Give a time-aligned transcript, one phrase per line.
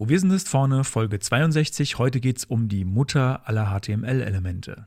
[0.00, 1.98] Wo wir sind ist vorne, Folge 62.
[1.98, 4.86] Heute geht es um die Mutter aller HTML-Elemente.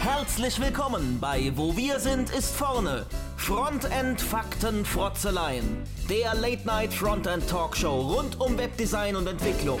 [0.00, 3.04] Herzlich willkommen bei Wo wir sind ist vorne.
[3.36, 5.82] Frontend Fakten Frotzeleien.
[6.08, 9.80] Der Late Night Frontend Talkshow rund um Webdesign und Entwicklung.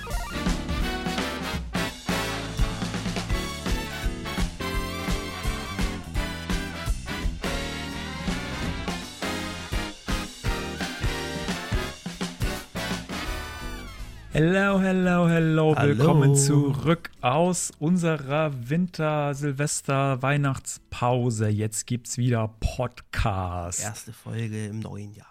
[14.43, 15.97] Hello, hello, hello, Hallo.
[15.99, 21.47] Willkommen zurück aus unserer Winter-, Silvester-, Weihnachtspause.
[21.47, 23.83] Jetzt gibt's wieder Podcast.
[23.83, 25.27] Erste Folge im neuen Jahr.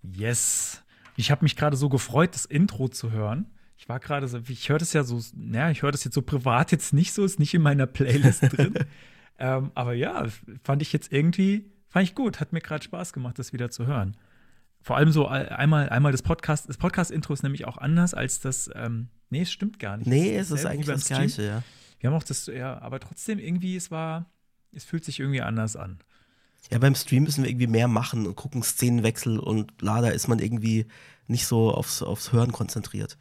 [0.00, 0.82] Yes.
[1.16, 3.44] Ich habe mich gerade so gefreut, das Intro zu hören.
[3.76, 6.22] Ich war gerade so, ich höre das ja so, naja, ich höre das jetzt so
[6.22, 8.72] privat jetzt nicht so, ist nicht in meiner Playlist drin.
[9.38, 10.24] ähm, aber ja,
[10.62, 13.86] fand ich jetzt irgendwie, fand ich gut, hat mir gerade Spaß gemacht, das wieder zu
[13.86, 14.16] hören.
[14.82, 18.70] Vor allem so einmal, einmal das Podcast, das Podcast-Intro ist nämlich auch anders als das,
[18.74, 20.06] ähm, nee, es stimmt gar nicht.
[20.06, 21.18] Nee, es ist eigentlich das Stream.
[21.18, 21.62] Gleiche, ja.
[21.98, 24.30] Wir haben auch das, ja, aber trotzdem irgendwie, es war,
[24.72, 25.98] es fühlt sich irgendwie anders an.
[26.70, 30.38] Ja, beim Stream müssen wir irgendwie mehr machen und gucken Szenenwechsel und leider ist man
[30.38, 30.86] irgendwie
[31.26, 33.18] nicht so aufs, aufs Hören konzentriert.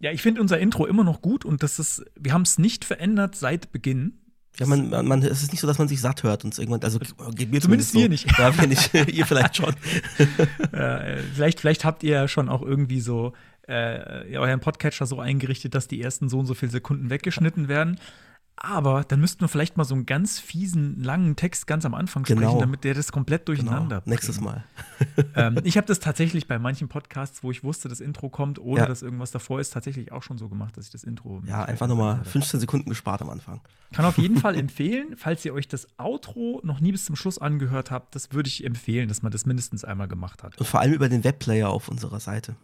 [0.00, 2.84] Ja, ich finde unser Intro immer noch gut und das ist, wir haben es nicht
[2.84, 4.17] verändert seit Beginn.
[4.58, 6.82] Ja, man, man, man, es ist nicht so, dass man sich satt hört und irgendwann,
[6.82, 6.98] also
[7.34, 8.08] geht mir Zumindest wir so.
[8.08, 8.38] nicht.
[8.38, 8.92] Ja, wir nicht.
[9.12, 9.74] Ihr vielleicht schon.
[10.72, 13.32] Äh, vielleicht, vielleicht habt ihr ja schon auch irgendwie so
[13.66, 17.98] äh, euren Podcatcher so eingerichtet, dass die ersten so und so viele Sekunden weggeschnitten werden.
[18.60, 22.24] Aber dann müssten wir vielleicht mal so einen ganz fiesen, langen Text ganz am Anfang
[22.24, 22.58] sprechen, Genau.
[22.60, 24.10] damit der das komplett durcheinander Genau.
[24.14, 24.40] Nächstes.
[24.40, 24.64] Mal.
[25.36, 28.80] Ähm, ich habe das tatsächlich bei manchen Podcasts, wo ich wusste, das Intro kommt, ohne
[28.80, 28.86] Ja.
[28.86, 31.40] dass irgendwas davor ist, tatsächlich auch schon so gemacht, dass ich das Intro.
[31.46, 32.30] Ja, einfach nochmal verändert habe.
[32.32, 33.60] 15 Sekunden gespart am Anfang.
[33.92, 37.38] Kann auf jeden Fall empfehlen, falls ihr euch das Outro noch nie bis zum Schluss
[37.38, 40.58] angehört habt, das würde ich empfehlen, dass man das mindestens einmal gemacht hat.
[40.58, 42.56] Und vor allem über den Webplayer auf unserer Seite.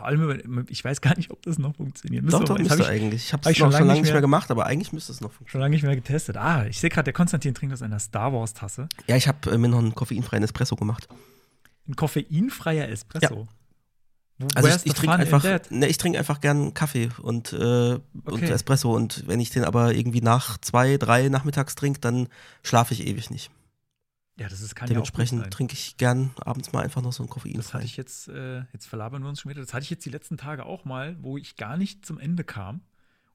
[0.00, 2.24] Vor allem, ich weiß gar nicht, ob das noch funktioniert.
[2.24, 3.24] Doch, Müsste doch, das müsste ich eigentlich.
[3.26, 5.30] Ich habe hab es schon lange nicht mehr mehr- gemacht, aber eigentlich müsste es noch
[5.30, 5.50] funktionieren.
[5.50, 6.38] schon lange nicht mehr getestet.
[6.38, 8.88] Ah, ich sehe gerade, der Konstantin trinkt aus einer Star Wars Tasse.
[9.06, 11.06] Ja, ich habe äh, mir noch einen koffeinfreien Espresso gemacht.
[11.86, 13.46] Ein koffeinfreier Espresso.
[14.38, 18.02] Wo, Also ich, ich trinke einfach, ne, ich trinke einfach gern Kaffee und, äh, und
[18.24, 18.48] Okay.
[18.50, 22.28] Espresso und wenn ich den aber irgendwie nach zwei, drei nachmittags trinke, dann
[22.62, 23.50] schlafe ich ewig nicht.
[24.36, 27.28] Ja, das ist, kann Dementsprechend ja trinke ich gern abends mal einfach noch so einen
[27.30, 27.54] Koffein.
[27.54, 29.60] Das hatte ich jetzt, äh, jetzt verlabern wir uns schon wieder.
[29.60, 32.42] Das hatte ich jetzt die letzten Tage auch mal, wo ich gar nicht zum Ende
[32.42, 32.80] kam.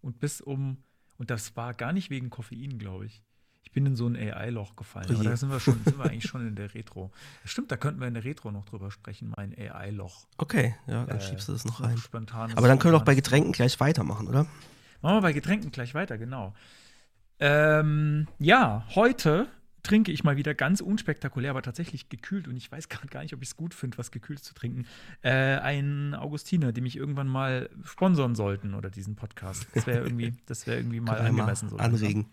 [0.01, 0.78] Und bis um,
[1.17, 3.23] und das war gar nicht wegen Koffein, glaube ich.
[3.63, 5.07] Ich bin in so ein AI-Loch gefallen.
[5.09, 7.12] Oh Aber da sind wir schon, sind wir eigentlich schon in der Retro.
[7.41, 10.27] Das stimmt, da könnten wir in der Retro noch drüber sprechen, mein AI-Loch.
[10.38, 12.00] Okay, ja, dann Äh, schiebst du das noch rein.
[12.56, 14.45] Aber dann können wir doch bei Getränken gleich weitermachen, oder?
[15.01, 16.53] Machen wir bei Getränken gleich weiter, genau.
[17.39, 19.47] Ähm, ja, heute
[19.85, 23.34] trinke ich mal wieder ganz unspektakulär, aber tatsächlich gekühlt und ich weiß gerade gar nicht,
[23.34, 24.85] ob ich es gut finde, was gekühlt zu trinken.
[25.22, 29.68] Äh, ein Augustiner, die mich irgendwann mal sponsern sollten oder diesen Podcast.
[29.74, 31.69] Das wäre irgendwie, das wäre irgendwie mal angemessen.
[31.69, 32.28] so anregen.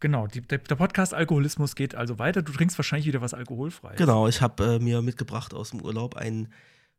[0.00, 2.42] Genau, die, der, der Podcast Alkoholismus geht also weiter.
[2.42, 3.96] Du trinkst wahrscheinlich wieder was alkoholfreies.
[3.96, 6.48] Genau, ich habe äh, mir mitgebracht aus dem Urlaub ein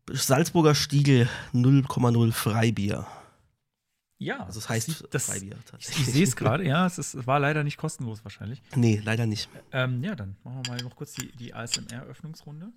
[0.10, 3.06] Salzburger Stiegel 0,0 Freibier.
[4.20, 7.40] Ja, Also es heißt das, Freibier ich, ich sehe es gerade, ja, es, ist, war
[7.40, 8.64] leider nicht kostenlos wahrscheinlich.
[8.76, 9.48] Nee, leider nicht.
[9.72, 12.72] Ähm, ja, dann machen wir mal noch kurz die, die ASMR-Öffnungsrunde.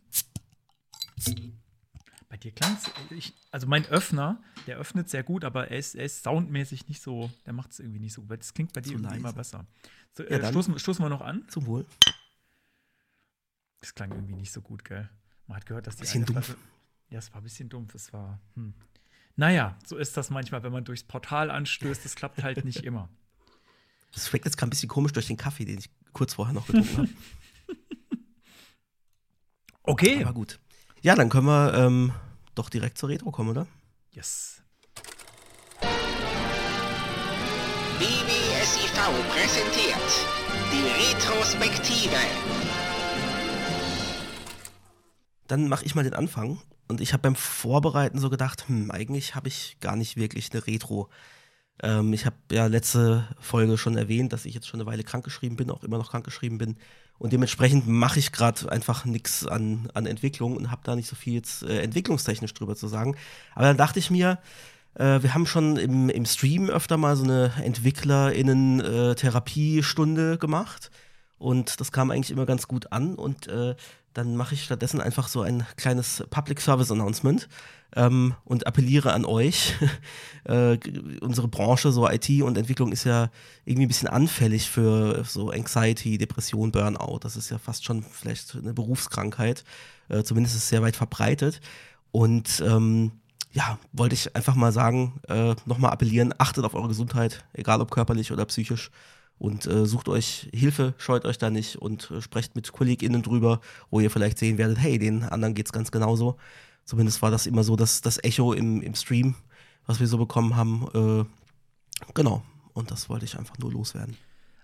[2.29, 6.05] Bei dir klang es, also mein Öffner, der öffnet sehr gut, aber er ist, er
[6.05, 8.39] ist soundmäßig nicht so, der macht es irgendwie nicht so gut.
[8.39, 9.67] Das klingt bei dir irgendwie immer besser.
[10.13, 10.53] So, Ja, äh, dann.
[10.53, 11.45] stoßen, stoßen wir noch an.
[11.49, 11.87] Zum Wohl.
[13.81, 15.09] Das klang irgendwie nicht so gut, gell?
[15.47, 16.45] Man hat gehört, dass die Bisschen dumpf.
[16.47, 16.61] Flasche,
[17.09, 17.95] Ja, es war ein bisschen dumpf.
[17.95, 18.75] Es war, hm.
[19.37, 22.05] Naja, so ist das manchmal, wenn man durchs Portal anstößt.
[22.05, 23.09] Das klappt halt nicht immer.
[24.13, 26.67] Das schmeckt jetzt gerade ein bisschen komisch durch den Kaffee, den ich kurz vorher noch
[26.67, 27.09] getrunken habe.
[29.83, 30.23] Okay.
[30.23, 30.61] Aber gut.
[31.03, 32.13] Ja, dann können wir ähm,
[32.55, 33.67] doch direkt zur Retro kommen, oder?
[34.13, 34.63] Yes.
[37.99, 38.93] BBSIV
[39.31, 40.27] präsentiert
[40.73, 42.17] die Retrospektive.
[45.49, 46.61] Dann mache ich mal den Anfang.
[46.91, 50.67] Und ich habe beim Vorbereiten so gedacht, hm, eigentlich habe ich gar nicht wirklich eine
[50.67, 51.09] Retro.
[51.83, 55.57] Ähm, ich habe ja letzte Folge schon erwähnt, dass ich jetzt schon eine Weile krankgeschrieben
[55.57, 56.77] bin, auch immer noch krankgeschrieben bin.
[57.19, 61.17] Und dementsprechend mache ich gerade einfach nichts an, an Entwicklung und habe da nicht so
[61.17, 63.17] viel jetzt äh, entwicklungstechnisch drüber zu sagen.
[63.55, 64.39] Aber dann dachte ich mir,
[64.95, 70.91] Äh, wir haben schon im, im Stream öfter mal so eine EntwicklerInnen-Therapiestunde gemacht.
[71.39, 73.15] Und das kam eigentlich immer ganz gut an.
[73.15, 73.77] Und äh,
[74.15, 77.49] dann mache ich stattdessen einfach so ein kleines Public Service Announcement
[77.95, 79.75] ähm, und appelliere an euch.
[80.45, 80.79] äh,
[81.21, 83.31] unsere Branche, so IT und Entwicklung, ist ja
[83.65, 87.21] irgendwie ein bisschen anfällig für so Anxiety, Depression, Burnout.
[87.21, 89.65] Das ist ja fast schon vielleicht eine Berufskrankheit.
[90.09, 91.61] Äh, zumindest ist es sehr weit verbreitet.
[92.13, 93.13] Und ähm,
[93.53, 97.91] ja, wollte ich einfach mal sagen, äh, nochmal appellieren, achtet auf eure Gesundheit, egal ob
[97.91, 98.91] körperlich oder psychisch.
[99.41, 103.63] Und äh, sucht euch Hilfe, scheut euch da nicht und äh, sprecht mit KollegInnen drüber,
[103.89, 106.37] wo ihr vielleicht sehen werdet, hey, den anderen geht's ganz genauso.
[106.85, 109.35] Zumindest war das immer so das, das Echo im, im Stream,
[109.87, 110.87] was wir so bekommen haben.
[110.93, 111.25] Äh,
[112.13, 112.43] genau.
[112.75, 114.15] Und das wollte ich einfach nur loswerden.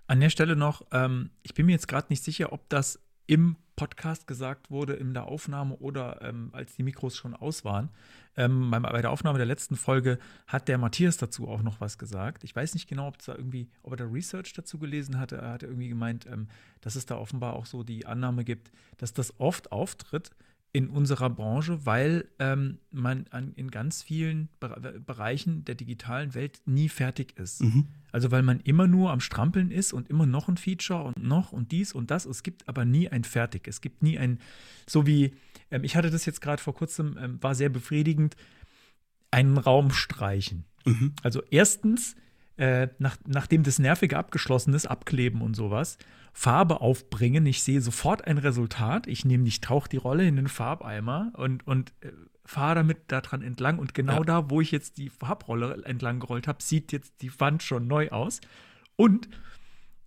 [0.05, 3.57] An der Stelle noch, ähm, ich bin mir jetzt gerade nicht sicher, ob das im
[3.75, 7.89] Podcast gesagt wurde, in der Aufnahme oder ähm, als die Mikros schon aus waren.
[8.35, 12.43] Ähm, bei der Aufnahme der letzten Folge hat der Matthias dazu auch noch was gesagt.
[12.43, 15.37] Ich weiß nicht genau, ob da irgendwie, ob er da Research dazu gelesen hatte.
[15.37, 16.47] Er hat irgendwie gemeint, ähm,
[16.81, 20.31] dass es da offenbar auch so die Annahme gibt, dass das oft auftritt,
[20.73, 26.61] in unserer Branche, weil ähm, man an, in ganz vielen Be Bereichen der digitalen Welt
[26.65, 27.63] nie fertig ist.
[27.63, 27.87] Mhm.
[28.11, 31.51] Also weil man immer nur am Strampeln ist und immer noch ein Feature und noch
[31.51, 32.25] und dies und das.
[32.25, 33.67] Es gibt aber nie ein Fertig.
[33.67, 34.39] Es gibt nie ein,
[34.85, 35.33] so wie,
[35.71, 38.35] ähm, ich hatte das jetzt gerade vor kurzem, ähm, war sehr befriedigend,
[39.31, 40.65] einen Raum streichen.
[40.85, 41.13] Mhm.
[41.23, 42.15] Also erstens,
[42.57, 45.97] äh, nach, nachdem das Nervige abgeschlossen ist, abkleben und sowas,
[46.33, 47.45] Farbe aufbringen.
[47.45, 49.07] Ich sehe sofort ein Resultat.
[49.07, 52.11] Ich nehme, ich tauche die Rolle in den Farbeimer und, und äh,
[52.45, 53.79] fahre damit daran entlang.
[53.79, 54.23] Und genau ja.
[54.23, 58.09] da, wo ich jetzt die Farbrolle entlang gerollt habe, sieht jetzt die Wand schon neu
[58.09, 58.41] aus.
[58.95, 59.29] Und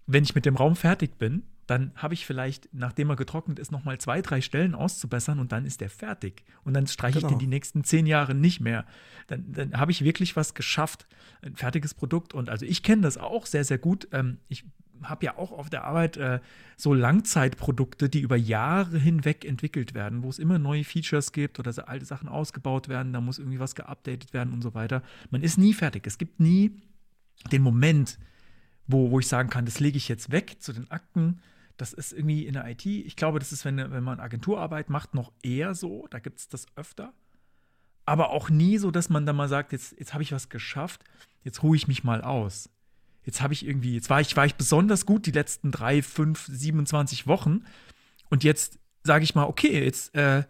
[0.07, 3.71] wenn ich mit dem Raum fertig bin, dann habe ich vielleicht, nachdem er getrocknet ist,
[3.71, 6.43] noch mal zwei, drei Stellen auszubessern und dann ist der fertig.
[6.65, 7.29] Und dann streiche genau.
[7.29, 8.85] ich den die nächsten zehn Jahre nicht mehr.
[9.29, 11.07] Dann, dann habe ich wirklich was geschafft,
[11.43, 12.35] ein fertiges Produkt.
[12.35, 14.09] Und also ich kenne das auch sehr, sehr gut.
[14.11, 14.65] Ähm, ich
[15.05, 16.41] habe ja auch auf der Arbeit äh,
[16.77, 21.73] so Langzeitprodukte, die über Jahre hinweg entwickelt werden, wo es immer neue Features gibt oder
[21.73, 25.05] so alte Sachen ausgebaut werden, da muss irgendwie was geupdatet werden und so weiter.
[25.31, 26.05] Man ist nie fertig.
[26.09, 26.73] Es gibt nie
[27.53, 28.19] den Moment,
[28.89, 31.39] wo, wo ich sagen kann, das lege ich jetzt weg zu den Akten
[31.81, 35.15] das ist irgendwie in der IT, ich glaube, das ist, wenn, wenn man Agenturarbeit macht,
[35.15, 36.07] noch eher so.
[36.11, 37.15] Da gibt es das öfter.
[38.05, 41.05] Aber auch nie so, dass man dann mal sagt, jetzt, jetzt habe ich was geschafft,
[41.43, 42.69] jetzt ruhe ich mich mal aus.
[43.25, 46.47] Jetzt habe ich irgendwie, jetzt war ich, war ich besonders gut die letzten drei, fünf,
[46.47, 47.65] 27 Wochen.
[48.29, 50.45] Und jetzt sage ich mal, okay, jetzt, äh,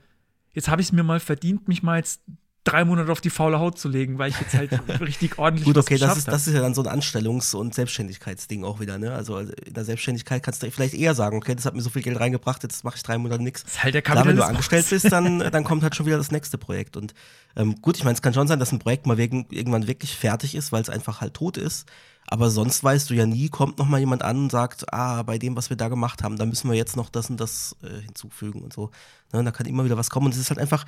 [0.52, 2.22] jetzt habe ich es mir mal verdient, mich mal jetzt
[2.64, 4.70] drei Monate auf die faule Haut zu legen, weil ich jetzt halt
[5.00, 8.64] richtig ordentlich Gut, okay, das ist, das ist ja dann so ein Anstellungs- und Selbstständigkeitsding
[8.64, 9.12] auch wieder, ne?
[9.12, 12.02] Also in der Selbstständigkeit kannst du vielleicht eher sagen, okay, das hat mir so viel
[12.02, 13.64] Geld reingebracht, jetzt mache ich drei Monate nichts.
[13.64, 16.18] Das ist halt der Klar, wenn du angestellt bist, dann, dann kommt halt schon wieder
[16.18, 16.96] das nächste Projekt.
[16.96, 17.14] Und
[17.56, 20.14] ähm, gut, ich meine, es kann schon sein, dass ein Projekt mal wegen, irgendwann wirklich
[20.14, 21.86] fertig ist, weil es einfach halt tot ist.
[22.26, 25.38] Aber sonst weißt du ja nie, kommt noch mal jemand an und sagt, ah, bei
[25.38, 28.02] dem, was wir da gemacht haben, da müssen wir jetzt noch das und das äh,
[28.02, 28.90] hinzufügen und so.
[29.32, 30.26] Ne, da kann immer wieder was kommen.
[30.26, 30.84] Und es ist halt einfach,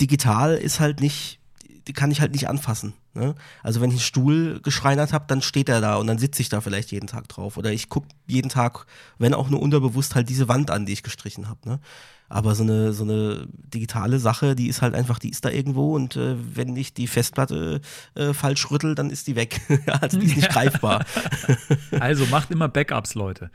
[0.00, 1.40] digital ist halt nicht,
[1.86, 2.94] die kann ich halt nicht anfassen.
[3.14, 3.34] Ne?
[3.62, 6.48] Also wenn ich einen Stuhl geschreinert habe, dann steht er da und dann sitze ich
[6.48, 7.56] da vielleicht jeden Tag drauf.
[7.56, 8.86] Oder ich gucke jeden Tag,
[9.18, 11.68] wenn auch nur unterbewusst, halt diese Wand an, die ich gestrichen habe.
[11.68, 11.80] Ne?
[12.28, 15.94] Aber so eine, so eine digitale Sache, die ist halt einfach, die ist da irgendwo
[15.94, 17.80] und äh, wenn ich die Festplatte
[18.14, 19.60] äh, falsch rüttel, dann ist die weg.
[20.00, 21.04] also die ist nicht greifbar.
[22.00, 23.50] also macht immer Backups, Leute.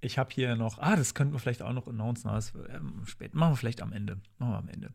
[0.00, 3.02] Ich habe hier noch, ah, das könnten wir vielleicht auch noch announcen, aber das, ähm,
[3.06, 4.20] spät, machen wir vielleicht am Ende.
[4.38, 4.92] Machen wir am Ende.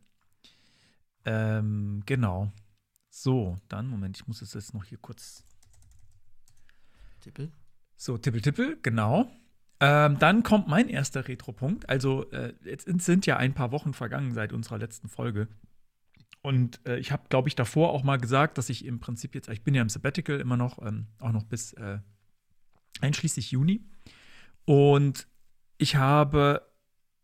[1.27, 2.53] Ähm, genau.
[3.09, 5.43] So, dann, Moment, ich muss es jetzt noch hier kurz.
[7.19, 7.51] Tippel.
[7.97, 9.29] So, Tippel, Tippel, genau.
[9.81, 11.89] Ähm, dann kommt mein erster Retro-Punkt.
[11.89, 15.49] Also, äh, jetzt sind ja ein paar Wochen vergangen seit unserer letzten Folge.
[16.41, 19.49] Und äh, ich habe, glaube ich, davor auch mal gesagt, dass ich im Prinzip jetzt,
[19.49, 21.99] ich bin ja im Sabbatical immer noch, ähm, auch noch bis äh,
[23.01, 23.83] einschließlich Juni.
[24.63, 25.27] Und
[25.77, 26.66] ich habe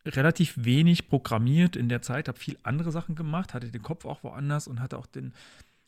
[0.06, 4.24] relativ wenig programmiert in der Zeit, habe viel andere Sachen gemacht, hatte den Kopf auch
[4.24, 5.34] woanders und hatte auch den,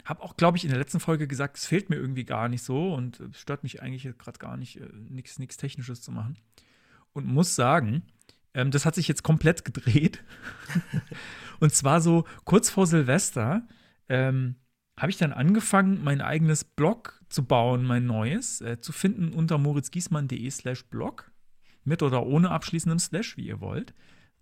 [0.06, 2.64] habe auch, glaube ich, in der letzten Folge gesagt, es fehlt mir irgendwie gar nicht
[2.64, 6.38] so und es stört mich eigentlich gerade gar nicht, äh, nichts Technisches zu machen.
[7.14, 8.04] Und muss sagen,
[8.54, 10.24] ähm, das hat sich jetzt komplett gedreht.
[11.60, 13.68] und zwar so kurz vor Silvester
[14.10, 14.56] ähm,
[14.98, 19.58] habe ich dann angefangen, mein eigenes Blog zu bauen, mein neues, äh, zu finden unter
[19.58, 21.32] moritzgiesmann.de slash blog
[21.86, 23.94] mit oder ohne abschließendem Slash, wie ihr wollt.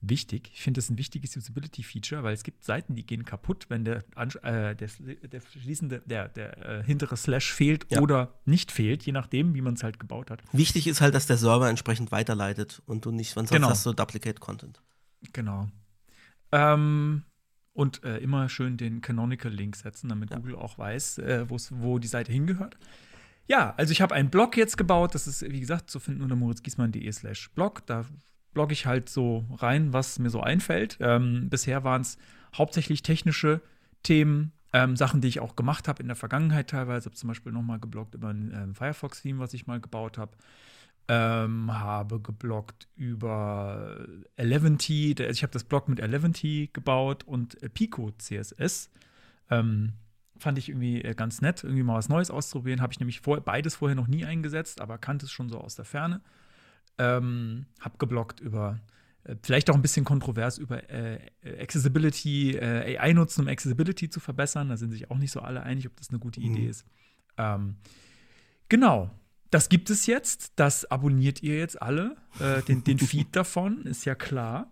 [0.05, 3.85] Wichtig, ich finde das ein wichtiges Usability-Feature, weil es gibt Seiten, die gehen kaputt, wenn
[3.85, 4.03] der,
[4.41, 8.01] äh, der, der schließende, der, der äh, hintere Slash fehlt ja.
[8.01, 10.41] oder nicht fehlt, je nachdem, wie man es halt gebaut hat.
[10.51, 13.69] Wichtig ist halt, dass der Server entsprechend weiterleitet und du nicht, sonst genau.
[13.69, 14.81] hast du Duplicate Content.
[15.31, 15.69] Genau.
[16.51, 17.23] Ähm,
[17.71, 20.37] Und äh, immer schön den Canonical-Link setzen, damit Ja.
[20.37, 22.77] Google auch weiß, äh, wo die Seite hingehört.
[23.47, 25.15] Ja, also ich habe einen Blog jetzt gebaut.
[25.15, 27.85] Das ist, wie gesagt, zu finden unter moritzgiesmann.de slash blog.
[27.85, 28.05] Da
[28.53, 30.97] blogge ich halt so rein, was mir so einfällt.
[31.01, 32.17] Ähm, bisher waren es
[32.55, 33.61] hauptsächlich technische
[34.03, 37.05] Themen, ähm, Sachen, die ich auch gemacht habe in der Vergangenheit teilweise.
[37.05, 40.31] Habe zum Beispiel noch mal gebloggt über ein ähm, Firefox-Theme, was ich mal gebaut habe.
[41.09, 44.05] Ähm, habe gebloggt über
[44.37, 45.15] Eleventy.
[45.15, 48.89] Der- Ich habe das Blog mit Eleventy gebaut und Pico CSS.
[49.49, 49.93] Ähm,
[50.43, 52.81] fand ich irgendwie äh, ganz nett, irgendwie mal was Neues auszuprobieren.
[52.81, 55.75] Habe ich nämlich vor, beides vorher noch nie eingesetzt, aber kannte es schon so aus
[55.75, 56.21] der Ferne.
[56.99, 58.79] Ähm, hab gebloggt über,
[59.23, 64.09] äh, vielleicht auch ein bisschen kontrovers, über äh, äh, Accessibility, äh, AI nutzen, um Accessibility
[64.09, 64.69] zu verbessern.
[64.69, 66.69] Da sind sich auch nicht so alle einig, ob das eine gute Idee Mhm.
[66.69, 66.85] ist.
[67.37, 67.75] Ähm,
[68.69, 69.09] genau.
[69.49, 70.53] Das gibt es jetzt.
[70.55, 72.15] Das abonniert ihr jetzt alle.
[72.67, 74.71] Den, den Feed davon, ist ja klar.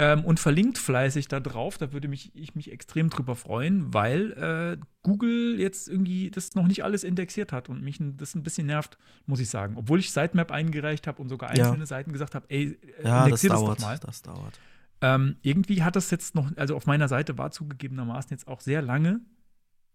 [0.00, 1.76] Ähm, und verlinkt fleißig da drauf.
[1.76, 6.66] Da würde mich, ich mich extrem drüber freuen, weil äh, Google jetzt irgendwie das noch
[6.68, 9.74] nicht alles indexiert hat und mich das ein bisschen nervt, muss ich sagen.
[9.76, 11.64] Obwohl ich Sitemap eingereicht habe und sogar Ja.
[11.66, 13.78] einzelne Seiten gesagt habe, ey, äh, Ja, das indexier das, dauert.
[13.78, 13.98] doch mal.
[13.98, 14.60] Das dauert.
[15.00, 18.82] Ähm, irgendwie hat das jetzt noch, also auf meiner Seite war zugegebenermaßen jetzt auch sehr
[18.82, 19.20] lange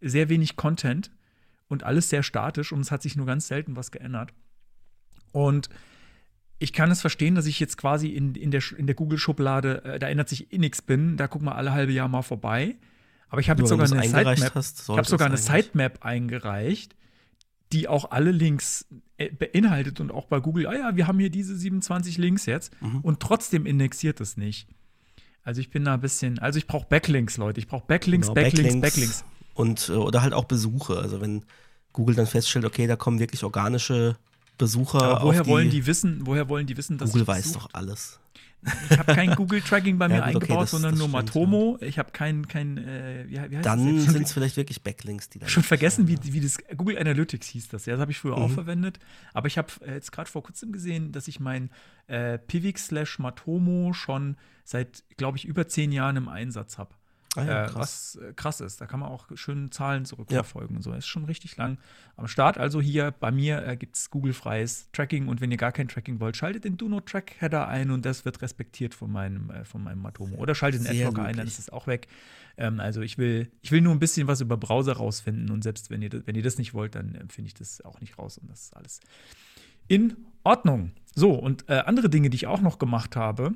[0.06, 1.12] sehr wenig Content
[1.70, 4.34] und alles sehr statisch und es hat sich nur ganz selten was geändert.
[5.32, 5.70] Und
[6.60, 10.00] ich kann es verstehen, dass ich jetzt quasi in, in der, in der Google-Schublade, äh,
[10.00, 12.76] da ändert sich eh nichts bin, da gucken wir alle halbe Jahr mal vorbei.
[13.30, 16.96] Aber ich habe jetzt sogar eine Sitemap, hast, ich habe sogar eine Sitemap eingereicht,
[17.72, 18.86] die auch alle Links
[19.18, 22.72] äh, beinhaltet und auch bei Google, ah ja, wir haben hier diese 27 Links jetzt
[22.82, 23.00] Mhm.
[23.02, 24.68] und trotzdem indexiert es nicht.
[25.42, 27.60] Also ich bin da ein bisschen, also ich brauche Backlinks, Leute.
[27.60, 29.26] Ich brauche Backlinks, Genau, Backlinks, Backlinks.
[29.56, 30.98] Und, äh, oder halt auch Besuche.
[30.98, 31.44] Also wenn
[31.92, 34.16] Google dann feststellt, okay, da kommen wirklich organische
[34.58, 35.02] Besucher.
[35.02, 38.20] Aber woher auf wollen die wissen, woher wollen die wissen, dass Google weiß doch alles.
[38.90, 41.78] Ich habe kein Google-Tracking bei mir Ja, gut, okay, eingebaut, das- sondern das nur Matomo.
[41.82, 45.40] Ich habe kein, kein äh, wie, wie heißt Dann sind es vielleicht wirklich Backlinks, die
[45.40, 47.86] da schon vergessen, wie, wie das Google Analytics hieß das.
[47.88, 48.54] Ja, das habe ich früher auch Mhm.
[48.54, 49.00] verwendet.
[49.34, 51.72] Aber ich habe äh, jetzt gerade vor kurzem gesehen, dass ich mein
[52.08, 56.92] äh, Pivix slash Matomo schon seit, glaube ich, über zehn Jahren im Einsatz habe.
[57.36, 58.18] Ah ja, äh, krass.
[58.18, 58.80] was äh, krass ist.
[58.80, 60.75] Da kann man auch schön Zahlen zurückverfolgen.
[60.78, 61.78] und So ist schon richtig lang
[62.16, 62.58] am Start.
[62.60, 66.20] Also hier bei mir äh, gibt es Google-freies Tracking und wenn ihr gar kein Tracking
[66.20, 69.66] wollt, schaltet den Do Not Track Header ein und das wird respektiert von meinem, äh,
[69.66, 70.36] von meinem Matomo.
[70.38, 72.08] Oder schaltet den Adblocker ein, dann ist es auch weg.
[72.58, 75.90] Ähm, also ich will, ich will nur ein bisschen was über Browser rausfinden und selbst
[75.90, 78.20] wenn ihr, das- wenn ihr das nicht wollt, dann äh, finde ich das auch nicht
[78.20, 79.00] raus und das ist alles
[79.88, 80.92] in Ordnung.
[81.16, 83.54] So, und äh, andere Dinge, die ich auch noch gemacht habe,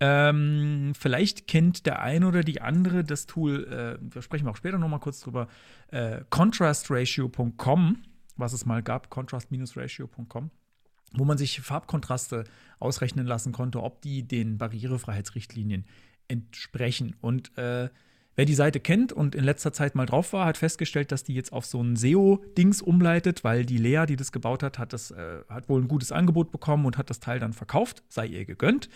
[0.00, 4.56] ähm, vielleicht kennt der eine oder die andere das Tool, äh, da sprechen wir auch
[4.56, 5.48] später noch mal kurz drüber,
[5.88, 7.98] äh, contrastratio.com,
[8.36, 10.50] was es mal gab, contrast-ratio.com,
[11.14, 12.44] wo man sich Farbkontraste
[12.78, 15.84] ausrechnen lassen konnte, ob die den Barrierefreiheitsrichtlinien
[16.28, 17.14] entsprechen.
[17.20, 17.90] Und äh,
[18.34, 21.34] wer die Seite kennt und in letzter Zeit mal drauf war, hat festgestellt, dass die
[21.34, 25.10] jetzt auf so ein SEO-Dings umleitet, weil die Lea, die das gebaut hat, hat, das,
[25.10, 28.44] äh, hat wohl ein gutes Angebot bekommen und hat das Teil dann verkauft, sei ihr
[28.44, 28.88] gegönnt.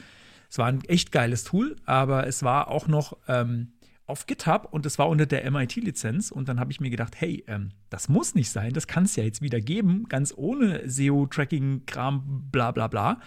[0.51, 3.73] Es war ein echt geiles Tool, aber es war auch noch ähm,
[4.07, 6.31] auf GitHub und es war unter der MIT-Lizenz.
[6.31, 9.17] Und dann habe ich mir gedacht, hey, ähm, das muss nicht sein, das kann es
[9.17, 13.21] ja jetzt wieder geben, ganz ohne SEO-Tracking-Kram, bla bla bla.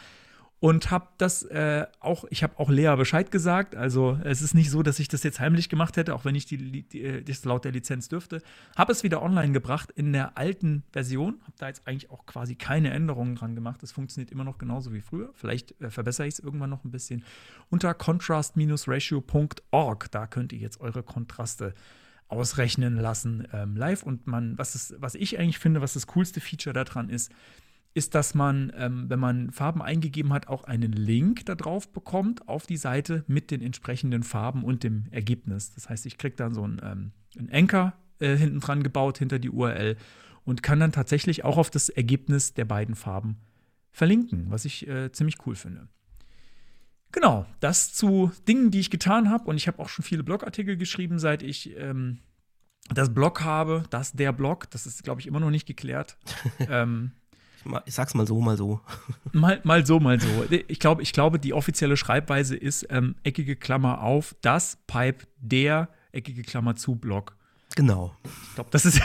[0.61, 3.75] Und habe das äh, auch, ich habe auch Lea Bescheid gesagt.
[3.75, 6.45] Also es ist nicht so, dass ich das jetzt heimlich gemacht hätte, auch wenn ich
[6.45, 8.41] die, die, äh, das laut der Lizenz dürfte.
[8.75, 11.39] Habe es wieder online gebracht in der alten Version.
[11.43, 13.81] Habe da jetzt eigentlich auch quasi keine Änderungen dran gemacht.
[13.83, 15.29] Es funktioniert immer noch genauso wie früher.
[15.33, 17.23] Vielleicht äh, verbessere ich es irgendwann noch ein bisschen.
[17.69, 21.73] Unter contrast-ratio.org, da könnt ihr jetzt eure Kontraste
[22.27, 24.03] ausrechnen lassen ähm, live.
[24.03, 27.31] Und man, was, ist, was ich eigentlich finde, was das coolste Feature daran ist,
[27.99, 32.47] ist, dass man, ähm, wenn man Farben eingegeben hat, auch einen Link da drauf bekommt
[32.47, 35.73] auf die Seite mit den entsprechenden Farben und dem Ergebnis.
[35.75, 39.37] Das heißt, ich kriege dann so einen, ähm, einen Anchor äh, hinten dran gebaut hinter
[39.37, 39.97] die URL
[40.45, 43.37] und kann dann tatsächlich auch auf das Ergebnis der beiden Farben
[43.91, 45.89] verlinken, was ich äh, ziemlich cool finde.
[47.11, 49.43] Genau, das zu Dingen, die ich getan habe.
[49.49, 52.19] Und ich habe auch schon viele Blogartikel geschrieben, seit ich ähm,
[52.93, 53.83] das Blog habe.
[53.89, 56.17] Das der Blog, das ist, glaube ich, immer noch nicht geklärt.
[56.69, 57.11] ähm,
[57.85, 58.79] Ich, sag's mal so, mal so.
[59.31, 60.27] Mal, mal so, mal so.
[60.67, 65.89] Ich glaube, ich glaube, die offizielle Schreibweise ist ähm, eckige Klammer auf, das Pipe, der
[66.11, 67.35] eckige Klammer zu Block.
[67.75, 68.15] Genau.
[68.23, 69.01] Ich glaube, das ist.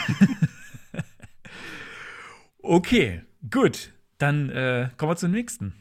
[2.61, 3.91] okay, gut.
[4.17, 5.73] Dann äh, kommen wir zum nächsten.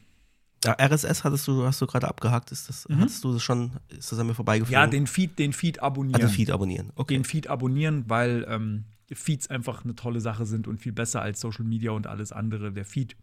[0.65, 2.51] Ja, RSS hattest du, hast du gerade abgehakt.
[2.51, 4.81] Ist das, Hattest du das schon, ist das an mir vorbeigeflogen?
[4.81, 4.85] Mhm.
[4.85, 6.23] Ja, den Feed, den Feed abonnieren.
[6.23, 6.91] also Feed abonnieren.
[6.97, 7.15] Okay.
[7.15, 11.41] Den Feed abonnieren, weil ähm, Feeds einfach eine tolle Sache sind und viel besser als
[11.41, 12.73] Social Media und alles andere.
[12.73, 13.17] Der Feed,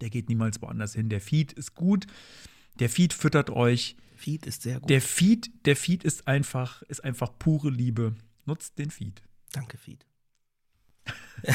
[0.00, 1.08] der geht niemals woanders hin.
[1.08, 2.06] Der Feed ist gut.
[2.78, 4.90] Der Feed füttert euch Feed ist sehr gut.
[4.90, 8.14] Der Feed, der Feed ist einfach, ist einfach pure Liebe.
[8.44, 9.22] Nutzt den Feed.
[9.52, 10.04] Danke, Feed.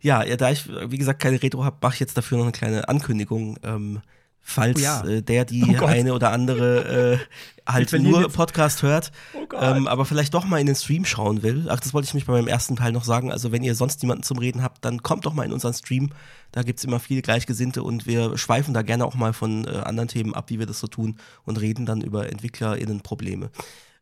[0.00, 2.52] ja, ja, da ich, wie gesagt, keine Retro habe, mache ich jetzt dafür noch eine
[2.52, 3.58] kleine Ankündigung.
[3.64, 4.00] Ähm,
[4.42, 5.04] falls Oh ja.
[5.06, 7.18] äh, der die Oh eine oder andere
[7.66, 11.04] äh, halt nur jetzt- Podcast hört, Oh ähm, aber vielleicht doch mal in den Stream
[11.04, 11.66] schauen will.
[11.68, 13.30] Ach, das wollte ich mich bei meinem ersten Teil noch sagen.
[13.30, 16.10] Also wenn ihr sonst niemanden zum Reden habt, dann kommt doch mal in unseren Stream.
[16.52, 20.08] Da gibt's immer viele Gleichgesinnte und wir schweifen da gerne auch mal von äh, anderen
[20.08, 23.50] Themen ab, wie wir das so tun und reden dann über EntwicklerInnen-Probleme.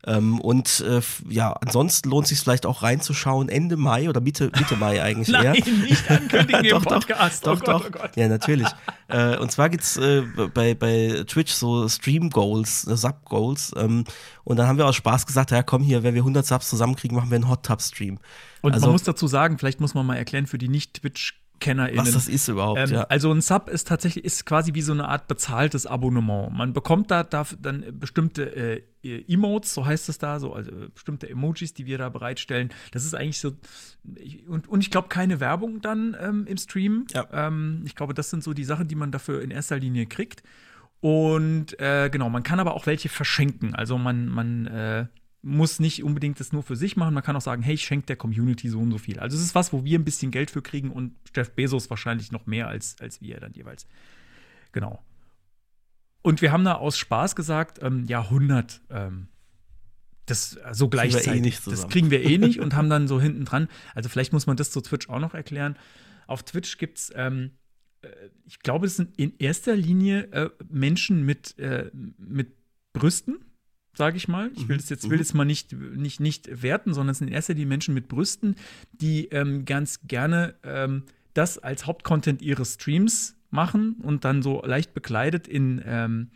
[0.05, 4.77] Ähm, und äh, ja, ansonsten lohnt sich vielleicht auch reinzuschauen, Ende Mai oder Mitte, Mitte
[4.77, 5.51] Mai eigentlich eher.
[5.53, 7.45] Nein, nicht ankündigen im doch, doch, Podcast.
[7.45, 7.85] doch, oh Gott, doch.
[7.87, 8.15] Oh Gott.
[8.15, 8.67] Ja, natürlich.
[9.09, 13.73] äh, und zwar gibt's äh, bei, bei Twitch so Stream-Goals, äh, Sub-Goals.
[13.75, 14.05] Ähm,
[14.45, 17.17] und dann haben wir aus Spaß gesagt, ja komm hier, wenn wir 100 Subs zusammenkriegen,
[17.17, 18.19] machen wir einen Hot-Tub-Stream.
[18.61, 20.69] Und Also- man muss dazu sagen, vielleicht muss man mal erklären für die
[21.59, 21.99] Nicht-Twitch-KennerInnen.
[21.99, 23.03] Was das ist überhaupt, Ähm, ja.
[23.03, 26.51] Also ein Sub ist tatsächlich ist quasi wie so eine Art bezahltes Abonnement.
[26.51, 28.83] Man bekommt da dann bestimmte äh,
[29.27, 32.69] Emotes, so heißt es da, so also äh, bestimmte Emojis, die wir da bereitstellen.
[32.91, 33.51] Das ist eigentlich so
[34.47, 37.05] und, und ich glaube keine Werbung dann ähm, im Stream.
[37.13, 37.27] Ja.
[37.31, 40.43] Ähm, ich glaube, das sind so die Sachen, die man dafür in erster Linie kriegt.
[41.01, 43.73] Und äh, genau, man kann aber auch welche verschenken.
[43.73, 45.05] Also man, man äh,
[45.41, 47.13] muss nicht unbedingt das nur für sich machen.
[47.13, 49.19] Man kann auch sagen, hey, ich schenke der Community so und so viel.
[49.19, 52.31] Also es ist was, wo wir ein bisschen Geld für kriegen und Jeff Bezos wahrscheinlich
[52.31, 53.87] noch mehr als, als wir dann jeweils.
[54.71, 55.03] Genau.
[56.21, 59.27] Und wir haben da aus Spaß gesagt, ähm, ja, 100, ähm,
[60.25, 61.41] das äh, so wir eh gleichzeitig.
[61.41, 64.45] nicht das kriegen wir eh nicht und haben dann so hinten dran, also vielleicht muss
[64.45, 65.77] man das zu Twitch auch noch erklären.
[66.27, 67.51] Auf Twitch gibt es, ähm,
[68.01, 68.09] äh,
[68.45, 72.53] ich glaube, es sind in erster Linie äh, Menschen mit, äh, mit
[72.93, 73.37] Brüsten,
[73.99, 74.49] sage ich mal.
[74.55, 74.79] Ich will Mhm.
[74.79, 77.67] das jetzt, will das mal nicht, nicht, nicht werten, sondern es sind in erster Linie
[77.67, 78.55] Menschen mit Brüsten,
[78.93, 81.03] die ähm, ganz gerne ähm,
[81.33, 86.29] das als Hauptcontent ihres Streams machen und dann so leicht bekleidet in, ähm,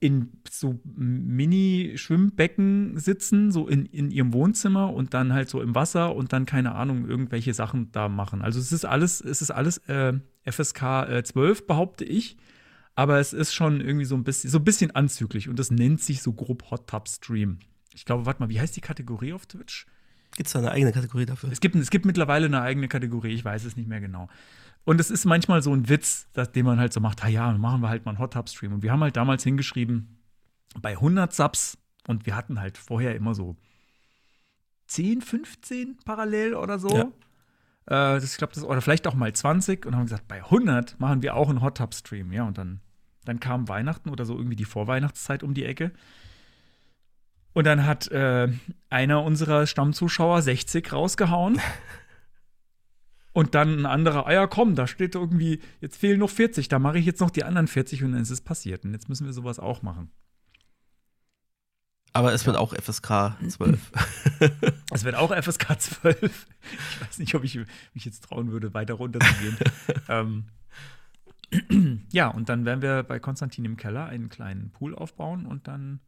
[0.00, 6.14] in so Mini-Schwimmbecken sitzen, so in, in ihrem Wohnzimmer und dann halt so im Wasser
[6.14, 8.42] und dann, keine Ahnung, irgendwelche Sachen da machen.
[8.42, 10.14] Also es ist alles, es ist alles äh,
[10.44, 12.36] FSK äh, 12, behaupte ich.
[12.96, 16.00] Aber es ist schon irgendwie so ein bisschen, so ein bisschen anzüglich und das nennt
[16.00, 17.60] sich so grob Hot Tub Stream.
[17.94, 19.86] Ich glaube, warte mal, wie heißt die Kategorie auf Twitch?
[20.36, 21.52] Gibt's da eine eigene Kategorie dafür?
[21.52, 24.28] Es gibt, es gibt mittlerweile eine eigene Kategorie, ich weiß es nicht mehr genau.
[24.84, 27.52] Und es ist manchmal so ein Witz, dass, den man halt so macht, ah ja,
[27.52, 28.72] machen wir halt mal einen Hot Tub Stream.
[28.72, 30.18] Und wir haben halt damals hingeschrieben,
[30.80, 33.56] bei 100 Subs, und wir hatten halt vorher immer so
[34.86, 36.88] 10, 15 parallel oder so.
[36.96, 37.04] Ja.
[37.86, 39.86] Äh, das, ich glaube, das, oder vielleicht auch mal 20.
[39.86, 42.32] Und haben gesagt, bei 100 machen wir auch einen Hot Tub Stream.
[42.32, 42.80] Ja, und dann,
[43.28, 45.92] dann kam Weihnachten oder so irgendwie die Vorweihnachtszeit um die Ecke.
[47.52, 48.48] Und dann hat äh,
[48.90, 51.60] einer unserer Stammzuschauer 60 rausgehauen.
[53.32, 56.78] Und dann ein anderer, ah ja, komm, da steht irgendwie, jetzt fehlen noch 40, da
[56.78, 58.86] mache ich jetzt noch die anderen 40 und dann ist es passiert.
[58.86, 60.10] Und jetzt müssen wir sowas auch machen.
[62.14, 63.92] Aber es wird auch FSK 12.
[64.90, 66.46] Es wird auch FSK 12.
[66.72, 67.58] Ich weiß nicht, ob ich
[67.92, 69.58] mich jetzt trauen würde, weiter runterzugehen.
[70.08, 70.44] ähm,
[72.12, 76.00] ja, und dann werden wir bei Konstantin im Keller einen kleinen Pool aufbauen und dann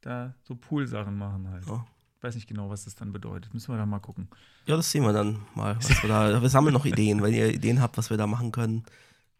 [0.00, 1.66] da so Poolsachen machen halt.
[1.66, 1.86] Ja.
[2.16, 3.52] Ich weiß nicht genau, was das dann bedeutet.
[3.52, 4.28] Müssen wir da mal gucken.
[4.66, 5.76] ja, das sehen wir dann mal.
[5.76, 7.22] Was wir, da, wir sammeln noch Ideen.
[7.22, 8.84] Wenn ihr Ideen habt, was wir da machen können,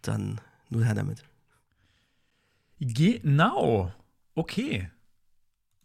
[0.03, 1.23] dann nur her damit.
[2.81, 3.93] Genau.
[4.35, 4.91] Okay.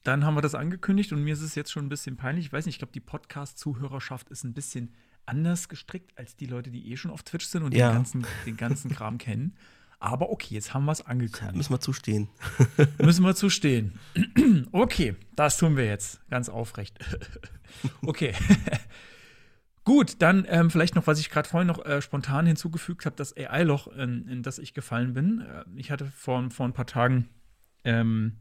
[0.03, 2.45] Dann haben wir das angekündigt und mir ist es jetzt schon ein bisschen peinlich.
[2.45, 4.95] Ich weiß nicht, ich glaube, die Podcast-Zuhörerschaft ist ein bisschen
[5.27, 7.89] anders gestrickt als die Leute, die eh schon auf Twitch sind und Ja.
[7.89, 9.55] den, ganzen, den ganzen Kram kennen.
[9.99, 11.55] Aber okay, jetzt haben wir es angekündigt.
[11.57, 12.29] Müssen wir zustehen.
[13.01, 13.99] Müssen wir zustehen.
[14.71, 16.19] Okay, das tun wir jetzt.
[16.29, 16.97] Ganz aufrecht.
[18.01, 18.33] Okay.
[19.83, 23.35] Gut, dann ähm, vielleicht noch, was ich gerade vorhin noch äh, spontan hinzugefügt habe, das
[23.37, 25.41] AI-Loch, in, in das ich gefallen bin.
[25.41, 27.29] Äh, ich hatte vor, vor ein paar Tagen,
[27.85, 28.33] ähm,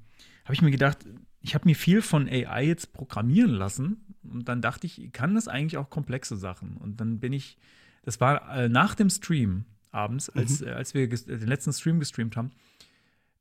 [0.45, 0.99] habe ich mir gedacht,
[1.41, 5.49] ich habe mir viel von AI jetzt programmieren lassen und dann dachte ich, kann das
[5.49, 6.77] eigentlich auch komplexe Sachen?
[6.77, 7.59] Und dann bin ich,
[8.03, 12.37] das war äh, nach dem Stream abends, als, äh, als wir den letzten Stream gestreamt
[12.37, 12.53] haben,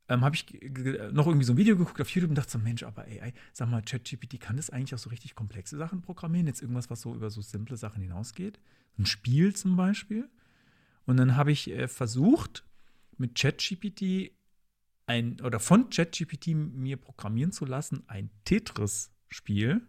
[0.07, 0.45] ähm, habe ich
[1.11, 3.69] noch irgendwie so ein Video geguckt auf YouTube und dachte so, Mensch, aber AI, sag
[3.69, 6.47] mal, ChatGPT, kann das eigentlich auch so richtig komplexe Sachen programmieren?
[6.47, 8.59] Jetzt irgendwas, was so über so simple Sachen hinausgeht?
[8.97, 10.29] Ein Spiel zum Beispiel?
[11.05, 12.63] Und dann habe ich äh, versucht,
[13.17, 14.31] mit ChatGPT
[15.07, 19.81] ein, oder von ChatGPT mir programmieren zu lassen, ein Tetris-Spiel,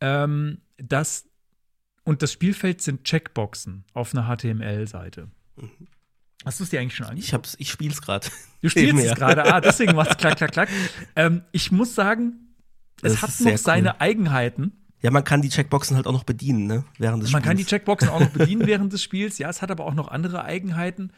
[0.00, 1.26] ähm, das,
[2.04, 5.28] und das Spielfeld sind Checkboxen auf einer HTML-Seite.
[6.44, 7.26] Hast du es dir eigentlich schon angeschaut?
[7.26, 8.26] Ich, hab's, ich spiel's gerade.
[8.62, 9.14] Du spielst Eben, es ja.
[9.14, 10.68] gerade, ah, deswegen macht es klack, klack, klack.
[11.16, 12.54] Ähm, ich muss sagen,
[13.02, 13.96] es Das hat ist noch seine cool.
[13.98, 14.72] Eigenheiten.
[15.02, 16.84] Ja, man kann die Checkboxen halt auch noch bedienen, ne?
[16.98, 17.70] Während des Man kann die Spiels.
[17.70, 19.38] Checkboxen auch noch bedienen während des Spiels.
[19.38, 21.12] Ja, es hat aber auch noch andere Eigenheiten.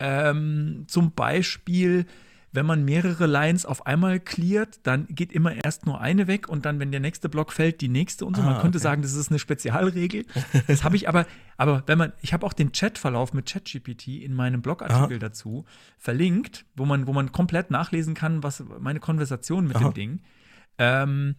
[0.00, 2.06] Ähm, zum Beispiel,
[2.52, 6.64] wenn man mehrere Lines auf einmal cleart, dann geht immer erst nur eine weg und
[6.64, 8.42] dann, wenn der nächste Block fällt, die nächste und so.
[8.42, 8.84] Ah, man könnte okay.
[8.84, 10.24] sagen, das ist eine Spezialregel.
[10.66, 14.34] Das habe ich aber, aber wenn man, ich habe auch den Chatverlauf mit ChatGPT in
[14.34, 15.64] meinem Blogartikel dazu
[15.98, 19.88] verlinkt, wo man, wo man komplett nachlesen kann, was meine Konversation mit Aha.
[19.88, 20.20] dem Ding.
[20.78, 21.36] Ähm,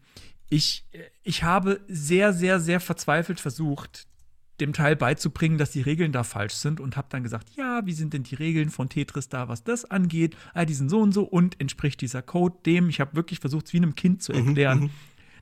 [0.50, 0.88] ich,
[1.24, 4.08] ich habe sehr, sehr, sehr verzweifelt versucht,
[4.62, 7.93] dem Teil beizubringen, dass die Regeln da falsch sind und habe dann gesagt, ja, wie
[7.93, 10.36] sind denn die Regeln von Tetris da, was das angeht?
[10.54, 12.89] Ah, die sind so und so und entspricht dieser Code dem.
[12.89, 14.89] Ich habe wirklich versucht, es wie einem Kind Mhm, zu erklären,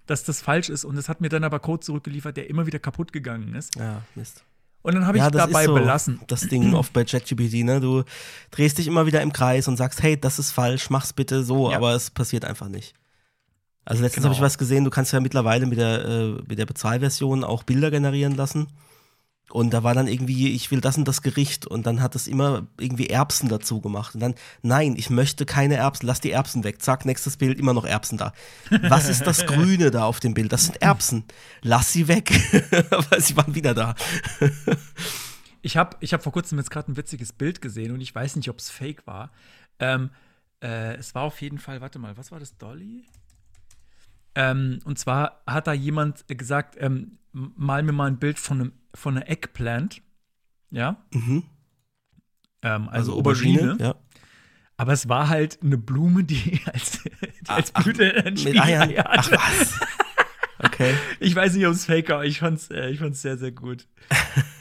[0.05, 2.79] dass das falsch ist und es hat mir dann aber Code zurückgeliefert, der immer wieder
[2.79, 3.75] kaputt gegangen ist.
[3.75, 4.43] Ja, Mist.
[4.83, 6.21] Und dann habe ich ja, das dabei so belassen.
[6.27, 7.81] das Ding oft bei ChatGPT, ne?
[7.81, 8.03] Du
[8.51, 11.69] drehst dich immer wieder im Kreis und sagst, hey, das ist falsch, mach's bitte so,
[11.71, 11.77] Ja.
[11.77, 12.93] aber es passiert einfach nicht.
[13.83, 14.33] Also letztens Genau.
[14.33, 17.63] habe ich was gesehen, du kannst ja mittlerweile mit der, äh, mit der Bezahlversion auch
[17.63, 18.67] Bilder generieren lassen.
[19.49, 22.27] Und da war dann irgendwie, ich will das und das Gericht und dann hat es
[22.27, 24.13] immer irgendwie Erbsen dazu gemacht.
[24.13, 26.81] Und dann, nein, ich möchte keine Erbsen, lass die Erbsen weg.
[26.81, 28.33] Zack, nächstes Bild, immer noch Erbsen da.
[28.81, 30.51] Was ist das Grüne da auf dem Bild?
[30.51, 31.23] Das sind Erbsen.
[31.61, 32.31] Lass sie weg.
[32.91, 33.95] Aber sie waren wieder da.
[35.61, 38.35] Ich habe ich hab vor kurzem jetzt gerade ein witziges Bild gesehen und ich weiß
[38.35, 39.31] nicht, ob es fake war.
[39.79, 40.09] Ähm,
[40.61, 43.05] äh, es war auf jeden Fall, warte mal, was war das, Dolly?
[44.35, 48.71] Ähm, und zwar hat da jemand gesagt, ähm, mal mir mal ein Bild von einem
[48.97, 50.01] von einer Eggplant.
[50.71, 50.97] Ja.
[51.13, 51.43] Mhm.
[52.61, 53.77] Ähm, also, Aubergine.
[53.79, 53.95] Ja.
[54.75, 57.09] Aber es war halt eine Blume, die als, die
[57.47, 58.89] als Ach, Blüte Mit Eiern.
[58.89, 59.79] Spiegelei Ach was.
[60.59, 60.95] Okay.
[61.19, 63.87] Ich weiß nicht, ob es fake war, ich fand's, äh, ich fand's sehr, sehr gut.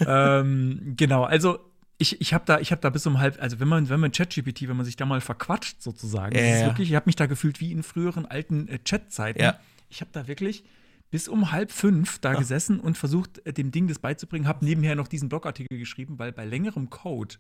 [0.07, 1.59] ähm, genau, also
[1.99, 4.13] ich, ich habe da, ich hab da bis um halb, also wenn man, wenn man
[4.13, 7.25] ChatGPT, wenn man sich da mal verquatscht sozusagen, Ja, ist wirklich, ich habe mich da
[7.25, 9.41] gefühlt wie in früheren alten äh, Chatzeiten.
[9.41, 9.59] Ja.
[9.89, 10.65] Ich habe da wirklich
[11.11, 14.97] bis um halb fünf da gesessen und versucht, äh, dem Ding das beizubringen, habe nebenher
[14.97, 17.37] noch diesen Blogartikel geschrieben, weil bei längerem Code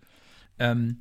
[0.58, 0.98] ähm,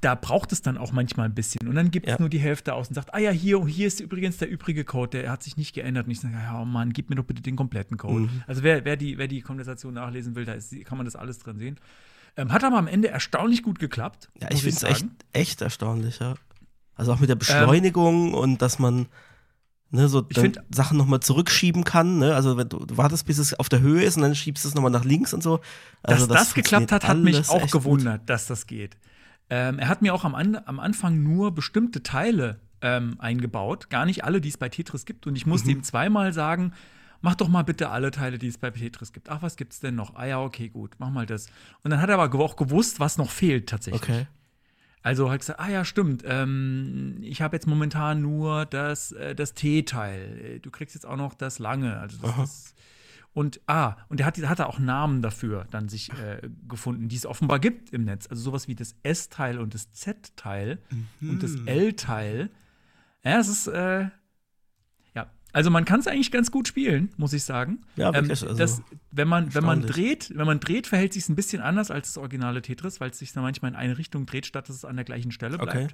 [0.00, 1.66] da braucht es dann auch manchmal ein bisschen.
[1.66, 2.20] Und dann gibt es Ja.
[2.20, 5.20] nur die Hälfte aus und sagt, ah ja, hier, hier ist übrigens der übrige Code,
[5.22, 6.06] der hat sich nicht geändert.
[6.06, 8.20] Und ich sage, ja, oh Mann, gib mir doch bitte den kompletten Code.
[8.26, 8.42] Mhm.
[8.46, 11.38] Also wer, wer, die, wer die Konversation nachlesen will, da ist, kann man das alles
[11.40, 11.80] drin sehen.
[12.36, 14.30] Ähm, hat aber am Ende erstaunlich gut geklappt.
[14.40, 16.34] Ja, ich finde es echt, echt erstaunlich, ja.
[16.94, 19.06] Also auch mit der Beschleunigung und dass man
[19.90, 22.18] ne, so Ich find- Sachen nochmal zurückschieben kann.
[22.18, 22.34] Ne?
[22.34, 24.68] Also wenn du, du wartest, bis es auf der Höhe ist und dann schiebst du
[24.68, 25.60] es nochmal nach links und so.
[26.02, 27.82] Also Dass das, geklappt hat, hat mich auch echt gut.
[27.82, 28.96] gewundert, dass das geht.
[29.50, 34.04] Ähm, er hat mir auch am, An am Anfang nur bestimmte Teile ähm, eingebaut, gar
[34.06, 35.26] nicht alle, die es bei Tetris gibt.
[35.26, 35.76] Und ich musste Mhm.
[35.78, 36.72] ihm zweimal sagen,
[37.22, 39.30] mach doch mal bitte alle Teile, die es bei Tetris gibt.
[39.30, 40.14] Ach, was gibt's denn noch?
[40.16, 41.46] Ah ja, okay, gut, mach mal das.
[41.82, 44.02] Und dann hat er aber auch gewusst, was noch fehlt tatsächlich.
[44.02, 44.26] Okay.
[45.02, 49.54] Also hat gesagt, ah ja, stimmt, ähm, ich habe jetzt momentan nur das, äh, das
[49.54, 50.56] T-Teil.
[50.56, 51.98] Äh, Du kriegst jetzt auch noch das lange.
[51.98, 52.74] Also das, das,
[53.32, 57.16] und ah, und er hat, hat er auch Namen dafür dann sich äh, gefunden, die
[57.16, 58.26] es offenbar gibt im Netz.
[58.26, 60.78] Also sowas wie das S-Teil und das Z-Teil
[61.20, 62.50] und das L-Teil.
[63.24, 64.06] Ja, es ist, äh,
[65.58, 67.80] also man kann es eigentlich ganz gut spielen, muss ich sagen.
[67.96, 71.28] Ja, ähm, wirklich, also das, wenn man, wenn man dreht, wenn man dreht, verhält sich
[71.28, 74.24] ein bisschen anders als das originale Tetris, weil es sich dann manchmal in eine Richtung
[74.24, 75.74] dreht, statt dass es an der gleichen Stelle bleibt.
[75.74, 75.88] Okay.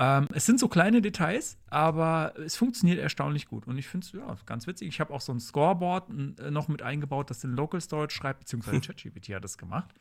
[0.00, 3.66] Ähm, es sind so kleine Details, aber es funktioniert erstaunlich gut.
[3.66, 4.88] Und ich finde es ja, ganz witzig.
[4.88, 8.40] Ich habe auch so ein Scoreboard äh, noch mit eingebaut, das den Local Storage schreibt,
[8.40, 9.94] beziehungsweise ChatGPT hat das gemacht.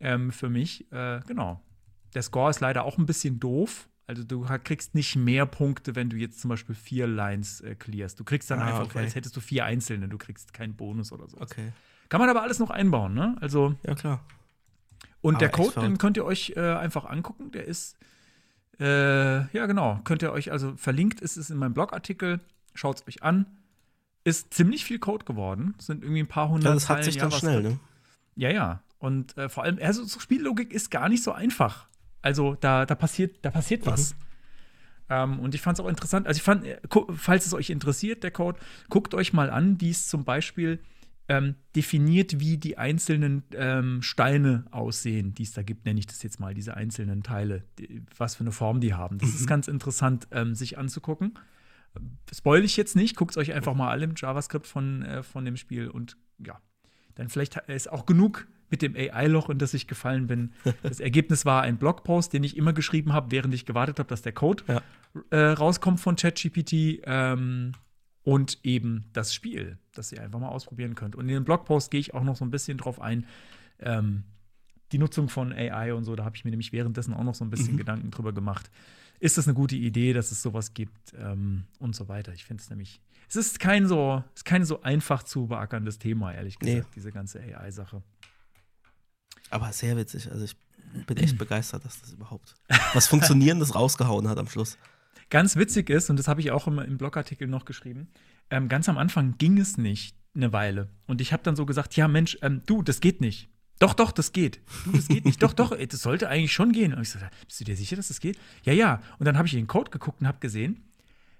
[0.00, 1.62] Ähm, für mich, äh, genau.
[2.14, 3.88] Der Score ist leider auch ein bisschen doof.
[4.06, 8.18] Also du kriegst nicht mehr Punkte, wenn du jetzt zum Beispiel vier Lines äh, clearst.
[8.18, 8.98] Du kriegst dann Ah, einfach, okay.
[8.98, 11.38] als hättest du vier einzelne, du kriegst keinen Bonus oder so.
[11.40, 11.72] Okay.
[12.08, 13.36] Kann man aber alles noch einbauen, ne?
[13.40, 14.20] Also Ja, klar.
[15.22, 17.52] und Aber der Code, den könnt ihr euch äh, einfach angucken.
[17.52, 17.96] Der ist,
[18.80, 22.40] äh, ja genau, könnt ihr euch, also verlinkt ist es in meinem Blogartikel.
[22.74, 23.46] Schaut es euch an.
[24.24, 25.74] Ist ziemlich viel Code geworden.
[25.78, 27.78] Sind irgendwie ein paar hundert Ja, das hat sich dann schnell, ne?
[28.34, 28.82] Ja, ja.
[28.98, 31.88] Und äh, vor allem, also so Spiellogik ist gar nicht so einfach.
[32.22, 34.14] Also da, da passiert, da passiert was.
[35.10, 36.26] Ähm, und ich fand es auch interessant.
[36.26, 36.80] Also ich fand, äh,
[37.14, 38.58] falls es euch interessiert, der Code,
[38.88, 40.80] guckt euch mal an, wie es zum Beispiel
[41.28, 46.22] ähm, definiert, wie die einzelnen ähm, Steine aussehen, die es da gibt, nenne ich das
[46.22, 49.18] jetzt mal, diese einzelnen Teile, die, was für eine Form die haben.
[49.18, 51.38] Das ist ganz interessant, ähm, sich anzugucken.
[52.32, 55.44] Spoil ich jetzt nicht, guckt es euch einfach mal alle im JavaScript von, äh, von
[55.44, 56.60] dem Spiel und ja,
[57.14, 60.52] dann vielleicht ist auch genug mit dem AI-Loch, in das ich gefallen bin.
[60.82, 64.22] Das Ergebnis war ein Blogpost, den ich immer geschrieben habe, während ich gewartet habe, dass
[64.22, 64.82] der Code Ja.
[65.30, 67.72] äh, rauskommt von ChatGPT ähm,
[68.24, 71.14] und eben das Spiel, das ihr einfach mal ausprobieren könnt.
[71.14, 73.26] Und in dem Blogpost gehe ich auch noch so ein bisschen drauf ein,
[73.78, 74.24] ähm,
[74.90, 77.44] die Nutzung von AI und so, da habe ich mir nämlich währenddessen auch noch so
[77.44, 78.70] ein bisschen Gedanken drüber gemacht.
[79.20, 82.32] Ist das eine gute Idee, dass es sowas gibt ähm, und so weiter?
[82.32, 85.98] Ich finde es nämlich, es ist kein so, es ist kein so einfach zu beackerndes
[85.98, 86.76] Thema, ehrlich Nee.
[86.76, 88.02] gesagt, diese ganze AI-Sache.
[89.52, 90.30] Aber sehr witzig.
[90.30, 90.56] Also ich
[91.06, 92.54] bin echt begeistert, dass das überhaupt
[92.94, 94.78] was Funktionierendes rausgehauen hat am Schluss.
[95.30, 98.08] Ganz witzig ist, und das habe ich auch im, im Blogartikel noch geschrieben,
[98.50, 100.88] ähm, ganz am Anfang ging es nicht eine Weile.
[101.06, 103.48] Und ich habe dann so gesagt, ja Mensch, ähm, du, das geht nicht.
[103.78, 104.60] Doch, doch, das geht.
[104.84, 105.42] Du, das geht nicht.
[105.42, 106.94] doch, doch, ey, das sollte eigentlich schon gehen.
[106.94, 108.38] Und ich so, bist du dir sicher, dass das geht?
[108.62, 109.02] Ja, ja.
[109.18, 110.84] Und dann habe ich in den Code geguckt und habe gesehen,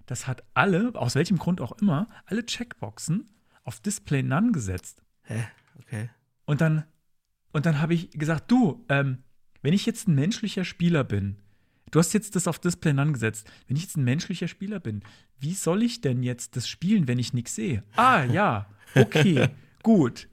[0.07, 3.31] das hat alle, aus welchem Grund auch immer, alle Checkboxen
[3.65, 5.03] auf Display None gesetzt.
[5.23, 5.45] Hä?
[5.81, 6.11] Okay.
[6.45, 6.85] Und dann,
[7.53, 9.19] und dann habe ich gesagt, du, ähm,
[9.63, 11.37] wenn ich jetzt ein menschlicher Spieler bin,
[11.91, 15.03] du hast jetzt das auf Display None gesetzt, wenn ich jetzt ein menschlicher Spieler bin,
[15.39, 17.85] wie soll ich denn jetzt das spielen, wenn ich nichts sehe?
[17.97, 19.49] Ah, ja, okay,
[19.83, 20.29] gut.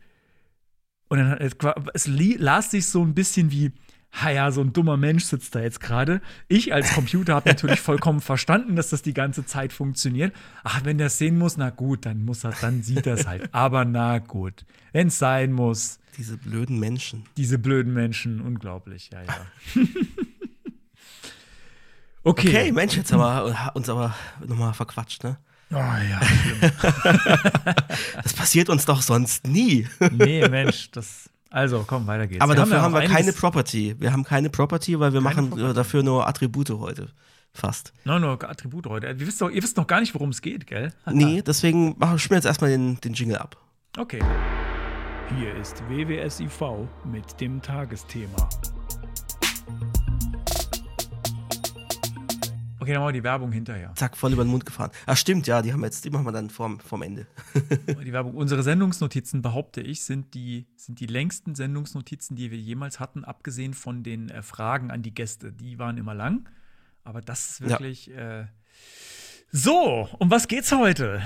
[1.10, 1.56] Und dann es,
[1.94, 3.72] es las sich so ein bisschen wie,
[4.12, 6.22] ha ja, so ein dummer Mensch sitzt da jetzt gerade.
[6.48, 10.36] Ich als Computer habe natürlich vollkommen verstanden, dass das die ganze Zeit funktioniert.
[10.64, 13.50] Ach, wenn der sehen muss, na gut, dann muss er, dann sieht er es halt.
[13.54, 16.00] Aber na gut, wenn es sein muss.
[16.18, 17.24] Diese blöden Menschen.
[17.38, 19.48] Diese blöden Menschen, unglaublich, ja, ja.
[22.24, 22.48] okay.
[22.50, 24.14] Okay, Mensch, jetzt haben wir uns aber
[24.46, 25.38] nochmal verquatscht, ne?
[25.72, 26.20] Oh ja,
[28.24, 29.88] Das passiert uns doch sonst nie.
[30.12, 31.30] nee, Mensch, das.
[31.50, 32.42] Also, komm, weiter geht's.
[32.42, 33.96] Aber Wir dafür haben wir auch keine einiges- Property.
[34.00, 35.72] Wir haben keine Property, weil wir Keine machen Property.
[35.72, 37.08] äh, dafür nur Attribute heute.
[37.52, 37.92] Fast.
[38.06, 39.08] Nein, nur Attribute heute.
[39.08, 40.94] Ihr wisst, doch, ihr wisst noch gar nicht, worum es geht, gell?
[41.12, 43.58] Nee, deswegen machen wir jetzt erstmal den, den Jingle ab.
[43.98, 44.20] Okay.
[45.38, 48.48] Hier ist WWSIV mit dem Tagesthema.
[52.80, 53.94] Okay, dann machen wir die Werbung hinterher.
[53.96, 54.92] Zack, voll über den Mund gefahren.
[55.06, 57.28] Ach stimmt, ja, die haben jetzt, die machen wir dann vorm, vorm Ende.
[58.06, 58.36] Die Werbung.
[58.36, 63.74] Unsere Sendungsnotizen, behaupte ich, sind die, sind die längsten Sendungsnotizen, die wir jemals hatten, abgesehen
[63.74, 65.52] von den äh, Fragen an die Gäste.
[65.52, 66.48] Die waren immer lang.
[67.04, 67.70] Aber das ist Ja.
[67.70, 68.10] wirklich.
[68.12, 68.46] Äh
[69.52, 71.22] so, um was geht's heute?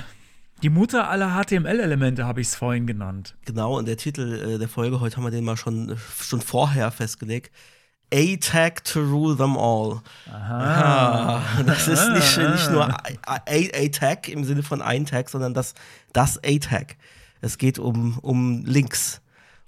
[0.61, 3.35] Die Mutter aller HTML-Elemente habe ich es vorhin genannt.
[3.45, 6.89] Genau, und der Titel äh, der Folge, heute haben wir den mal schon, schon vorher
[6.91, 7.51] festgelegt.
[8.13, 10.01] A-Tag to rule them all.
[10.31, 11.41] Aha.
[11.65, 12.87] Das ist nicht, nicht nur
[13.25, 15.73] A-Tag im Sinne von ein Tag, sondern das,
[16.13, 16.95] das A-Tag.
[17.41, 19.21] Es geht um, um Links.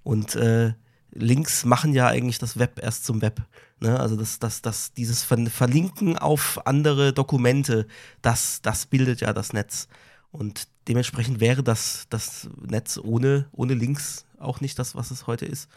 [0.04, 0.74] Und äh,
[1.12, 3.42] Links machen ja eigentlich das Web erst zum Web.
[3.80, 4.00] Ne?
[4.00, 7.88] Also das, das, das, dieses Ver Verlinken auf andere Dokumente,
[8.22, 9.88] das, das bildet ja das Netz.
[10.32, 15.46] Und dementsprechend wäre das, das Netz ohne, ohne Links auch nicht das, was es heute
[15.46, 15.70] ist.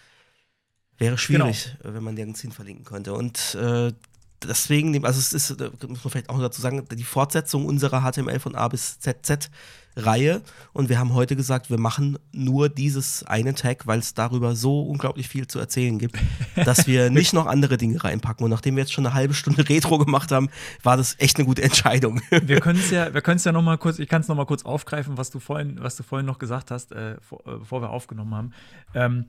[0.99, 3.15] Wäre schwierig, äh, wenn man nirgends hin verlinken könnte.
[3.15, 3.93] Und äh,
[4.43, 8.03] deswegen, also es ist, äh, muss man vielleicht auch noch dazu sagen, die Fortsetzung unserer
[8.03, 9.51] HTML von A bis ZZ
[9.97, 10.43] Reihe.
[10.73, 14.83] Und wir haben heute gesagt, wir machen nur dieses eine Tag, weil es darüber so
[14.83, 16.17] unglaublich viel zu erzählen gibt,
[16.57, 18.45] dass wir nicht noch andere Dinge reinpacken.
[18.45, 20.51] Und nachdem wir jetzt schon eine halbe Stunde Retro gemacht haben,
[20.83, 22.21] war das echt eine gute Entscheidung.
[22.31, 24.37] Wir können es ja, wir können es ja noch mal kurz, ich kann es noch
[24.37, 27.59] mal kurz aufgreifen, was du vorhin, was du vorhin noch gesagt hast, äh, vor, äh,
[27.59, 28.53] bevor wir aufgenommen haben.
[28.95, 29.27] Ähm,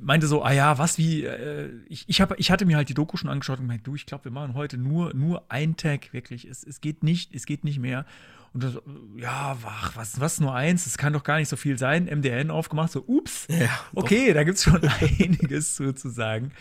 [0.00, 2.94] meinte so, ah ja, was wie, äh, ich, ich, hab, ich hatte mir halt die
[2.94, 6.12] Doku schon angeschaut und gemeint, du, ich glaube, wir machen heute nur, nur ein Tag,
[6.12, 6.44] wirklich.
[6.44, 8.04] Es, es geht nicht, es geht nicht mehr.
[8.52, 8.78] Und das,
[9.16, 12.04] ja, ach, was, was nur eins, es kann doch gar nicht so viel sein.
[12.04, 16.52] MDN aufgemacht, so, ups, Ja, okay, da gibt es schon einiges zu, zu sagen.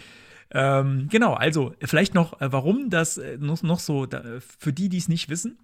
[0.52, 4.90] Ähm, genau, also vielleicht noch, äh, warum das äh, noch, noch so, da, für die,
[4.90, 5.58] die es nicht wissen.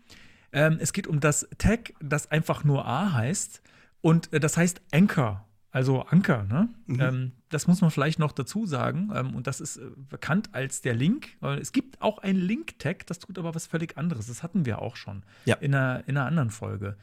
[0.52, 3.62] Ähm, es geht um das Tag, das einfach nur A heißt
[4.02, 6.44] und äh, das heißt Anchor, also Anker.
[6.44, 6.70] Ne?
[6.88, 10.82] Ähm, das muss man vielleicht noch dazu sagen ähm, und das ist äh, bekannt als
[10.82, 11.36] der Link.
[11.42, 14.28] Äh, es gibt auch ein Link-Tag, das tut aber was völlig anderes.
[14.28, 15.56] Das hatten wir auch schon Ja.
[15.56, 16.96] in, einer, in einer anderen Folge.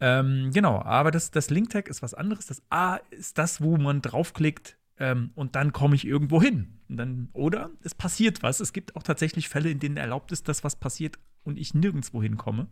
[0.00, 2.46] Ähm, genau, aber das, das Link-Tag ist was anderes.
[2.46, 6.80] Das A ist das, wo man draufklickt ähm, und dann komme ich irgendwo hin.
[6.88, 8.58] Dann, oder es passiert was.
[8.58, 12.20] Es gibt auch tatsächlich Fälle, in denen erlaubt ist, dass was passiert und ich nirgendwo
[12.20, 12.66] hinkomme.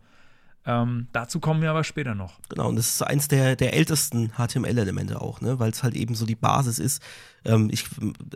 [0.65, 2.37] Ähm, dazu kommen wir aber später noch.
[2.49, 5.57] Genau, und das ist eins der, der ältesten HTML-Elemente auch, ne?
[5.57, 7.01] weil es halt eben so die Basis ist.
[7.45, 7.85] Ähm, ich,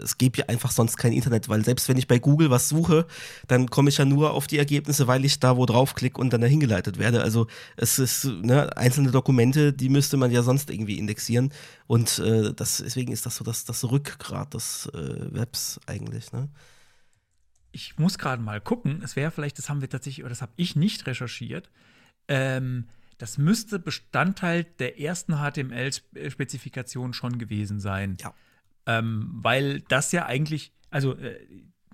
[0.01, 3.05] es gibt ja einfach sonst kein Internet, weil selbst wenn ich bei Google was suche,
[3.47, 6.39] dann komme ich ja nur auf die Ergebnisse, weil ich da wo draufklicke und dann
[6.39, 7.21] dahin geleitet werde.
[7.21, 11.51] Also es ist ne, einzelne Dokumente, die müsste man ja sonst irgendwie indexieren.
[11.87, 16.31] Und äh, das, deswegen ist das so das, das Rückgrat des äh, Webs eigentlich.
[16.31, 16.47] Ne?
[17.73, 19.01] Ich muss gerade mal gucken.
[19.03, 21.69] Es wäre vielleicht, das haben wir tatsächlich, oder das habe ich nicht recherchiert.
[22.27, 22.85] Ähm,
[23.17, 28.17] das müsste Bestandteil der ersten HTML-Spezifikation schon gewesen sein.
[28.19, 28.33] Ja.
[28.85, 31.39] Ähm, weil das ja eigentlich, also äh,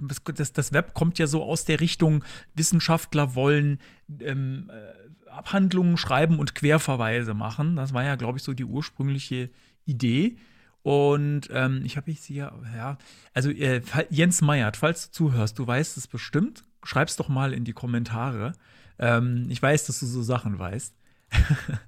[0.01, 2.23] das, das, Web kommt ja so aus der Richtung,
[2.55, 3.79] Wissenschaftler wollen
[4.21, 7.75] ähm, äh, Abhandlungen schreiben und Querverweise machen.
[7.75, 9.49] Das war ja, glaube ich, so die ursprüngliche
[9.85, 10.37] Idee.
[10.81, 12.97] Und ähm, ich habe jetzt hier, ja,
[13.33, 17.65] also äh, Jens Meyert, falls du zuhörst, du weißt es bestimmt, schreib's doch mal in
[17.65, 18.53] die Kommentare.
[18.99, 20.93] Ähm, ich weiß, dass du so Sachen weißt.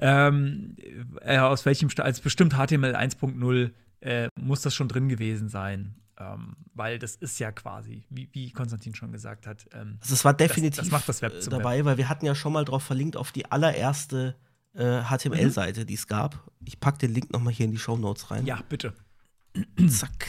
[0.00, 0.76] ähm,
[1.22, 5.94] äh, aus welchem, Sta- als bestimmt HTML 1.0 äh, muss das schon drin gewesen sein.
[6.18, 9.66] Ähm, weil das ist ja quasi, wie, wie Konstantin schon gesagt hat.
[9.72, 12.52] Ähm, Also es war definitiv das macht das Web dabei, weil wir hatten ja schon
[12.52, 14.36] mal drauf verlinkt auf die allererste
[14.74, 16.50] äh, HTML-Seite, die es gab.
[16.64, 18.44] Ich packe den Link noch mal hier in die Show Notes rein.
[18.46, 18.92] ja, bitte.
[19.88, 20.26] Zack.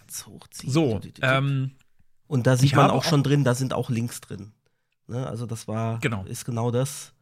[0.00, 0.72] Ganz hochziehen.
[0.72, 1.70] So, ähm,
[2.26, 4.52] Und da sieht man auch schon drin, da sind auch Links drin.
[5.10, 5.26] Ne?
[5.26, 6.24] Also das war, Genau.
[6.24, 7.12] ist genau das.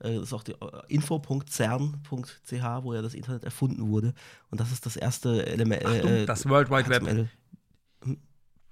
[0.00, 0.56] Äh, Das ist auch die äh,
[0.88, 4.14] info.cern.ch, wo ja das Internet erfunden wurde.
[4.50, 5.84] Und das ist das erste Element.
[5.84, 7.02] Achtung, äh, das World Wide Web.
[7.02, 7.28] HTML.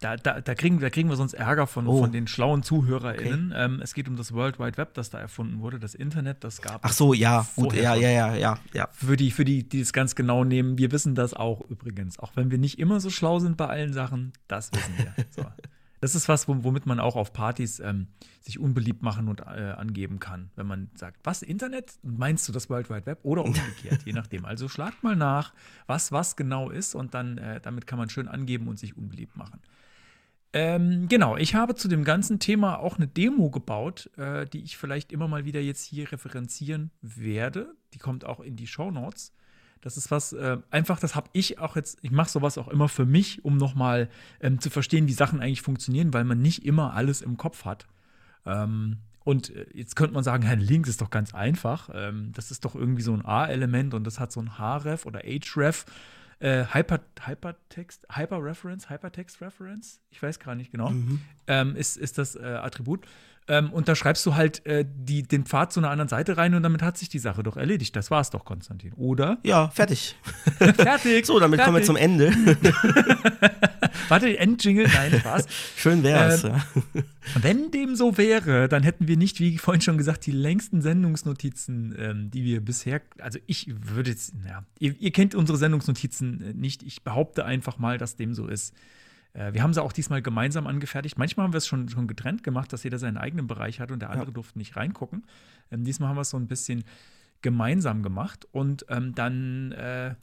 [0.01, 2.01] Da, da, da, kriegen, da kriegen wir sonst Ärger von, Oh.
[2.03, 3.55] von den schlauen ZuhörerInnen.
[3.57, 6.61] Ähm, es geht um das World Wide Web, das da erfunden wurde, das Internet, das
[6.61, 8.89] gab Ach es so, ja, gut, ja, ja, ja, ja, ja.
[8.93, 12.19] Für die, für die, die es ganz genau nehmen, wir wissen das auch übrigens.
[12.19, 15.15] Auch wenn wir nicht immer so schlau sind bei allen Sachen, das wissen wir.
[15.31, 15.43] So.
[16.01, 18.09] Das ist was, wom- womit man auch auf Partys ähm,
[18.41, 20.51] sich unbeliebt machen und äh, angeben kann.
[20.55, 21.95] Wenn man sagt, was, Internet?
[22.03, 23.21] Meinst du das World Wide Web?
[23.23, 24.45] Oder umgekehrt, je nachdem.
[24.45, 25.55] Also schlagt mal nach,
[25.87, 29.37] was was genau ist und dann äh, damit kann man schön angeben und sich unbeliebt
[29.37, 29.61] machen.
[30.53, 34.77] Ähm, genau, ich habe zu dem ganzen Thema auch eine Demo gebaut, äh, die ich
[34.79, 37.75] vielleicht immer mal wieder jetzt hier referenzieren werde.
[37.93, 39.35] Die kommt auch in die Show Notes.
[39.87, 42.89] Das ist was, äh, einfach, das habe ich auch jetzt, ich mache sowas auch immer
[42.89, 44.09] für mich, um nochmal
[44.41, 47.87] ähm, zu verstehen, wie Sachen eigentlich funktionieren, weil man nicht immer alles im Kopf hat.
[48.45, 51.89] Ähm, und äh, jetzt könnte man sagen, ein Link ist doch ganz einfach.
[51.95, 55.21] Ähm, das ist doch irgendwie so ein A-Element und das hat so ein Href oder
[55.25, 55.87] Href.
[56.41, 60.93] Äh, Hyper, Hypertext, Hyperreference, Hypertext Reference, ich weiß gar nicht genau,
[61.47, 63.07] ähm, ist, ist das äh, Attribut.
[63.49, 66.55] Ähm, und da schreibst du halt äh, die, den Pfad zu einer anderen Seite rein
[66.55, 67.95] und damit hat sich die Sache doch erledigt.
[67.95, 68.93] Das war's doch, Konstantin.
[68.95, 69.39] Oder?
[69.45, 70.17] Ja, fertig.
[70.77, 71.27] Fertig.
[71.27, 72.33] So, damit kommen wir zum Ende.
[74.09, 75.47] Warte, Endjingle, nein, Spaß.
[75.77, 76.45] Schön wär's.
[76.45, 76.53] Ähm,
[76.95, 77.03] ja.
[77.41, 81.95] Wenn dem so wäre, dann hätten wir nicht, wie vorhin schon gesagt, die längsten Sendungsnotizen,
[81.99, 86.55] ähm, die wir bisher, also ich würde jetzt, ja, ihr, ihr kennt unsere Sendungsnotizen äh,
[86.55, 86.83] nicht.
[86.83, 88.75] Ich behaupte einfach mal, dass dem so ist.
[89.37, 91.19] Äh, wir haben sie auch diesmal gemeinsam angefertigt.
[91.19, 94.01] Manchmal haben wir es schon, schon getrennt gemacht, dass jeder seinen eigenen Bereich hat und
[94.01, 95.27] der andere durfte nicht reingucken.
[95.71, 96.85] Ähm, diesmal haben wir es so ein bisschen
[97.43, 100.15] gemeinsam gemacht und ähm, dann äh,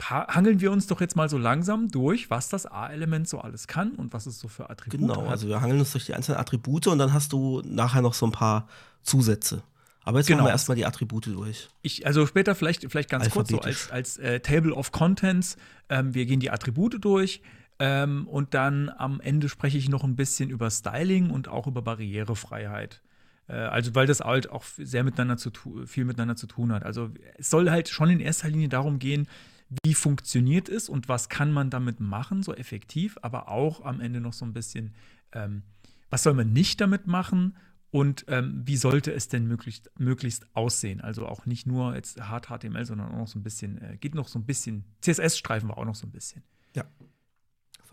[0.00, 3.92] hangeln wir uns doch jetzt mal so langsam durch, was das A-Element so alles kann
[3.92, 5.28] und was es so für Attribute Genau, hat.
[5.28, 8.26] also wir hangeln uns durch die einzelnen Attribute und dann hast du nachher noch so
[8.26, 8.68] ein paar
[9.02, 9.62] Zusätze.
[10.02, 10.38] Aber jetzt Genau.
[10.38, 11.68] machen wir erstmal die Attribute durch.
[11.82, 15.56] Ich, also später vielleicht, vielleicht ganz kurz so als, als äh, Table of Contents.
[15.88, 17.42] Ähm, wir gehen die Attribute durch
[17.78, 21.82] ähm, und dann am Ende spreche ich noch ein bisschen über Styling und auch über
[21.82, 23.02] Barrierefreiheit.
[23.46, 25.50] Äh, also weil das halt auch sehr miteinander zu
[25.86, 26.84] viel miteinander zu tun hat.
[26.84, 29.28] Also es soll halt schon in erster Linie darum gehen,
[29.84, 34.20] wie funktioniert es und was kann man damit machen, so effektiv, aber auch am Ende
[34.20, 34.94] noch so ein bisschen,
[35.32, 35.62] ähm,
[36.10, 37.56] was soll man nicht damit machen
[37.90, 41.00] und ähm, wie sollte es denn möglichst, möglichst aussehen?
[41.00, 44.14] Also auch nicht nur jetzt hart HTML, sondern auch noch so ein bisschen, äh, geht
[44.14, 46.42] noch so ein bisschen, CSS streifen wir auch noch so ein bisschen.
[46.74, 46.84] Ja.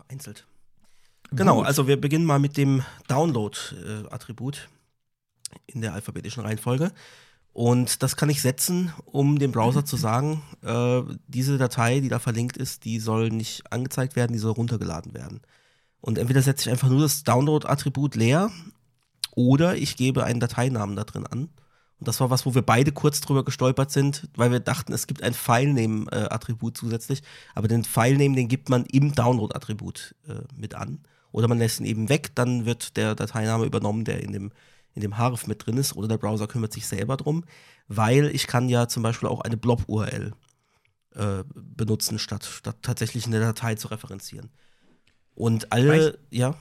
[0.06, 0.46] Vereinzelt.
[1.32, 1.66] Genau, Gut.
[1.66, 4.68] also wir beginnen mal mit dem Download-Attribut
[5.66, 6.92] in der alphabetischen Reihenfolge.
[7.52, 12.18] Und das kann ich setzen, um dem Browser zu sagen, äh, diese Datei, die da
[12.18, 15.40] verlinkt ist, die soll nicht angezeigt werden, die soll runtergeladen werden.
[16.00, 18.50] Und entweder setze ich einfach nur das Download-Attribut leer
[19.34, 21.48] oder ich gebe einen Dateinamen da drin an.
[21.98, 25.06] Und das war was, wo wir beide kurz drüber gestolpert sind, weil wir dachten, es
[25.06, 27.22] gibt ein Filename-Attribut zusätzlich,
[27.54, 31.00] aber den Filename, den gibt man im Download-Attribut äh, mit an.
[31.32, 34.52] Oder man lässt ihn eben weg, dann wird der Dateiname übernommen, der in dem,
[34.94, 37.44] in dem Href mit drin ist, oder der Browser kümmert sich selber drum,
[37.88, 40.32] weil ich kann ja zum Beispiel auch eine Blob-URL
[41.14, 44.50] äh, benutzen, statt, statt tatsächlich eine Datei zu referenzieren.
[45.34, 46.54] Und alle, ja.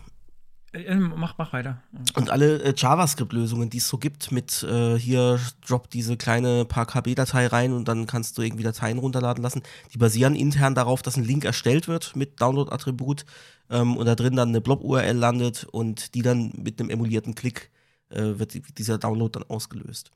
[0.75, 1.81] Äh, äh, mach, mach weiter.
[2.15, 6.85] Und alle äh, JavaScript-Lösungen, die es so gibt, mit äh, hier drop diese kleine paar
[6.85, 11.17] KB-Datei rein und dann kannst du irgendwie Dateien runterladen lassen, die basieren intern darauf, dass
[11.17, 13.25] ein Link erstellt wird mit Download-Attribut
[13.69, 17.71] ähm, und da drin dann eine Blob-URL landet und die dann mit einem emulierten Klick
[18.09, 20.11] äh, wird die, dieser Download dann ausgelöst.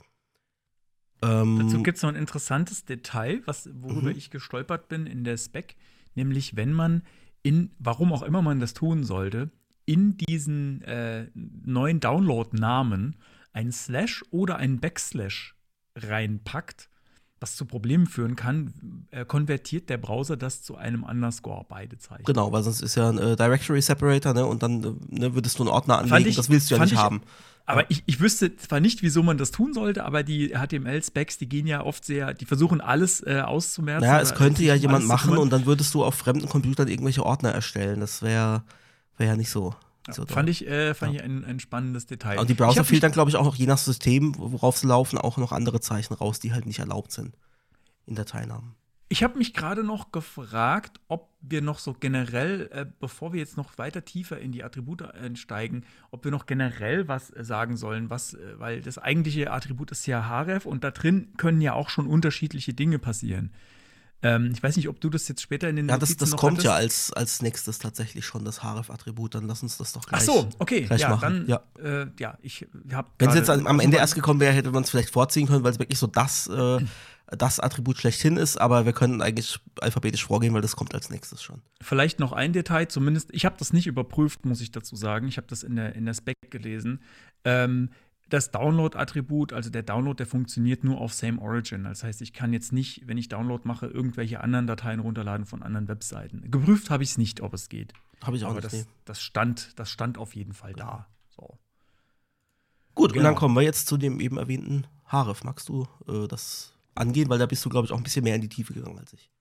[1.21, 4.17] Ähm, Dazu gibt es noch ein interessantes Detail, was, worüber Mhm.
[4.17, 5.75] ich gestolpert bin in der Spec,
[6.15, 7.03] nämlich wenn man
[7.43, 9.51] in, warum auch immer man das tun sollte,
[9.89, 13.15] in diesen äh, neuen Download-Namen
[13.53, 15.55] ein Slash oder ein Backslash
[15.95, 16.89] reinpackt,
[17.39, 22.25] was zu Problemen führen kann, äh, konvertiert der Browser das zu einem Underscore, beide Zeichen.
[22.25, 24.45] Genau, weil sonst ist ja ein äh, Directory Separator, ne?
[24.45, 26.93] Und dann äh, ne, würdest du einen Ordner anlegen, ich- das willst du ja nicht
[26.93, 27.21] ich- haben.
[27.65, 31.47] Aber ich, ich wüsste zwar nicht, wieso man das tun sollte, aber die HTML-Specs, die
[31.47, 34.07] gehen ja oft sehr, die versuchen alles äh, auszumerzen.
[34.07, 37.51] Naja, es könnte ja jemand machen und dann würdest du auf fremden Computern irgendwelche Ordner
[37.51, 37.99] erstellen.
[37.99, 38.63] Das wäre
[39.17, 39.75] wär ja nicht so.
[40.09, 40.49] So Fand doll.
[40.49, 42.39] ich, äh, fand ich ein, ein spannendes Detail.
[42.39, 44.87] Und die Ich Browser mich- filtern, glaube ich, auch noch je nach System, worauf sie
[44.87, 47.35] laufen, auch noch andere Zeichen raus, die halt nicht erlaubt sind
[48.05, 48.75] in Dateinamen.
[49.11, 53.57] Ich habe mich gerade noch gefragt, ob wir noch so generell, äh, bevor wir jetzt
[53.57, 58.11] noch weiter tiefer in die Attribute einsteigen, ob wir noch generell was äh, sagen sollen,
[58.11, 61.89] was, äh, weil das eigentliche Attribut ist ja href und da drin können ja auch
[61.89, 63.51] schon unterschiedliche Dinge passieren.
[64.21, 66.57] Ähm, ich weiß nicht, ob du das jetzt später in den Ja, das, das kommt
[66.57, 66.65] hattest.
[66.65, 69.35] ja als, als nächstes tatsächlich schon, das href-Attribut.
[69.35, 70.21] Dann lass uns das doch gleich.
[70.21, 71.47] Ach so, okay, gleich ja, machen.
[71.47, 71.61] dann, Ja.
[72.01, 73.09] Äh, ja, ich habe.
[73.17, 75.63] Wenn es jetzt am, am Ende erst gekommen wäre, hätte man es vielleicht vorziehen können,
[75.63, 76.79] weil es wirklich so das, äh,
[77.27, 78.59] das Attribut schlechthin ist.
[78.59, 81.61] Aber wir können eigentlich alphabetisch vorgehen, weil das kommt als nächstes schon.
[81.81, 85.29] Vielleicht noch ein Detail, zumindest, ich habe das nicht überprüft, muss ich dazu sagen.
[85.29, 87.01] Ich habe das in der, in der Spec gelesen.
[87.45, 87.89] Ähm,
[88.29, 91.83] das Download-Attribut, also der Download, der funktioniert nur auf Same Origin.
[91.83, 95.63] Das heißt, ich kann jetzt nicht, wenn ich Download mache, irgendwelche anderen Dateien runterladen von
[95.63, 96.49] anderen Webseiten.
[96.49, 97.93] Geprüft habe ich es nicht, ob es geht.
[98.23, 98.73] Habe ich auch Aber nicht.
[98.73, 101.07] das, das, stand, das stand auf jeden Fall da.
[101.29, 101.57] So.
[102.95, 103.25] Gut, und genau.
[103.29, 105.43] dann kommen wir jetzt zu dem eben erwähnten href.
[105.43, 107.29] Magst du äh, das angehen?
[107.29, 109.13] Weil da bist du, glaube ich, auch ein bisschen mehr in die Tiefe gegangen als
[109.13, 109.31] ich.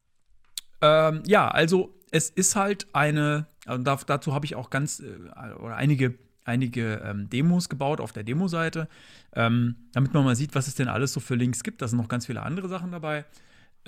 [0.81, 5.17] Ähm, ja, also es ist halt eine, also da, dazu habe ich auch ganz äh,
[5.59, 6.19] oder einige,
[6.49, 8.89] einige ähm, Demos gebaut auf der Demo-Seite,
[9.35, 11.81] ähm, damit man mal sieht, was es denn alles so für Links gibt.
[11.81, 13.25] Da sind noch ganz viele andere Sachen dabei.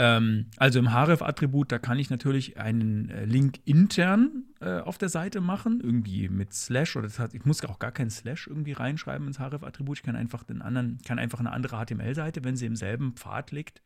[0.00, 5.08] Ähm, also im href-Attribut, da kann ich natürlich einen äh, Link intern äh, auf der
[5.08, 9.26] Seite machen, irgendwie mit Slash oder hat, ich muss auch gar keinen Slash irgendwie reinschreiben
[9.26, 9.98] ins href-Attribut.
[9.98, 13.50] Ich kann einfach den anderen, kann einfach eine andere HTML-Seite, wenn sie im selben Pfad
[13.50, 13.82] liegt,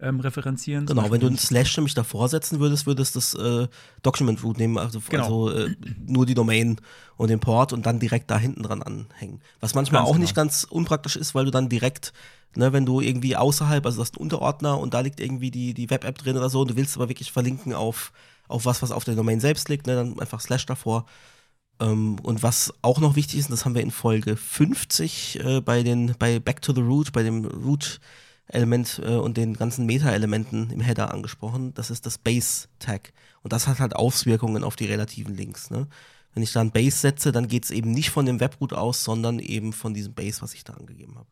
[0.00, 0.86] ähm, referenzieren.
[0.86, 3.68] Genau, wenn du einen Slash nämlich davor setzen würdest, würdest du das äh,
[4.02, 5.46] Document Root nehmen, also, Genau.
[5.46, 5.74] also äh,
[6.06, 6.76] nur die Domain
[7.16, 9.40] und den Port und dann direkt da hinten dran anhängen.
[9.60, 10.22] Was manchmal Ganz auch genau.
[10.22, 12.12] nicht ganz unpraktisch ist, weil du dann direkt,
[12.54, 15.72] ne, wenn du irgendwie außerhalb, also das ist ein Unterordner und da liegt irgendwie die,
[15.72, 18.12] die Web-App drin oder so und du willst aber wirklich verlinken auf,
[18.48, 21.06] auf was, was auf der Domain selbst liegt, ne, dann einfach Slash davor.
[21.80, 25.60] Ähm, und was auch noch wichtig ist, und das haben wir in Folge 50 äh,
[25.62, 28.00] bei den, bei Back to the Root, bei dem Root
[28.48, 31.74] Element äh, und den ganzen Meta-Elementen im Header angesprochen.
[31.74, 33.12] Das ist das Base-Tag.
[33.42, 35.70] Und das hat halt Auswirkungen auf die relativen Links.
[35.70, 35.86] Ne?
[36.34, 39.02] Wenn ich da ein Base setze, dann geht es eben nicht von dem Webroot aus,
[39.02, 41.28] sondern eben von diesem Base, was ich da angegeben habe.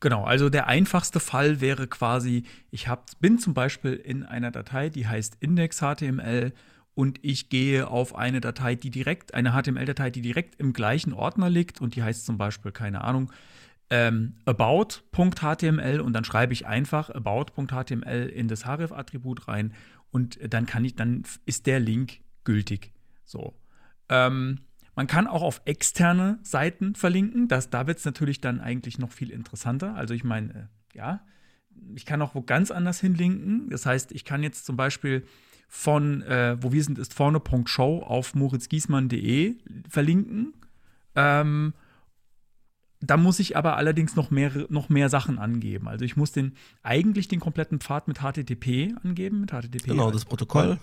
[0.00, 4.88] Genau, also der einfachste Fall wäre quasi, ich hab, bin zum Beispiel in einer Datei,
[4.88, 6.54] die heißt index.html
[6.94, 11.50] und ich gehe auf eine Datei, die direkt, eine HTML-Datei, die direkt im gleichen Ordner
[11.50, 13.30] liegt und die heißt zum Beispiel, keine Ahnung,
[13.90, 19.74] ähm, about.html und dann schreibe ich einfach about.html in das href-Attribut rein
[20.10, 22.92] und dann kann ich, dann ist der Link gültig.
[23.24, 23.54] So.
[24.08, 24.60] Ähm,
[24.96, 27.48] man kann auch auf externe Seiten verlinken.
[27.48, 29.94] Das, da wird es natürlich dann eigentlich noch viel interessanter.
[29.94, 31.20] Also ich meine, äh, ja,
[31.94, 33.70] ich kann auch wo ganz anders hinlinken.
[33.70, 35.24] Das heißt, ich kann jetzt zum Beispiel
[35.68, 39.54] von äh, wo wir sind ist vorne.show auf moritzgiesmann.de
[39.88, 40.52] verlinken.
[41.14, 41.74] Ähm,
[43.00, 45.88] da muss ich aber allerdings noch mehr, noch mehr Sachen angeben.
[45.88, 49.84] Also ich muss den eigentlich den kompletten Pfad mit HTTP angeben, mit HTTP.
[49.88, 50.78] Genau, das Protokoll,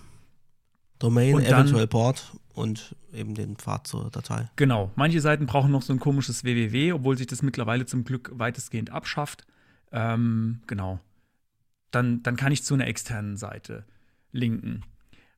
[0.98, 4.50] Domain, Und dann- eventuell Port und eben den Pfad zur Datei.
[4.56, 4.90] Genau.
[4.96, 8.90] Manche Seiten brauchen noch so ein komisches www, obwohl sich das mittlerweile zum Glück weitestgehend
[8.90, 9.46] abschafft.
[9.92, 10.98] Ähm, genau.
[11.92, 13.86] Dann, dann kann ich zu einer externen Seite
[14.32, 14.82] linken.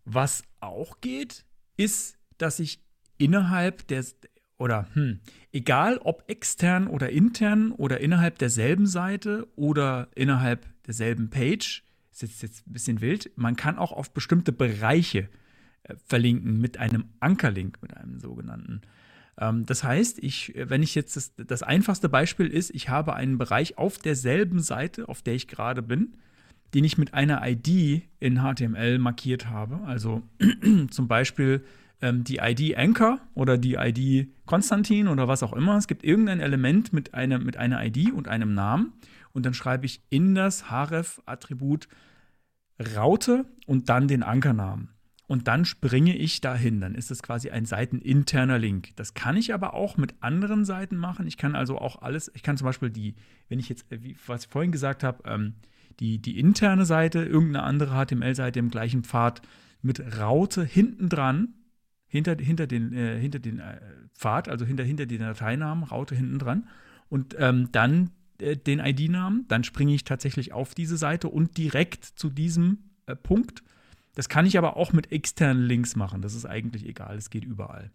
[0.07, 1.45] Was auch geht,
[1.77, 2.81] ist, dass ich
[3.19, 4.03] innerhalb der
[4.61, 5.21] oder hm,
[5.53, 11.83] egal ob extern oder intern oder innerhalb derselben Seite oder innerhalb derselben Page,
[12.13, 15.29] ist jetzt, jetzt ein bisschen wild, man kann auch auf bestimmte Bereiche
[15.85, 18.83] äh, verlinken mit einem Ankerlink, mit einem sogenannten.
[19.39, 23.15] Ähm, das heißt, ich, äh, wenn ich jetzt das, das einfachste Beispiel ist, ich habe
[23.15, 26.19] einen Bereich auf derselben Seite, auf der ich gerade bin,
[26.75, 29.81] den ich mit einer ID in HTML markiert habe.
[29.87, 30.23] Also
[30.91, 31.65] zum Beispiel
[32.03, 35.77] ähm, die ID Anchor oder die ID Konstantin oder was auch immer.
[35.77, 38.93] Es gibt irgendein Element mit, einer mit einer ID und einem Namen.
[39.33, 41.89] Und dann schreibe ich in das href-Attribut
[42.97, 44.89] Raute und dann den Ankernamen.
[45.27, 46.81] Und dann springe ich dahin.
[46.81, 48.97] Dann ist es quasi ein seiteninterner Link.
[48.97, 51.29] Das kann ich aber auch mit anderen Seiten machen.
[51.29, 53.15] Ich kann also auch alles, ich kann zum Beispiel die,
[53.49, 55.55] wenn ich jetzt, äh, was ich vorhin gesagt habe, ähm,
[56.01, 59.43] die, die interne Seite, irgendeine andere HTML-Seite im gleichen Pfad
[59.83, 61.55] mit Raute hinten dran,
[62.11, 63.81] hinter, hinter den, äh, hinter den äh,
[64.15, 66.69] Pfad, also hinter, hinter den Dateinamen, Raute hinten dran.
[67.09, 72.05] Und ähm, dann äh, den ID-Namen, dann springe ich tatsächlich auf diese Seite und direkt
[72.05, 73.63] zu diesem äh, Punkt.
[74.15, 76.21] Das kann ich aber auch mit externen Links machen.
[76.21, 77.93] Das ist eigentlich egal, es geht überall.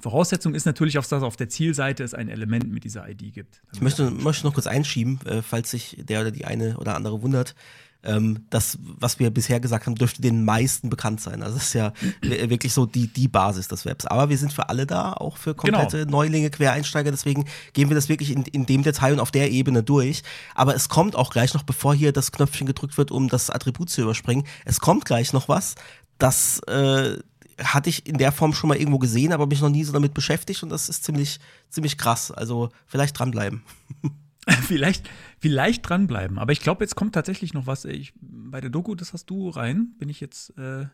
[0.00, 3.60] Voraussetzung ist natürlich, dass auf der Zielseite es ein Element mit dieser ID gibt.
[3.74, 7.20] Ich möchte, möchte noch kurz einschieben, äh, falls sich der oder die eine oder andere
[7.20, 7.54] wundert.
[8.02, 11.42] Ähm, das, was wir bisher gesagt haben, dürfte den meisten bekannt sein.
[11.42, 11.92] Also das ist ja
[12.22, 14.06] wirklich so die, die Basis des Webs.
[14.06, 16.18] Aber wir sind für alle da, auch für komplette genau.
[16.18, 17.10] Neulinge, Quereinsteiger.
[17.10, 17.44] Deswegen
[17.74, 20.22] gehen wir das wirklich in, in dem Detail und auf der Ebene durch.
[20.54, 23.90] Aber es kommt auch gleich noch, bevor hier das Knöpfchen gedrückt wird, um das Attribut
[23.90, 25.74] zu überspringen, es kommt gleich noch was,
[26.18, 27.18] das äh,
[27.62, 30.14] hatte ich in der Form schon mal irgendwo gesehen, aber mich noch nie so damit
[30.14, 32.30] beschäftigt und das ist ziemlich, ziemlich krass.
[32.30, 33.62] Also vielleicht dranbleiben.
[34.66, 36.38] vielleicht, vielleicht dranbleiben.
[36.38, 37.84] Aber ich glaube, jetzt kommt tatsächlich noch was.
[37.84, 39.94] Ich, bei der Doku, das hast du rein.
[39.98, 40.56] Bin ich jetzt.
[40.58, 40.86] Äh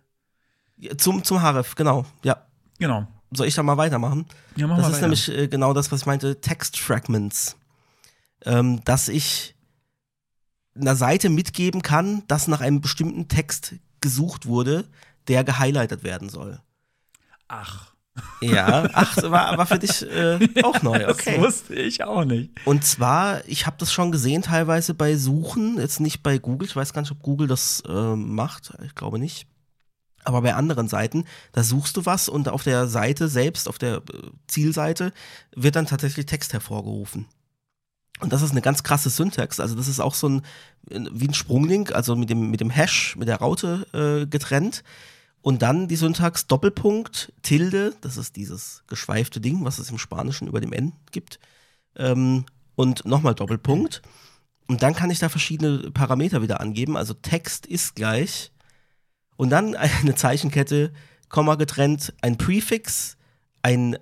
[0.78, 2.04] ja, zum, zum Haref, genau.
[2.22, 2.46] Ja.
[2.78, 3.08] Genau.
[3.32, 4.26] Soll ich da mal weitermachen?
[4.56, 5.06] Ja, mach das mal ist weiter.
[5.06, 7.56] nämlich äh, genau das, was ich meinte: Text-Fragments.
[8.44, 9.54] Ähm, dass ich
[10.74, 14.84] einer Seite mitgeben kann, dass nach einem bestimmten Text gesucht wurde,
[15.28, 16.60] der gehighlightet werden soll.
[17.48, 17.95] Ach.
[18.40, 21.36] Ja, ach, war, war für dich äh, auch neu, okay.
[21.36, 22.50] Das wusste ich auch nicht.
[22.64, 26.76] Und zwar, ich habe das schon gesehen teilweise bei Suchen, jetzt nicht bei Google, ich
[26.76, 29.46] weiß gar nicht, ob Google das äh, macht, ich glaube nicht.
[30.24, 33.98] Aber bei anderen Seiten, da suchst du was und auf der Seite selbst, auf der
[33.98, 34.02] äh,
[34.48, 35.12] Zielseite,
[35.54, 37.26] wird dann tatsächlich Text hervorgerufen.
[38.20, 39.60] Und das ist eine ganz krasse Syntax.
[39.60, 40.42] Also das ist auch so ein
[40.88, 44.82] wie ein Sprunglink, also mit dem mit dem Hash, mit der Raute äh, getrennt.
[45.46, 50.48] Und dann die Syntax Doppelpunkt, Tilde, das ist dieses geschweifte Ding, was es im Spanischen
[50.48, 51.38] über dem N gibt.
[51.94, 54.02] Ähm, und nochmal Doppelpunkt.
[54.66, 56.96] Und dann kann ich da verschiedene Parameter wieder angeben.
[56.96, 58.50] Also Text ist gleich.
[59.36, 60.92] Und dann eine Zeichenkette,
[61.28, 63.16] Komma getrennt, ein Prefix,
[63.62, 63.98] ein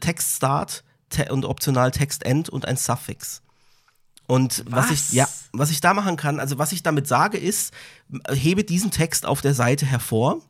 [0.00, 3.42] Textstart te und optional Textend und ein Suffix.
[4.26, 4.86] Und was?
[4.86, 4.90] was?
[4.90, 7.72] ich ja, was ich da machen kann, also was ich damit sage, ist,
[8.30, 10.42] hebe diesen Text auf der Seite hervor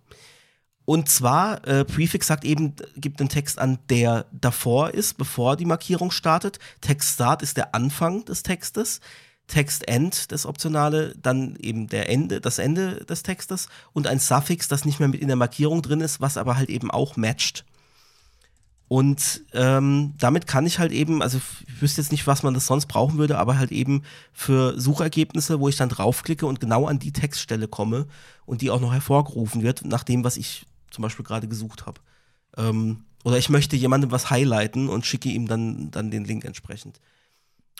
[0.85, 5.65] und zwar, äh, Prefix sagt eben, gibt einen Text an, der davor ist, bevor die
[5.65, 6.59] Markierung startet.
[6.81, 9.01] Text Start ist der Anfang des Textes.
[9.47, 14.67] Text End, das Optionale, dann eben der Ende, das Ende des Textes und ein Suffix,
[14.67, 17.65] das nicht mehr mit in der Markierung drin ist, was aber halt eben auch matcht.
[18.89, 22.67] Und ähm, damit kann ich halt eben, also ich wüsste jetzt nicht, was man das
[22.67, 24.03] sonst brauchen würde, aber halt eben
[24.33, 28.07] für Suchergebnisse, wo ich dann draufklicke und genau an die Textstelle komme
[28.45, 32.01] und die auch noch hervorgerufen wird, nach dem, was ich zum Beispiel gerade gesucht habe.
[32.57, 37.01] Ähm, oder ich möchte jemandem was highlighten und schicke ihm dann, dann den Link entsprechend.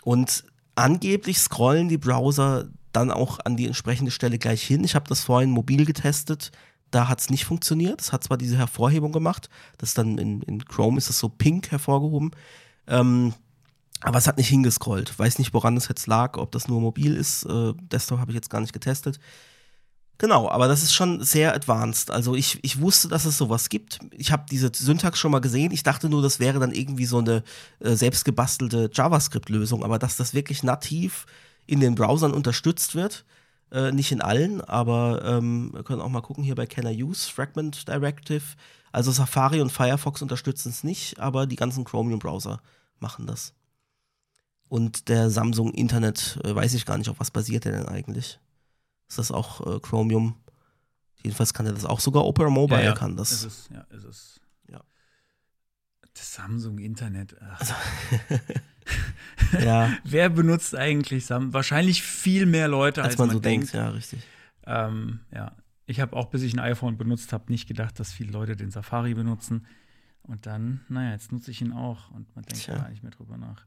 [0.03, 0.45] Und
[0.75, 4.83] angeblich scrollen die Browser dann auch an die entsprechende Stelle gleich hin.
[4.83, 6.51] Ich habe das vorhin mobil getestet.
[6.91, 8.01] Da hat es nicht funktioniert.
[8.01, 11.71] Es hat zwar diese Hervorhebung gemacht, das dann in, in Chrome ist das so pink
[11.71, 12.31] hervorgehoben.
[12.87, 13.33] Ähm,
[14.01, 15.17] aber es hat nicht hingescrollt.
[15.17, 17.45] Weiß nicht, woran es jetzt lag, ob das nur mobil ist.
[17.45, 19.19] Äh, Desktop habe ich jetzt gar nicht getestet.
[20.23, 22.09] Genau, aber das ist schon sehr advanced.
[22.09, 23.99] Also ich, ich wusste, dass es sowas gibt.
[24.11, 25.73] Ich habe diese Syntax schon mal gesehen.
[25.73, 27.43] Ich dachte nur, das wäre dann irgendwie so eine
[27.81, 31.25] äh, selbstgebastelte JavaScript-Lösung, aber dass das wirklich nativ
[31.65, 33.25] in den Browsern unterstützt wird,
[33.69, 37.03] äh, nicht in allen, aber ähm, wir können auch mal gucken hier bei Can I
[37.03, 38.45] Use Fragment Directive.
[38.93, 42.61] Also Safari und Firefox unterstützen es nicht, aber die ganzen Chromium-Browser
[43.01, 43.53] machen das.
[44.69, 48.39] Und der Samsung Internet, äh, weiß ich gar nicht, auf was basiert der denn eigentlich?
[49.07, 50.35] Ist das auch äh, Chromium?
[51.23, 51.99] Jedenfalls kann er das auch.
[51.99, 52.93] Sogar Opera Mobile ja, ja.
[52.93, 53.31] kann das.
[53.31, 54.41] Ist es, ja, ist es.
[54.69, 54.81] Ja.
[56.13, 57.35] Das Samsung Internet.
[57.41, 57.73] Also,
[59.65, 59.93] ja.
[60.03, 61.53] Wer benutzt eigentlich Samsung?
[61.53, 63.73] Wahrscheinlich viel mehr Leute, als, als man, man so denkt.
[63.73, 63.73] denkt.
[63.73, 64.21] Ja, richtig.
[64.65, 65.55] Ähm, ja.
[65.85, 68.71] Ich habe auch, bis ich ein iPhone benutzt habe, nicht gedacht, dass viele Leute den
[68.71, 69.65] Safari benutzen.
[70.25, 72.75] Und dann, naja, jetzt nutze ich ihn auch und man denkt Tja.
[72.77, 73.65] gar nicht mehr drüber nach.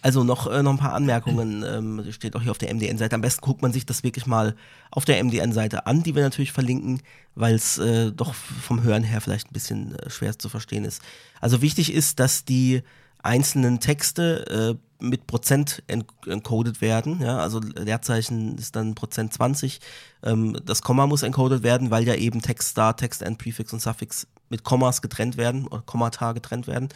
[0.00, 3.14] Also noch, äh, noch ein paar Anmerkungen, ähm, steht auch hier auf der MDN-Seite.
[3.14, 4.56] Am besten guckt man sich das wirklich mal
[4.90, 7.02] auf der MDN-Seite an, die wir natürlich verlinken,
[7.34, 11.02] weil es äh, doch vom Hören her vielleicht ein bisschen äh, schwer zu verstehen ist.
[11.40, 12.82] Also wichtig ist, dass die
[13.22, 17.20] einzelnen Texte äh, mit Prozent encoded werden.
[17.20, 17.38] Ja?
[17.38, 19.80] Also Leerzeichen ist dann Prozent 20.
[20.22, 23.80] Ähm, das Komma muss encoded werden, weil ja eben Text Start, Text End, Prefix und
[23.80, 26.90] Suffix mit Kommas getrennt werden oder Kommata getrennt werden.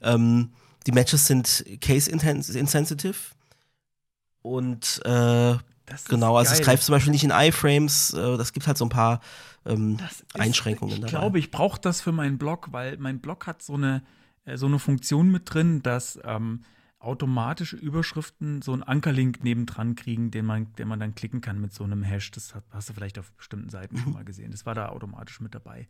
[0.00, 0.52] Ähm,
[0.86, 3.16] die Matches sind case insensitive
[4.42, 5.56] und äh,
[6.08, 8.14] genau, also es greift zum Beispiel nicht in iFrames.
[8.14, 9.20] Äh, das gibt halt so ein paar
[9.66, 10.94] ähm, ist, Einschränkungen.
[10.94, 11.10] Ich dabei.
[11.10, 14.02] glaube, ich brauche das für meinen Blog, weil mein Blog hat so eine,
[14.44, 16.64] äh, so eine Funktion mit drin, dass ähm,
[17.00, 21.72] automatische Überschriften so einen Ankerlink nebendran kriegen, den man, den man dann klicken kann mit
[21.72, 22.30] so einem Hash.
[22.30, 24.50] Das hast du vielleicht auf bestimmten Seiten schon mal gesehen.
[24.50, 25.88] Das war da automatisch mit dabei.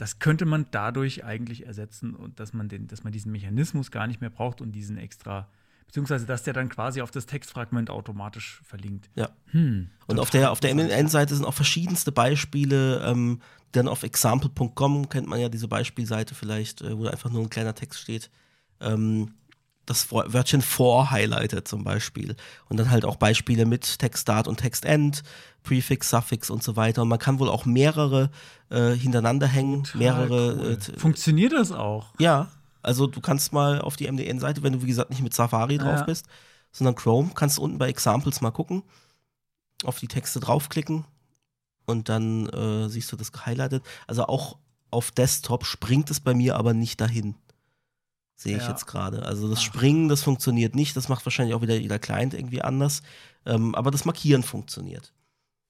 [0.00, 4.06] Das könnte man dadurch eigentlich ersetzen und dass man den, dass man diesen Mechanismus gar
[4.06, 5.46] nicht mehr braucht und diesen extra,
[5.86, 9.10] beziehungsweise dass der dann quasi auf das Textfragment automatisch verlinkt.
[9.14, 9.28] Ja.
[9.50, 13.04] Hm, und auf der, auf der MNN-Seite sind auch verschiedenste Beispiele.
[13.04, 13.42] Ähm,
[13.72, 17.74] dann auf example.com kennt man ja diese Beispielseite vielleicht, äh, wo einfach nur ein kleiner
[17.74, 18.30] Text steht.
[18.80, 19.34] Ähm,
[19.90, 22.36] das Wörtchen for highlightet zum Beispiel.
[22.68, 25.22] Und dann halt auch Beispiele mit Textstart und Textend,
[25.62, 27.02] Prefix, Suffix und so weiter.
[27.02, 28.30] Und man kann wohl auch mehrere
[28.70, 30.56] äh, hintereinander hängen, Total mehrere.
[30.58, 30.78] cool.
[30.94, 32.06] Äh, Funktioniert das auch?
[32.18, 32.48] ja,
[32.82, 36.00] also du kannst mal auf die MDN-Seite, wenn du wie gesagt nicht mit Safari drauf
[36.00, 36.04] Ja.
[36.06, 36.26] bist,
[36.72, 38.82] sondern Chrome, kannst du unten bei Examples mal gucken,
[39.84, 41.04] auf die Texte draufklicken
[41.84, 43.82] und dann äh, siehst du das gehighlightet.
[44.06, 44.56] Also auch
[44.90, 47.34] auf Desktop springt es bei mir aber nicht dahin.
[48.40, 48.70] Sehe ich Ja.
[48.70, 49.26] jetzt gerade.
[49.26, 49.64] Also das Ach.
[49.64, 50.96] Springen, das funktioniert nicht.
[50.96, 53.02] Das macht wahrscheinlich auch wieder jeder Client irgendwie anders.
[53.44, 55.12] Ähm, aber das Markieren funktioniert.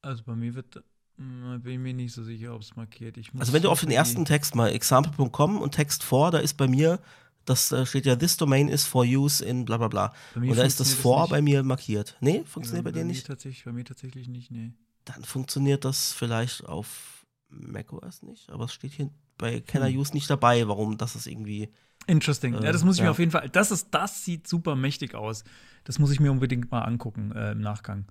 [0.02, 0.80] Also bei mir wird,
[1.16, 3.18] mh, bin ich mir nicht so sicher, ob es markiert.
[3.38, 6.68] Also wenn du auf den ersten Text mal example.com und Text vor, da ist bei
[6.68, 7.00] mir,
[7.44, 10.12] das äh, steht ja, this domain is for use in bla bla bla.
[10.36, 12.16] Bei Und da ist das vor bei mir markiert.
[12.20, 13.26] Nee, Ja, funktioniert bei dir mir nicht?
[13.26, 14.72] Tatsächlich, bei mir tatsächlich nicht, nee.
[15.06, 19.98] Dann funktioniert das vielleicht auf macOS nicht, aber es steht hier bei Can I Hm.
[19.98, 21.68] Use nicht dabei, warum das ist irgendwie.
[22.06, 22.54] Interesting.
[22.54, 23.10] Äh, ja, das muss ich mir ja.
[23.10, 23.48] auf jeden Fall.
[23.50, 25.44] Das ist, das sieht super mächtig aus.
[25.84, 28.06] Das muss ich mir unbedingt mal angucken äh, im Nachgang.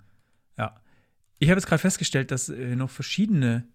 [0.57, 0.75] Ja.
[1.39, 3.67] Ich habe jetzt gerade festgestellt, dass äh, noch verschiedene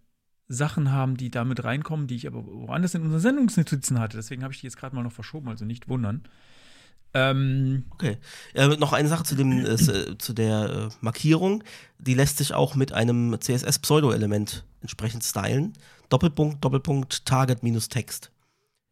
[0.48, 4.16] Sachen haben, die damit reinkommen, die ich aber woanders in unseren Sendungsnotizen hatte.
[4.16, 6.22] Deswegen habe ich die jetzt gerade mal noch verschoben, also nicht wundern.
[7.14, 8.18] Ähm, Okay.
[8.54, 11.64] Äh, noch eine Sache zu, dem, äh, äh, zu der äh, Markierung.
[11.98, 15.72] Die lässt sich auch mit einem CSS-Pseudo-Element entsprechend stylen.
[16.10, 18.30] Doppelpunkt, Doppelpunkt, Target minus Text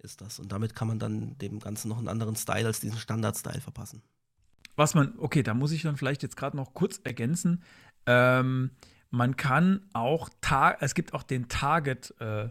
[0.04, 0.38] ist das.
[0.38, 4.02] Und damit kann man dann dem Ganzen noch einen anderen Style als diesen Standard-Style verpassen.
[4.76, 7.62] was man, okay, da muss ich dann vielleicht jetzt gerade noch kurz ergänzen.
[8.06, 8.70] Ähm,
[9.10, 10.30] man kann auch,
[10.80, 12.48] es gibt auch den Target äh.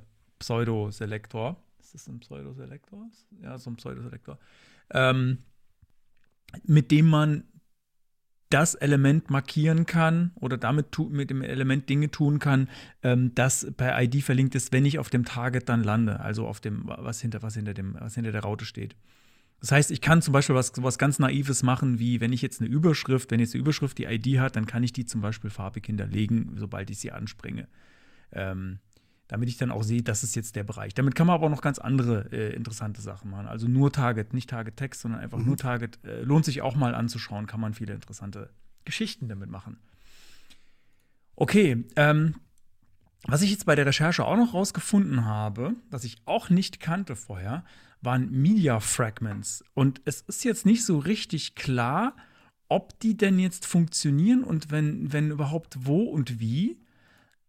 [1.79, 3.09] Ist das ein Pseudo-Selektor?
[3.41, 4.37] Ja, so ein Pseudo-Selektor.
[4.91, 5.39] Ähm,
[6.63, 7.43] mit dem man
[8.53, 12.69] das Element markieren kann oder damit tu mit dem Element Dinge tun kann,
[13.03, 16.59] ähm, das per ID verlinkt ist, wenn ich auf dem Target dann lande, also auf
[16.59, 18.95] dem, was hinter, was hinter dem, was hinter der Raute steht.
[19.61, 22.61] Das heißt, ich kann zum Beispiel was, was ganz Naives machen, wie wenn ich jetzt
[22.61, 25.51] eine Überschrift, wenn jetzt eine Überschrift die ID hat, dann kann ich die zum Beispiel
[25.51, 27.67] farbig hinterlegen, sobald ich sie anspringe.
[28.31, 28.79] Ähm,
[29.31, 30.93] damit ich dann auch sehe, das ist jetzt der Bereich.
[30.93, 33.47] Damit kann man aber auch noch ganz andere äh, interessante Sachen machen.
[33.47, 35.99] Also nur Target, nicht Target Text, sondern einfach nur Target.
[36.03, 38.49] Äh, lohnt sich auch mal anzuschauen, kann man viele interessante
[38.83, 39.77] Geschichten damit machen.
[41.37, 42.35] Okay, ähm,
[43.23, 47.15] was ich jetzt bei der Recherche auch noch rausgefunden habe, was ich auch nicht kannte
[47.15, 47.63] vorher,
[48.01, 49.63] waren Media Fragments.
[49.73, 52.17] Und es ist jetzt nicht so richtig klar,
[52.67, 56.81] ob die denn jetzt funktionieren und wenn, wenn überhaupt wo und wie.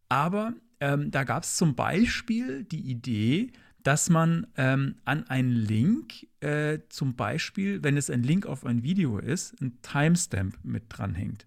[0.08, 3.52] Aber ähm, da gab es zum Beispiel die Idee,
[3.84, 8.82] dass man ähm, an einen Link, äh, zum Beispiel, wenn es ein Link auf ein
[8.82, 11.46] Video ist, ein Timestamp mit dranhängt.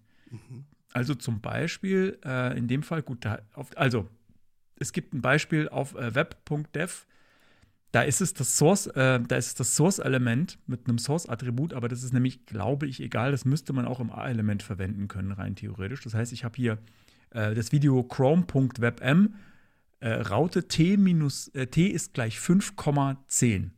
[0.94, 4.08] Also zum Beispiel, äh, in dem Fall, gut, da, auf, also
[4.76, 7.04] es gibt ein Beispiel auf äh, web.dev,
[7.92, 11.88] da ist es das Source, äh, da ist es das Source-Element mit einem Source-Attribut, aber
[11.88, 15.56] das ist nämlich, glaube ich, egal, das müsste man auch im A-Element verwenden können, rein
[15.56, 16.02] theoretisch.
[16.04, 16.78] Das heißt, ich habe hier
[17.30, 19.34] äh, das Video chrome.webm,
[20.00, 23.70] äh, Raute t, minus, äh, t ist gleich 5,10.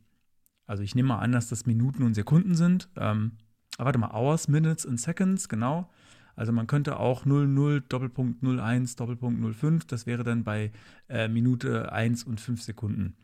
[0.65, 2.89] Also ich nehme mal an, dass das Minuten und Sekunden sind.
[2.95, 3.33] Ähm,
[3.77, 5.89] ah, warte mal, Hours, Minutes und Seconds, genau.
[6.35, 10.71] Also man könnte auch 00, Doppelpunkt 01, Doppelpunkt 05, das wäre dann bei
[11.09, 13.15] äh, Minute 1 und 5 Sekunden.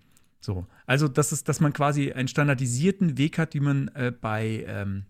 [0.42, 4.66] So, also das ist, dass man quasi einen standardisierten Weg hat, wie man äh, bei
[4.68, 5.06] ähm,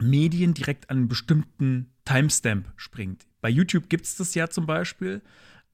[0.00, 3.26] Medien direkt an bestimmten Timestamp springt.
[3.40, 5.22] Bei YouTube gibt es das ja zum Beispiel.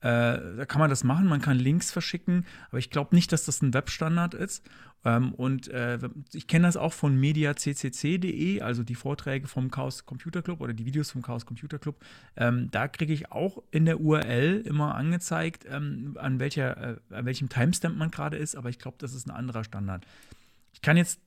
[0.01, 3.45] Äh, da kann man das machen, man kann Links verschicken, aber ich glaube nicht, dass
[3.45, 4.65] das ein Webstandard ist.
[5.05, 5.99] Ähm, und äh,
[6.33, 10.87] ich kenne das auch von mediaccc.de, also die Vorträge vom Chaos Computer Club oder die
[10.87, 12.03] Videos vom Chaos Computer Club.
[12.37, 17.27] Ähm, da kriege ich auch in der URL immer angezeigt, ähm, an, welcher, äh, an
[17.27, 20.07] welchem Timestamp man gerade ist, aber ich glaube, das ist ein anderer Standard.
[20.73, 21.21] Ich kann jetzt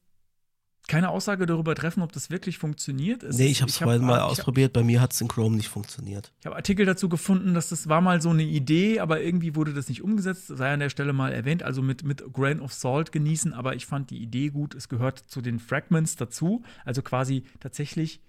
[0.88, 3.24] keine Aussage darüber treffen, ob das wirklich funktioniert.
[3.24, 5.70] Es nee, ich habe es mal hab- ausprobiert, bei mir hat es in Chrome nicht
[5.70, 6.32] funktioniert.
[6.40, 9.74] ich habe Artikel dazu gefunden, dass das war mal so eine Idee, aber irgendwie wurde
[9.74, 10.48] das nicht umgesetzt.
[10.48, 13.86] Sei an der Stelle mal erwähnt, also mit, mit Grain of Salt genießen, aber ich
[13.86, 14.76] fand die Idee gut.
[14.76, 18.22] Es gehört zu den Fragments dazu, also quasi tatsächlich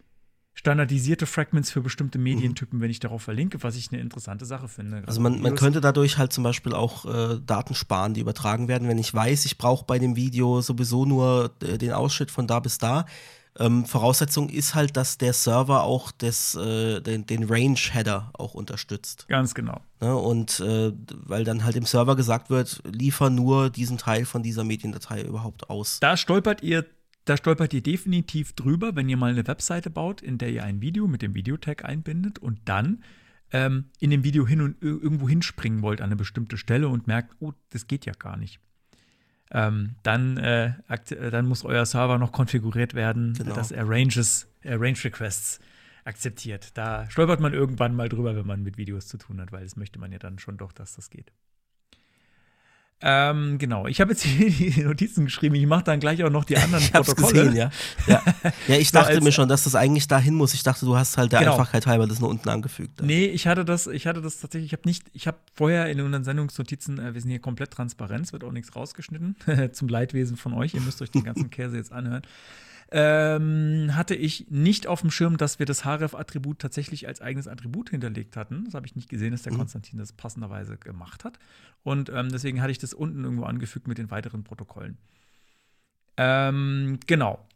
[0.54, 5.02] standardisierte Fragments für bestimmte Medientypen, wenn ich darauf verlinke, was ich eine interessante Sache finde.
[5.06, 8.88] Also man, man könnte dadurch halt zum Beispiel auch äh, Daten sparen, die übertragen werden.
[8.88, 12.60] Wenn ich weiß, ich brauche bei dem Video sowieso nur äh, den Ausschnitt von da
[12.60, 13.04] bis da.
[13.56, 19.26] Ähm, Voraussetzung ist halt, dass der Server auch des, äh, den, den Range-Header auch unterstützt.
[19.28, 19.80] Ganz genau.
[20.00, 20.16] Ne?
[20.16, 20.92] Und äh,
[21.24, 25.70] weil dann halt dem Server gesagt wird, liefer nur diesen Teil von dieser Mediendatei überhaupt
[25.70, 26.00] aus.
[26.00, 26.84] Da stolpert ihr,
[27.24, 30.80] da stolpert ihr definitiv drüber, wenn ihr mal eine Webseite baut, in der ihr ein
[30.82, 33.02] Video mit dem Videotag einbindet und dann
[33.52, 37.06] ähm, in dem Video hin und ir- irgendwo hinspringen wollt an eine bestimmte Stelle und
[37.06, 38.60] merkt, oh, das geht ja gar nicht.
[39.50, 43.54] ähm, dann, äh, äh, dann muss euer Server noch konfiguriert werden, Genau.
[43.54, 45.60] dass er Ranges, äh, Range Requests
[46.04, 46.76] akzeptiert.
[46.76, 49.76] Da stolpert man irgendwann mal drüber, wenn man mit Videos zu tun hat, weil das
[49.76, 51.30] möchte man ja dann schon doch, dass das geht.
[53.00, 55.54] Ähm, genau, ich habe jetzt hier die Notizen geschrieben.
[55.56, 57.32] Ich mache dann gleich auch noch die anderen Ich Protokolle.
[57.44, 57.70] gesehen, ja.
[58.06, 58.22] ja.
[58.68, 60.54] Ja, ich dachte mir schon, dass das eigentlich dahin muss.
[60.54, 61.52] Ich dachte, du hast halt der Genau.
[61.52, 63.02] Einfachheit halber das nur unten angefügt.
[63.02, 66.00] Nee, ich hatte das, ich hatte das tatsächlich, ich habe nicht, ich habe vorher in
[66.00, 69.36] unseren Sendungsnotizen, äh, wir sind hier komplett transparent, es wird auch nichts rausgeschnitten,
[69.72, 72.22] zum Leidwesen von euch, ihr müsst euch den ganzen Käse jetzt anhören.
[72.90, 77.90] Ähm, hatte ich nicht auf dem Schirm, dass wir das href-Attribut tatsächlich als eigenes Attribut
[77.90, 78.64] hinterlegt hatten.
[78.66, 79.58] Das habe ich nicht gesehen, dass der Mhm.
[79.58, 81.38] Konstantin das passenderweise gemacht hat.
[81.82, 84.98] Und ähm, deswegen hatte ich das unten irgendwo angefügt mit den weiteren Protokollen.
[86.16, 87.46] Ähm, genau.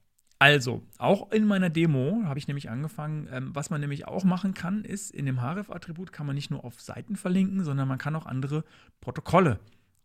[0.40, 4.54] Also, auch in meiner Demo habe ich nämlich angefangen, ähm, was man nämlich auch machen
[4.54, 8.14] kann, ist, in dem href-Attribut kann man nicht nur auf Seiten verlinken, sondern man kann
[8.14, 8.64] auch andere
[9.00, 9.58] Protokolle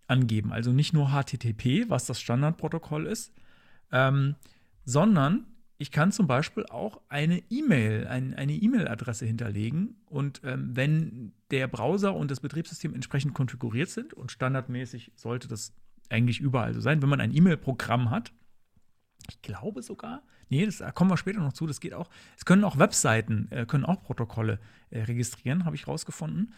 [0.07, 0.51] angeben.
[0.51, 3.31] Also nicht nur HTTP, was das Standardprotokoll ist,
[3.91, 4.35] ähm,
[4.85, 5.45] sondern
[5.77, 9.97] ich kann zum Beispiel auch eine E-Mail, ein, eine E-Mail-Adresse hinterlegen.
[10.05, 15.73] Und ähm, wenn der Browser und das Betriebssystem entsprechend konfiguriert sind, und standardmäßig sollte das
[16.09, 18.31] eigentlich überall so sein, wenn man ein E-Mail-Programm hat,
[19.29, 22.09] ich glaube sogar, nee, das da kommen wir später noch zu, das geht auch.
[22.37, 24.59] Es können auch Webseiten, äh, können auch Protokolle
[24.89, 26.53] äh, registrieren, habe ich rausgefunden.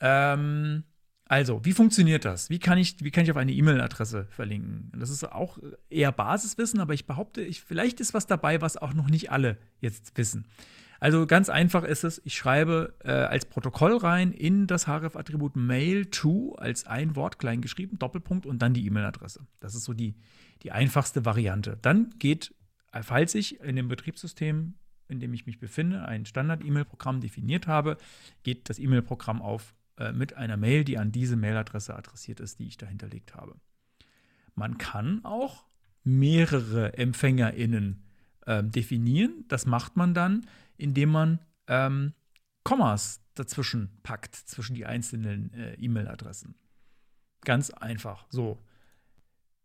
[0.00, 0.84] Ähm,
[1.32, 2.50] also, wie funktioniert das?
[2.50, 4.92] Wie kann ich, wie kann ich auf eine E-Mail-Adresse verlinken?
[4.94, 5.56] Das ist auch
[5.88, 9.56] eher Basiswissen, aber ich behaupte, ich, vielleicht ist was dabei, was auch noch nicht alle
[9.80, 10.46] jetzt wissen.
[11.00, 16.04] Also ganz einfach ist es, ich schreibe äh, als Protokoll rein in das href-Attribut mail
[16.04, 19.46] to als ein Wort klein geschrieben, Doppelpunkt und dann die E-Mail-Adresse.
[19.58, 20.14] Das ist so die,
[20.62, 21.78] die einfachste Variante.
[21.80, 22.54] Dann geht,
[23.00, 24.74] falls ich in dem Betriebssystem,
[25.08, 27.96] in dem ich mich befinde, ein Standard-E-Mail-Programm definiert habe,
[28.42, 32.66] geht das E-Mail-Programm auf äh, mit einer Mail, die an diese Mailadresse adressiert ist, die
[32.66, 33.56] ich da hinterlegt habe.
[34.54, 35.64] Man kann auch
[36.04, 38.02] mehrere EmpfängerInnen
[38.46, 39.44] ähm, definieren.
[39.48, 41.38] Das macht man dann, indem man
[41.68, 42.12] ähm,
[42.64, 46.54] Kommas dazwischen packt, zwischen die einzelnen äh, E-Mail-Adressen.
[47.44, 48.26] Ganz einfach.
[48.30, 48.58] So.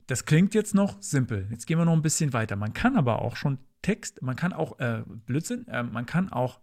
[0.08, 1.48] Das klingt jetzt noch simpel.
[1.52, 2.56] Jetzt gehen wir noch ein bisschen weiter.
[2.56, 6.60] Man kann aber auch schon Text, man kann auch, äh, Blödsinn, äh, man kann auch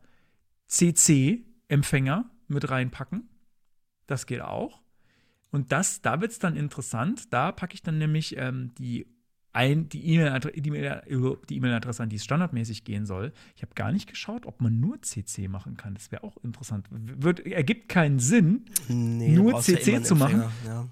[0.67, 3.29] CC-Empfänger mit reinpacken.
[4.07, 4.83] Das geht auch.
[5.51, 7.33] Und das, da wird es dann interessant.
[7.33, 9.07] Da packe ich dann nämlich ähm, die
[9.55, 13.33] ein, die E-Mail-Adresse, an die es standardmäßig gehen soll.
[13.55, 15.95] Ich habe gar nicht geschaut, ob man nur CC machen kann.
[15.95, 16.89] Das wäre auch interessant.
[16.91, 18.65] Wird, ergibt keinen Sinn.
[18.89, 20.43] Nee, Nur ja CC einen zu machen?
[20.67, 20.89] Ja.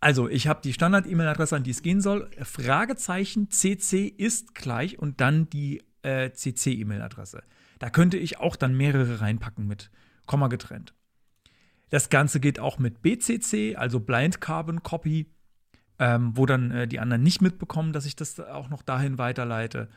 [0.00, 2.28] Also, ich habe die Standard-E-Mail-Adresse, an die es gehen soll.
[2.42, 7.44] Fragezeichen CC ist gleich und dann die äh, CC-E-Mail-Adresse.
[7.78, 9.90] Da könnte ich auch dann mehrere reinpacken mit
[10.26, 10.92] Komma getrennt.
[11.90, 15.26] Das Ganze geht auch mit BCC, also Blind Carbon Copy,
[15.98, 19.88] ähm, wo dann äh, die anderen nicht mitbekommen, dass ich das auch noch dahin weiterleite.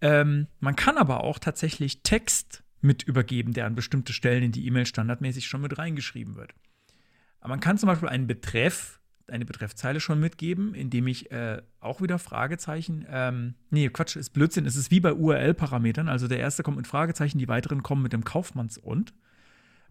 [0.00, 4.66] Ähm, man kann aber auch tatsächlich Text mit übergeben, der an bestimmte Stellen in die
[4.66, 6.54] E-Mail standardmäßig schon mit reingeschrieben wird.
[7.40, 12.02] Aber man kann zum Beispiel einen Betreff, eine Betreffzeile schon mitgeben, indem ich äh, auch
[12.02, 16.62] wieder Fragezeichen, ähm, nee, Quatsch, ist Blödsinn, es ist wie bei URL-Parametern, also der erste
[16.62, 19.14] kommt mit Fragezeichen, die weiteren kommen mit dem Kaufmanns- und.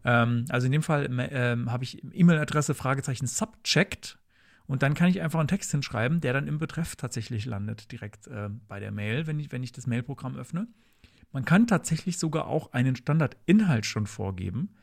[0.04, 4.18] Ähm, also in dem Fall ähm, habe ich E-Mail-Adresse Fragezeichen subject
[4.68, 8.28] und dann kann ich einfach einen Text hinschreiben, der dann im Betreff tatsächlich landet, direkt
[8.28, 10.68] äh, bei der Mail, wenn ich, wenn ich das Mailprogramm öffne.
[11.32, 14.76] Man kann tatsächlich sogar auch einen Standardinhalt schon vorgeben,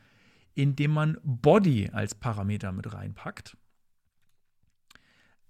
[0.55, 3.55] indem man Body als Parameter mit reinpackt.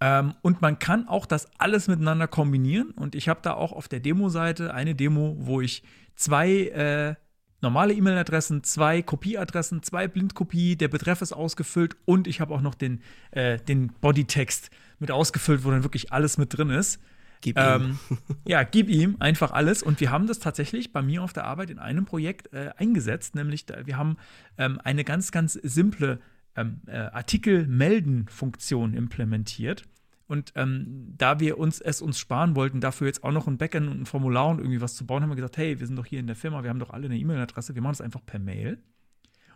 [0.02, 2.92] Ähm, und man kann auch das alles miteinander kombinieren.
[2.92, 5.84] Und ich habe da auch auf der Demo-Seite eine Demo, wo ich
[6.16, 7.16] zwei äh,
[7.62, 12.76] normale E-Mail-Adressen, zwei Kopieadressen, zwei Blindkopie, der Betreff ist ausgefüllt und ich habe auch noch
[12.76, 13.02] den,
[13.32, 17.00] äh, den Bodytext mit ausgefüllt, wo dann wirklich alles mit drin ist.
[17.42, 17.64] Gib ihm.
[17.64, 18.00] Ähm,
[18.46, 19.82] ja, gib ihm einfach alles.
[19.82, 23.36] Und wir haben das tatsächlich bei mir auf der Arbeit in einem Projekt äh, eingesetzt,
[23.36, 24.18] nämlich wir haben
[24.58, 26.20] ähm, eine ganz, ganz simple
[26.56, 29.86] ähm, äh, Artikel-Melden-Funktion implementiert.
[30.30, 33.90] Und ähm, da wir uns es uns sparen wollten, dafür jetzt auch noch ein Backend
[33.90, 36.06] und ein Formular und irgendwie was zu bauen, haben wir gesagt, hey, wir sind doch
[36.06, 38.40] hier in der Firma, wir haben doch alle eine E-Mail-Adresse, wir machen das einfach per
[38.40, 38.78] Mail.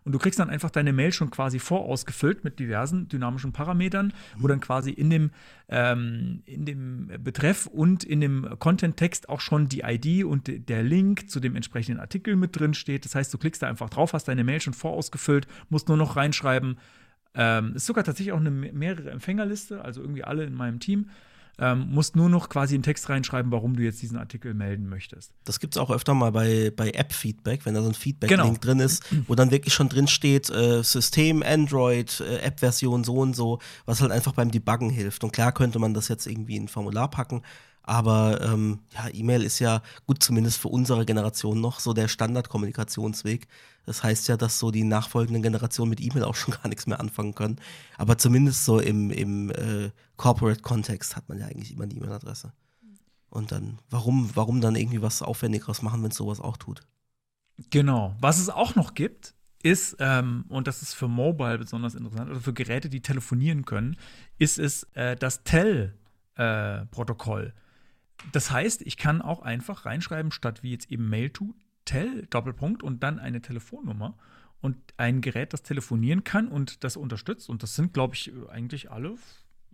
[0.04, 4.48] Und du kriegst dann einfach deine Mail schon quasi vorausgefüllt mit diversen dynamischen Parametern, wo
[4.48, 5.30] dann quasi in dem,
[5.70, 10.84] ähm, in dem Betreff und in dem Content-Text auch schon die ID und de- der
[10.84, 13.06] Link zu dem entsprechenden Artikel mit drin steht.
[13.06, 16.16] Das heißt, du klickst da einfach drauf, hast deine Mail schon vorausgefüllt, musst nur noch
[16.18, 16.80] reinschreiben.
[17.36, 21.10] Ähm, ist sogar tatsächlich auch eine me- mehrere Empfängerliste, also irgendwie alle in meinem Team.
[21.60, 25.32] Ähm, musst nur noch quasi einen Text reinschreiben, warum du jetzt diesen Artikel melden möchtest.
[25.44, 28.58] Das gibt es auch öfter mal bei, bei App-Feedback, wenn da so ein Feedback-Link genau.
[28.60, 33.36] drin ist, wo dann wirklich schon drin steht, äh, System, Android, äh, App-Version so und
[33.36, 35.24] so, was halt einfach beim Debuggen hilft.
[35.24, 37.44] Und klar könnte man das jetzt irgendwie in ein Formular packen,
[37.84, 43.48] aber ähm, ja, E-Mail ist ja gut, zumindest für unsere Generation noch so der Standardkommunikationsweg.
[43.86, 47.00] Das heißt ja, dass so die nachfolgenden Generationen mit E-Mail auch schon gar nichts mehr
[47.00, 47.58] anfangen können.
[47.98, 52.54] Aber zumindest so im, im äh, Corporate-Kontext hat man ja eigentlich immer die E-Mail-Adresse.
[53.30, 56.86] Und dann, warum, warum dann irgendwie was Aufwendigeres machen, wenn es sowas auch tut?
[57.72, 58.16] Genau.
[58.22, 62.42] Was es auch noch gibt, ist, ähm, und das ist für Mobile besonders interessant, also
[62.42, 63.96] für Geräte, die telefonieren können,
[64.38, 67.48] ist es äh, das TEL-Protokoll.
[67.48, 67.54] Äh,
[68.32, 71.54] das heißt, ich kann auch einfach reinschreiben, statt wie jetzt eben Mail to,
[71.86, 74.18] Tel, Doppelpunkt und dann eine Telefonnummer
[74.62, 77.50] und ein Gerät, das telefonieren kann und das unterstützt.
[77.50, 79.16] Und das sind, glaube ich, eigentlich alle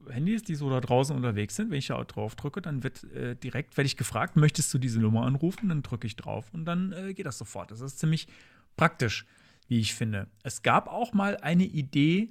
[0.09, 1.69] Handys, die so da draußen unterwegs sind.
[1.69, 4.99] Wenn ich da drauf drücke, dann wird äh, direkt, werde ich gefragt, möchtest du diese
[4.99, 5.69] Nummer anrufen?
[5.69, 7.71] Dann drücke ich drauf und dann äh, geht das sofort.
[7.71, 8.27] Das ist ziemlich
[8.75, 9.25] praktisch,
[9.67, 10.27] wie ich finde.
[10.43, 12.29] Es gab auch mal eine Idee,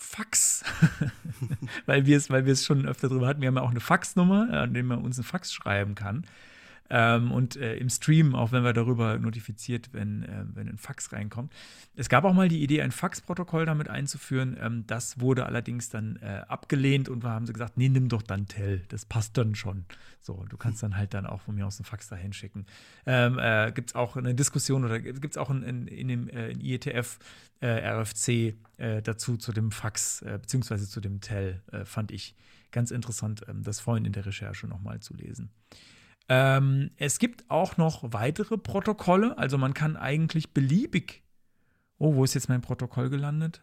[0.00, 0.64] Fax,
[1.86, 3.40] weil wir es, weil schon öfter drüber hatten.
[3.40, 6.24] Wir haben ja auch eine Faxnummer, an der man uns einen Fax schreiben kann.
[6.90, 11.12] Ähm, und äh, im Stream, auch wenn wir darüber notifiziert, wenn, äh, wenn ein Fax
[11.12, 11.52] reinkommt.
[11.96, 14.56] Es gab auch mal die Idee, ein Faxprotokoll damit einzuführen.
[14.60, 18.22] Ähm, das wurde allerdings dann äh, abgelehnt und wir haben sie gesagt, nee, nimm doch
[18.22, 19.84] dann Tell, das passt dann schon.
[20.20, 22.66] So, du kannst dann halt dann auch von mir aus einen Fax dahin schicken.
[23.06, 26.28] Ähm, äh, gibt es auch eine Diskussion oder gibt es auch in, in, in dem
[26.28, 27.18] äh, in IETF
[27.60, 28.54] äh, RFC
[29.02, 32.36] dazu zu dem Fax beziehungsweise zu dem Tell, fand ich
[32.70, 35.50] ganz interessant, ähm, das vorhin in der Recherche nochmal zu lesen.
[36.28, 41.22] Ähm, es gibt auch noch weitere Protokolle, also man kann eigentlich beliebig.
[41.98, 43.62] Oh, wo ist jetzt mein Protokoll gelandet?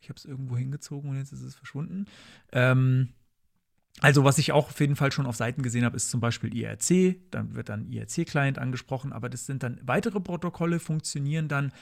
[0.00, 2.06] Ich habe es irgendwo hingezogen und jetzt ist es verschwunden.
[2.52, 3.10] Ähm,
[4.00, 6.54] also, was ich auch auf jeden Fall schon auf Seiten gesehen habe, ist zum Beispiel
[6.56, 7.30] IRC.
[7.30, 11.72] Dann wird dann IRC-Client angesprochen, aber das sind dann weitere Protokolle, funktionieren dann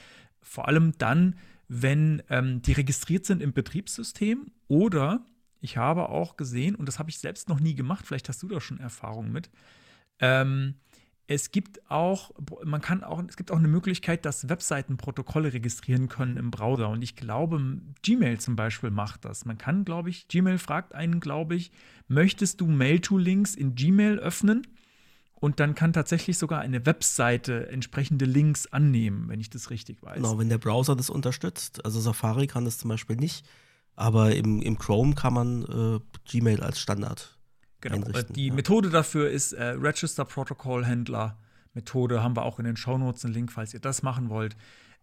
[0.41, 1.35] vor allem dann,
[1.67, 5.25] wenn ähm, die registriert sind im Betriebssystem oder
[5.61, 8.47] ich habe auch gesehen, und das habe ich selbst noch nie gemacht, vielleicht hast du
[8.47, 9.49] da schon Erfahrung mit,
[10.19, 10.75] ähm,
[11.29, 12.31] es gibt auch,
[12.63, 16.89] man kann auch, es gibt auch eine Möglichkeit, dass Webseiten Protokolle registrieren können im Browser.
[16.89, 17.61] Und ich glaube,
[18.01, 19.45] Gmail zum Beispiel macht das.
[19.45, 21.71] Man kann, glaube ich, Gmail fragt einen, glaube ich,
[22.07, 24.65] möchtest du Mail-to-Links in Gmail öffnen?
[25.35, 30.15] Und dann kann tatsächlich sogar eine Webseite entsprechende Links annehmen, wenn ich das richtig weiß.
[30.15, 31.85] Genau, wenn der Browser das unterstützt.
[31.85, 33.45] Also Safari kann das zum Beispiel nicht,
[33.95, 37.38] aber im, im Chrome kann man äh, Gmail als Standard
[37.81, 38.07] Genau.
[38.29, 38.53] Die ja.
[38.53, 41.37] Methode dafür ist äh, Register Protocol Händler
[41.73, 42.23] Methode.
[42.23, 44.55] Haben wir auch in den Shownotes einen Link, falls ihr das machen wollt.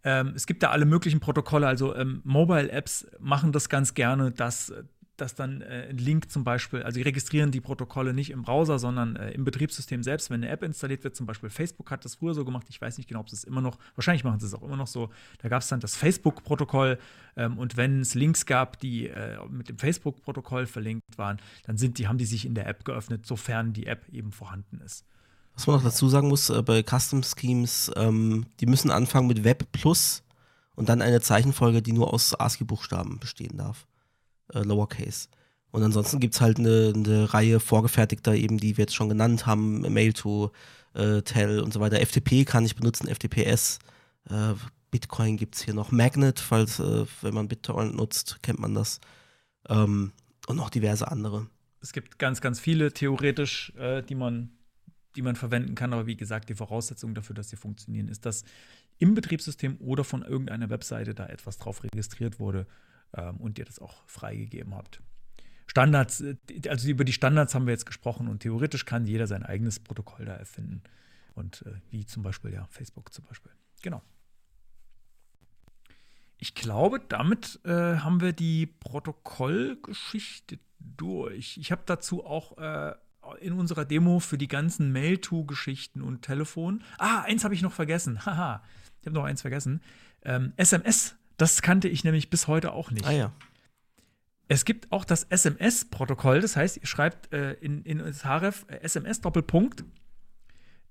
[0.04, 1.66] Ähm, es gibt da alle möglichen Protokolle.
[1.66, 4.72] Also ähm, Mobile Apps machen das ganz gerne, dass
[5.16, 8.78] dass dann äh, ein Link zum Beispiel, also die registrieren die Protokolle nicht im Browser,
[8.78, 12.16] sondern äh, im Betriebssystem selbst, wenn eine App installiert wird, zum Beispiel Facebook hat das
[12.16, 14.46] früher so gemacht, ich weiß nicht genau, ob sie es immer noch, wahrscheinlich machen sie
[14.46, 16.98] es auch immer noch so, da gab es dann das Facebook-Protokoll
[17.36, 21.98] ähm, und wenn es Links gab, die äh, mit dem Facebook-Protokoll verlinkt waren, dann sind
[21.98, 25.04] die, haben die sich in der App geöffnet, sofern die App eben vorhanden ist.
[25.54, 29.44] Was man noch dazu sagen muss, äh, bei Custom Schemes, ähm, die müssen anfangen mit
[29.44, 30.22] Web Plus
[30.74, 33.86] und dann eine Zeichenfolge, die nur aus ASCII-Buchstaben bestehen darf
[34.54, 35.28] äh, Lowercase.
[35.70, 39.46] Und ansonsten gibt es halt eine, eine, Reihe vorgefertigter, eben, die wir jetzt schon genannt
[39.46, 40.52] haben, Mail to,
[40.94, 42.00] äh, Tell und so weiter.
[42.00, 43.78] FTP kann ich benutzen, FTPS.
[44.30, 44.54] Äh,
[44.90, 45.92] Bitcoin gibt es hier noch.
[45.92, 49.00] Magnet, falls, äh, wenn man Bitcoin nutzt, kennt man das.
[49.68, 50.12] Ähm,
[50.46, 51.46] und noch diverse andere.
[51.80, 54.56] Es gibt ganz, ganz viele theoretisch, äh, die man
[55.16, 55.92] die man verwenden kann.
[55.92, 58.44] Aber wie gesagt, die Voraussetzung dafür, dass sie funktionieren, ist, dass
[58.98, 62.66] im Betriebssystem oder von irgendeiner Webseite da etwas drauf registriert wurde
[63.16, 65.00] ähm, und ihr das auch freigegeben habt.
[65.66, 66.36] Standards, äh,
[66.68, 70.24] also über die Standards haben wir jetzt gesprochen und theoretisch kann jeder sein eigenes Protokoll
[70.24, 70.82] da erfinden.
[71.34, 73.52] Und äh, wie zum Beispiel, ja, Facebook zum Beispiel.
[73.82, 74.02] Genau.
[76.38, 81.56] Ich glaube, damit äh, haben wir die Protokollgeschichte durch.
[81.56, 82.94] Ich habe dazu auch äh,
[83.40, 86.82] in unserer Demo für die ganzen Mail-to-Geschichten und Telefon.
[86.98, 88.24] Ah, eins habe ich noch vergessen.
[88.26, 88.62] Haha,
[89.00, 89.82] ich habe noch eins vergessen.
[90.22, 93.06] Ähm, SMS das kannte ich nämlich bis heute auch nicht.
[93.06, 93.32] Ah ja.
[94.48, 98.76] Es gibt auch das SMS-Protokoll, das heißt, ihr schreibt äh, in, in das Href äh,
[98.76, 99.84] SMS-Doppelpunkt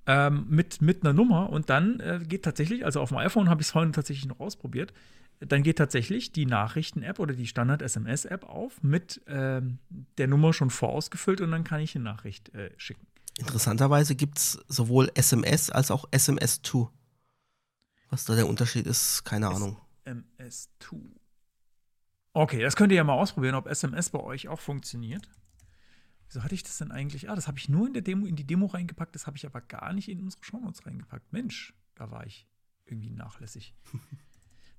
[0.07, 3.61] ähm, mit, mit einer Nummer und dann äh, geht tatsächlich, also auf dem iPhone habe
[3.61, 4.93] ich es vorhin tatsächlich noch ausprobiert,
[5.39, 9.79] dann geht tatsächlich die Nachrichten-App oder die Standard-SMS-App auf mit ähm,
[10.17, 13.07] der Nummer schon vorausgefüllt und dann kann ich eine Nachricht äh, schicken.
[13.37, 16.87] Interessanterweise gibt es sowohl SMS als auch SMS2.
[18.09, 19.77] Was da der Unterschied ist, keine Ahnung.
[20.05, 21.01] SMS2.
[22.33, 25.29] Okay, das könnt ihr ja mal ausprobieren, ob SMS bei euch auch funktioniert.
[26.27, 27.29] Wieso hatte ich das denn eigentlich?
[27.29, 29.45] Ah, das habe ich nur in der Demo, in die Demo reingepackt, das habe ich
[29.45, 31.31] aber gar nicht in unsere Shownotes reingepackt.
[31.31, 32.47] Mensch, da war ich
[32.85, 33.75] irgendwie nachlässig.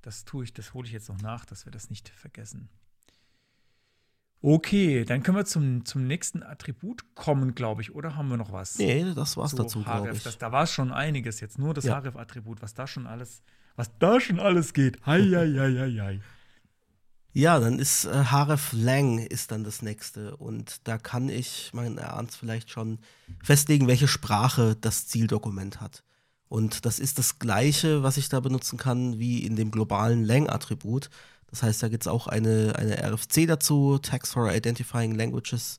[0.03, 2.69] Das tue ich, das hole ich jetzt noch nach, dass wir das nicht vergessen.
[4.41, 7.93] Okay, dann können wir zum, zum nächsten Attribut kommen, glaube ich.
[7.93, 8.79] Oder haben wir noch was?
[8.79, 10.23] Nee, das war's So, dazu, glaube Href, ich.
[10.23, 11.59] Das, da war es schon einiges jetzt.
[11.59, 11.99] Nur das Ja.
[12.01, 13.43] Href-Attribut, was da schon alles,
[13.77, 14.99] was da schon alles geht.
[15.07, 16.21] Hei, hei, hei, hei.
[17.33, 20.37] Ja, dann ist äh, Href Lang ist dann das nächste.
[20.39, 22.99] Und da kann ich, man erahnt es vielleicht schon,
[23.43, 26.03] festlegen, welche Sprache das Zieldokument hat.
[26.49, 31.11] Und das ist das gleiche, was ich da benutzen kann, wie in dem globalen Lang-Attribut.
[31.49, 35.77] Das heißt, da gibt es auch eine, eine RFC dazu, Tags for Identifying Languages,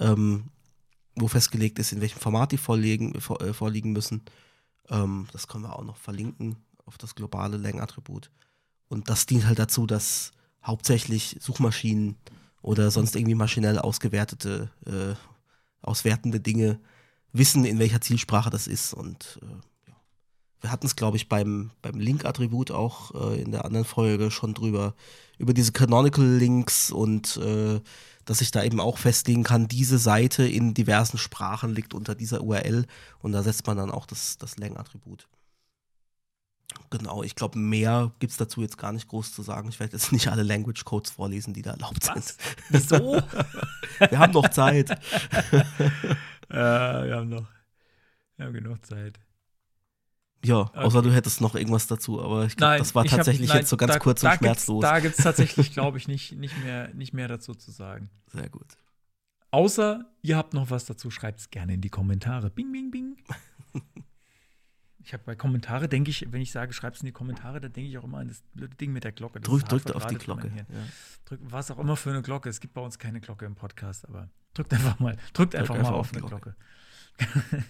[0.00, 0.46] ähm,
[1.14, 4.22] wo festgelegt ist, in welchem Format die vorliegen, vor, äh, vorliegen müssen.
[4.90, 6.56] Ähm, das können wir auch noch verlinken
[6.88, 8.30] auf das globale Lang-Attribut.
[8.88, 10.32] Und das dient halt dazu, dass
[10.64, 12.16] hauptsächlich Suchmaschinen
[12.62, 15.14] oder sonst irgendwie maschinell ausgewertete, äh,
[15.82, 16.80] auswertende Dinge
[17.32, 18.94] wissen, in welcher Zielsprache das ist.
[18.94, 19.96] Und äh, ja.
[20.62, 24.54] wir hatten es, glaube ich, beim, beim Link-Attribut auch äh, in der anderen Folge schon
[24.54, 24.94] drüber,
[25.36, 27.80] über diese Canonical Links und äh,
[28.24, 32.42] dass ich da eben auch festlegen kann, diese Seite in diversen Sprachen liegt unter dieser
[32.42, 32.86] URL
[33.20, 35.28] und da setzt man dann auch das, das Lang-Attribut.
[36.90, 39.68] Genau, ich glaube, mehr gibt es dazu jetzt gar nicht groß zu sagen.
[39.68, 42.36] Ich werde jetzt nicht alle Language Codes vorlesen, die da erlaubt Was?
[42.36, 42.38] sind.
[42.70, 43.22] Wieso?
[44.10, 44.90] Wir haben noch Zeit.
[46.50, 47.46] äh, wir haben noch
[48.36, 49.18] wir haben genug Zeit.
[50.44, 53.48] Ja, außer du hättest noch irgendwas dazu, aber ich glaube, das war ich hab- tatsächlich
[53.48, 54.80] nein, jetzt so ganz da, kurz da und schmerzlos.
[54.80, 58.08] Gibt's, da gibt es tatsächlich, glaube ich, nicht, nicht, mehr, nicht mehr dazu zu sagen.
[58.28, 58.76] Sehr gut.
[59.50, 62.50] Außer ihr habt noch was dazu, schreibt es gerne in die Kommentare.
[62.50, 63.16] Bing, bing, bing.
[65.08, 67.68] Ich habe bei Kommentare, denke ich, wenn ich sage, schreibt es in die Kommentare, da
[67.68, 69.40] denke ich auch immer an das blöde Ding mit der Glocke.
[69.40, 70.52] Das Drück, drückt auf die Glocke.
[70.54, 70.64] Ja.
[71.24, 72.50] Drückt, was auch immer für eine Glocke.
[72.50, 75.92] Es gibt bei uns keine Glocke im Podcast, aber drückt einfach mal, drückt einfach, einfach
[75.92, 76.56] mal auf auf die eine Glocke.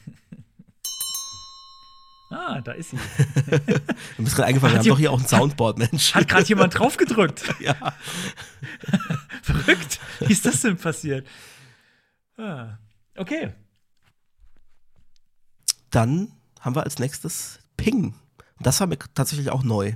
[2.30, 2.96] ah, da ist sie.
[4.18, 6.16] Mir ist gerade eingefallen, wir haben doch hier auch ein Soundboard, Mensch.
[6.16, 7.44] Hat gerade jemand drauf gedrückt.
[7.60, 7.76] ja.
[9.42, 10.00] Verrückt.
[10.18, 11.24] Wie ist das denn passiert?
[12.36, 12.78] Ah,
[13.16, 13.52] okay.
[15.90, 18.14] Dann haben wir als nächstes Ping.
[18.60, 19.94] Das war mir tatsächlich auch neu.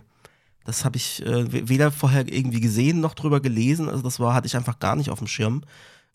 [0.65, 3.89] Das habe ich äh, we- weder vorher irgendwie gesehen noch drüber gelesen.
[3.89, 5.63] Also das war, hatte ich einfach gar nicht auf dem Schirm.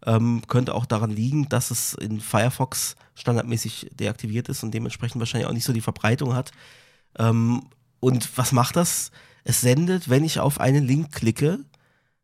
[0.06, 5.48] Ähm, könnte auch daran liegen, dass es in Firefox standardmäßig deaktiviert ist und dementsprechend wahrscheinlich
[5.50, 6.52] auch nicht so die Verbreitung hat.
[7.18, 7.64] Ähm,
[8.00, 9.12] und was macht das?
[9.44, 11.60] Es sendet, wenn ich auf einen Link klicke,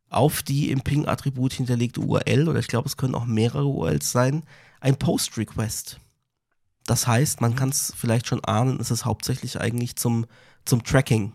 [0.09, 4.43] auf die im Ping-Attribut hinterlegte URL, oder ich glaube, es können auch mehrere URLs sein,
[4.80, 5.99] ein Post-Request.
[6.86, 10.26] Das heißt, man kann es vielleicht schon ahnen, es ist hauptsächlich eigentlich zum,
[10.66, 11.34] zum Tracking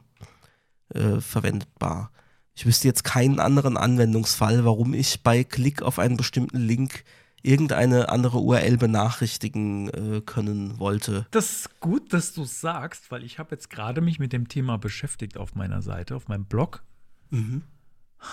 [0.90, 2.10] äh, verwendbar.
[2.54, 7.04] Ich wüsste jetzt keinen anderen Anwendungsfall, warum ich bei Klick auf einen bestimmten Link
[7.42, 11.26] irgendeine andere URL benachrichtigen äh, können wollte.
[11.30, 14.48] Das ist gut, dass du es sagst, weil ich habe jetzt gerade mich mit dem
[14.48, 16.82] Thema beschäftigt auf meiner Seite, auf meinem Blog.
[17.30, 17.62] Mhm.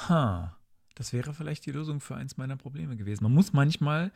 [0.10, 0.58] Ha,
[0.96, 3.24] das wäre vielleicht die Lösung für eins meiner Probleme gewesen.
[3.24, 4.12] Man muss manchmal,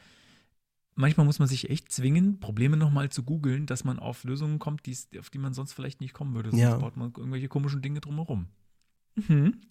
[0.99, 4.81] manchmal muss man sich echt zwingen, Probleme nochmal zu googeln, dass man auf Lösungen kommt,
[5.17, 6.51] auf die man sonst vielleicht nicht kommen würde.
[6.51, 6.77] Sonst Ja.
[6.77, 8.47] baut man irgendwelche komischen Dinge drumherum.
[9.15, 9.61] Mhm.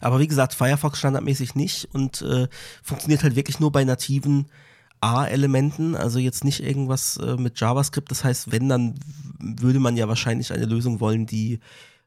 [0.00, 2.48] Aber wie gesagt, Firefox standardmäßig nicht und äh,
[2.82, 4.46] funktioniert halt wirklich nur bei nativen
[5.00, 8.10] A-Elementen, also jetzt nicht irgendwas äh, mit JavaScript.
[8.10, 8.94] Das heißt, wenn, dann
[9.38, 11.60] würde man ja wahrscheinlich eine Lösung wollen, die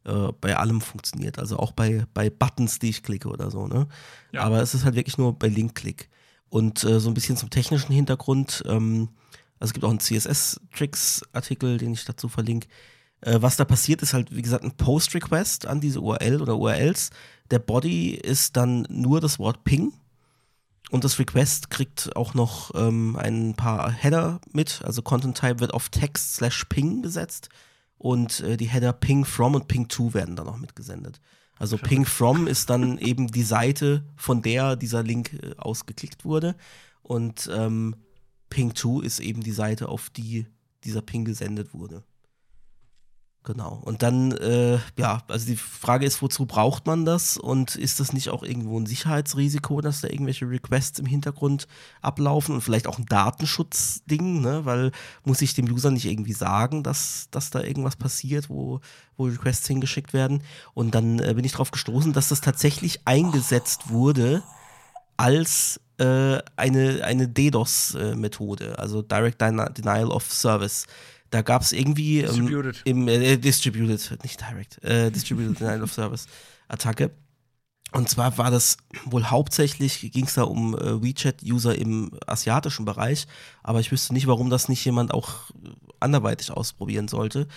[0.03, 1.37] äh, bei allem funktioniert.
[1.37, 3.67] Also auch bei, bei Buttons, die ich klicke oder so.
[3.67, 3.87] Ne?
[4.31, 4.41] Ja.
[4.41, 6.09] Aber es ist halt wirklich nur bei Link-Klick.
[6.51, 8.61] Und äh, so ein bisschen zum technischen Hintergrund.
[8.67, 9.07] Ähm,
[9.57, 12.67] also es gibt auch einen CSS-Tricks-Artikel, den ich dazu verlinke.
[13.21, 17.11] Äh, was da passiert, ist halt, wie gesagt, ein Post-Request an diese URL oder URLs.
[17.51, 19.93] Der Body ist dann nur das Wort Ping.
[20.89, 24.81] Und das Request kriegt auch noch ähm, ein paar Header mit.
[24.83, 27.47] Also Content Type wird auf Text slash Ping gesetzt.
[27.97, 31.21] Und äh, die Header Ping from und Ping to werden dann auch mitgesendet.
[31.61, 36.55] Also Ping from ist dann eben die Seite, von der dieser Link äh, ausgeklickt wurde.
[37.03, 37.95] Und ähm,
[38.49, 40.47] Ping to ist eben die Seite, auf die
[40.83, 42.03] dieser Ping gesendet wurde.
[43.43, 43.81] Genau.
[43.83, 47.37] Und dann, äh, ja, also die Frage ist, wozu braucht man das?
[47.37, 51.67] Und ist das nicht auch irgendwo ein Sicherheitsrisiko, dass da irgendwelche Requests im Hintergrund
[52.03, 54.63] ablaufen und vielleicht auch ein Datenschutzding, ne?
[54.65, 54.91] Weil
[55.23, 58.79] muss ich dem User nicht irgendwie sagen, dass, dass da irgendwas passiert, wo,
[59.17, 60.43] wo Requests hingeschickt werden?
[60.75, 64.43] Und dann äh, bin ich darauf gestoßen, dass das tatsächlich eingesetzt wurde
[65.17, 70.85] als äh, eine, eine DDoS-Methode, also Direct Deni- Denial of Service.
[71.31, 72.81] Da gab es irgendwie ähm, Distributed.
[72.85, 76.27] im äh, Distributed, nicht Direct, äh, Distributed Denial of Service
[76.67, 77.11] Attacke.
[77.93, 83.27] Und zwar war das wohl hauptsächlich, ging es da um äh, WeChat-User im asiatischen Bereich,
[83.63, 85.51] aber ich wüsste nicht, warum das nicht jemand auch
[85.99, 87.47] anderweitig ausprobieren sollte.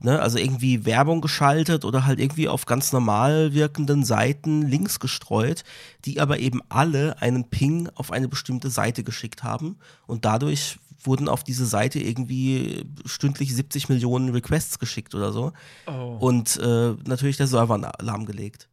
[0.00, 0.20] Ne?
[0.20, 5.64] Also irgendwie Werbung geschaltet oder halt irgendwie auf ganz normal wirkenden Seiten Links gestreut,
[6.04, 11.28] die aber eben alle einen Ping auf eine bestimmte Seite geschickt haben und dadurch wurden
[11.28, 15.52] auf diese Seite irgendwie stündlich 70 Millionen Requests geschickt oder so.
[15.86, 16.16] Oh.
[16.20, 18.68] Und äh, natürlich der Server lahmgelegt.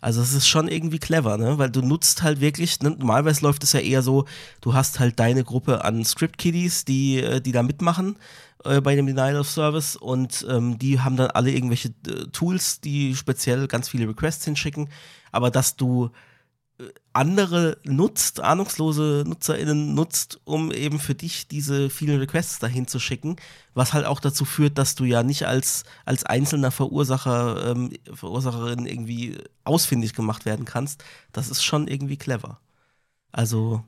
[0.00, 1.58] Also es ist schon irgendwie clever, ne?
[1.58, 2.90] Weil du nutzt halt wirklich, ne?
[2.90, 4.24] normalerweise läuft es ja eher so,
[4.62, 8.16] du hast halt deine Gruppe an Script-Kiddies, die, äh, die da mitmachen
[8.64, 12.80] äh, bei dem Denial of Service und ähm, die haben dann alle irgendwelche äh, Tools,
[12.80, 14.88] die speziell ganz viele Requests hinschicken.
[15.32, 16.10] Aber dass du
[17.12, 23.36] andere nutzt, ahnungslose NutzerInnen nutzt, um eben für dich diese vielen Requests dahin zu schicken,
[23.74, 28.86] was halt auch dazu führt, dass du ja nicht als, als einzelner Verursacher, ähm, Verursacherin
[28.86, 31.02] irgendwie ausfindig gemacht werden kannst.
[31.32, 32.60] Das ist schon irgendwie clever.
[33.32, 33.84] Also,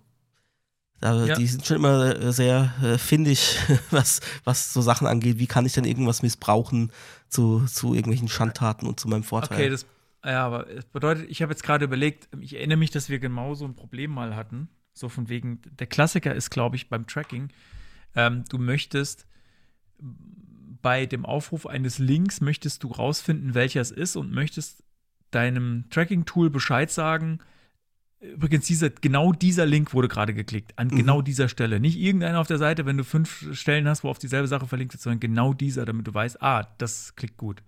[1.00, 1.34] da, Ja.
[1.36, 3.56] die sind schon immer äh, sehr äh, findig,
[3.90, 5.38] was, was so Sachen angeht.
[5.38, 6.90] Wie kann ich denn irgendwas missbrauchen
[7.28, 9.58] zu, zu irgendwelchen Schandtaten und zu meinem Vorteil?
[9.58, 9.86] Okay, das,
[10.24, 13.54] ja, aber es bedeutet, ich habe jetzt gerade überlegt, ich erinnere mich, dass wir genau
[13.54, 14.68] so ein Problem mal hatten.
[14.92, 17.48] So von wegen, der Klassiker ist, glaube ich, beim Tracking,
[18.14, 19.26] ähm, du möchtest
[20.82, 24.82] bei dem Aufruf eines Links, möchtest du rausfinden, welcher es ist und möchtest
[25.30, 27.38] deinem Tracking-Tool Bescheid sagen,
[28.20, 30.96] übrigens, dieser, genau dieser Link wurde gerade geklickt, an Mhm.
[30.96, 31.80] genau dieser Stelle.
[31.80, 34.94] Nicht irgendeiner auf der Seite, wenn du fünf Stellen hast, wo auf dieselbe Sache verlinkt
[34.94, 37.62] ist, sondern genau dieser, damit du weißt, ah, das klickt gut.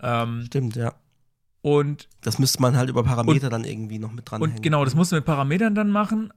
[0.00, 0.94] Ähm, Stimmt, ja.
[1.66, 4.54] Und Das müsste man halt über Parameter dann irgendwie noch mit dranhängen.
[4.54, 6.32] Und genau, das musst du mit Parametern dann machen,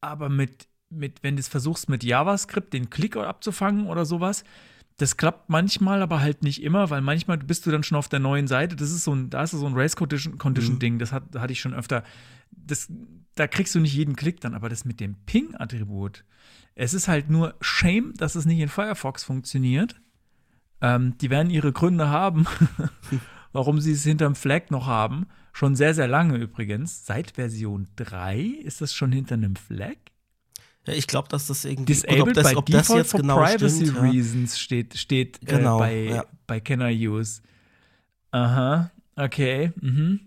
[0.00, 4.44] aber mit, mit wenn du es versuchst, mit JavaScript den Klick abzufangen oder sowas,
[4.96, 8.20] das klappt manchmal, aber halt nicht immer, weil manchmal bist du dann schon auf der
[8.20, 8.74] neuen Seite.
[8.74, 10.80] Das ist so ein, da ist so ein Race Condition, Condition Mhm.
[10.80, 12.02] Ding, das hat, hatte ich schon öfter.
[12.50, 12.90] Das,
[13.34, 16.24] da kriegst du nicht jeden Klick dann, aber das mit dem Ping-Attribut,
[16.74, 20.00] es ist halt nur Shame, dass es nicht in Firefox funktioniert.
[20.80, 22.46] Ähm, die werden ihre Gründe haben,
[23.52, 25.26] warum sie es hinterm Flag noch haben.
[25.52, 27.04] Schon sehr, sehr lange übrigens.
[27.06, 29.96] Seit Version 3 ist das schon hinter einem Flag.
[30.86, 31.92] Ja, ich glaube, dass das irgendwie.
[31.92, 34.02] Disabled ob das, by ob das Default jetzt for genau Privacy stimmt, ja.
[34.10, 36.24] Reasons steht, steht Genau, äh, bei, ja.
[36.46, 37.40] bei Can I Use.
[38.32, 39.72] Aha, okay.
[39.80, 40.20] Mhm.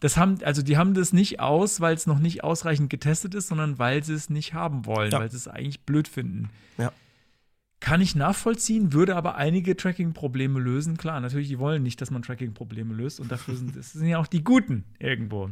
[0.00, 3.48] Das haben, also die haben das nicht aus, weil es noch nicht ausreichend getestet ist,
[3.48, 5.20] sondern weil sie es nicht haben wollen, Ja.
[5.20, 6.50] weil sie es eigentlich blöd finden.
[6.78, 6.92] Ja.
[7.82, 10.96] Kann ich nachvollziehen, würde aber einige Tracking-Probleme lösen.
[10.96, 14.18] Klar, natürlich, die wollen nicht, dass man Tracking-Probleme löst und dafür sind, das sind ja
[14.18, 15.50] auch die Guten irgendwo.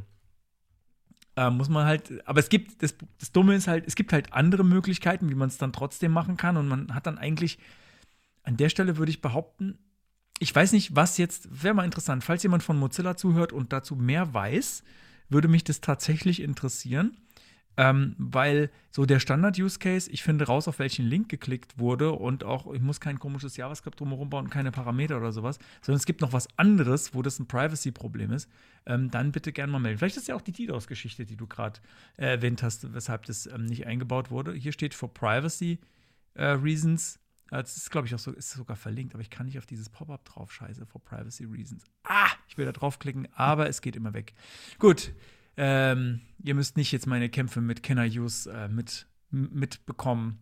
[1.36, 4.32] Ähm, muss man halt, aber es gibt, das, das Dumme ist halt, es gibt halt
[4.32, 7.58] andere Möglichkeiten, wie man es dann trotzdem machen kann und man hat dann eigentlich,
[8.44, 9.80] an der Stelle würde ich behaupten,
[10.38, 13.96] ich weiß nicht, was jetzt, wäre mal interessant, falls jemand von Mozilla zuhört und dazu
[13.96, 14.84] mehr weiß,
[15.30, 17.16] würde mich das tatsächlich interessieren.
[17.80, 22.70] Ähm, weil so der Standard-Use-Case, ich finde raus, auf welchen Link geklickt wurde und auch,
[22.74, 26.34] ich muss kein komisches JavaScript drumherum bauen, keine Parameter oder sowas, sondern es gibt noch
[26.34, 28.50] was anderes, wo das ein Privacy-Problem ist,
[28.84, 29.96] ähm, dann bitte gerne mal melden.
[29.96, 31.80] Vielleicht ist ja auch die DDoS-Geschichte, die du gerade
[32.18, 34.52] äh, erwähnt hast, weshalb das ähm, nicht eingebaut wurde.
[34.52, 35.78] Hier steht for Privacy
[36.34, 37.18] äh, Reasons.
[37.50, 39.64] Äh, Das ist, glaube ich, auch so, ist sogar verlinkt, aber ich kann nicht auf
[39.64, 41.82] dieses Pop-up drauf, scheiße, for Privacy Reasons.
[42.04, 44.34] Ah, ich will da draufklicken, aber es geht immer weg.
[44.78, 45.14] Gut,
[45.56, 50.38] ähm, ihr müsst nicht jetzt meine Kämpfe mit I Use äh, mit, mitbekommen.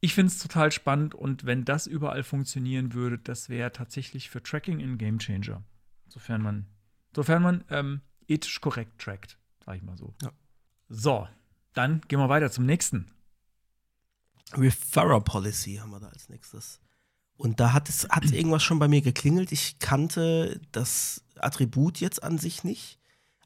[0.00, 4.42] Ich finde es total spannend und wenn das überall funktionieren würde, das wäre tatsächlich für
[4.42, 5.62] Tracking ein Game Changer.
[6.08, 6.66] Sofern man,
[7.14, 10.14] sofern man ähm, ethisch korrekt trackt, sag ich mal so.
[10.22, 10.32] Ja.
[10.88, 11.28] So,
[11.72, 13.10] dann gehen wir weiter zum nächsten.
[14.52, 16.80] Referrer Policy haben wir da als nächstes.
[17.36, 19.52] Und da hat es hat irgendwas schon bei mir geklingelt.
[19.52, 22.95] Ich kannte das Attribut jetzt an sich nicht,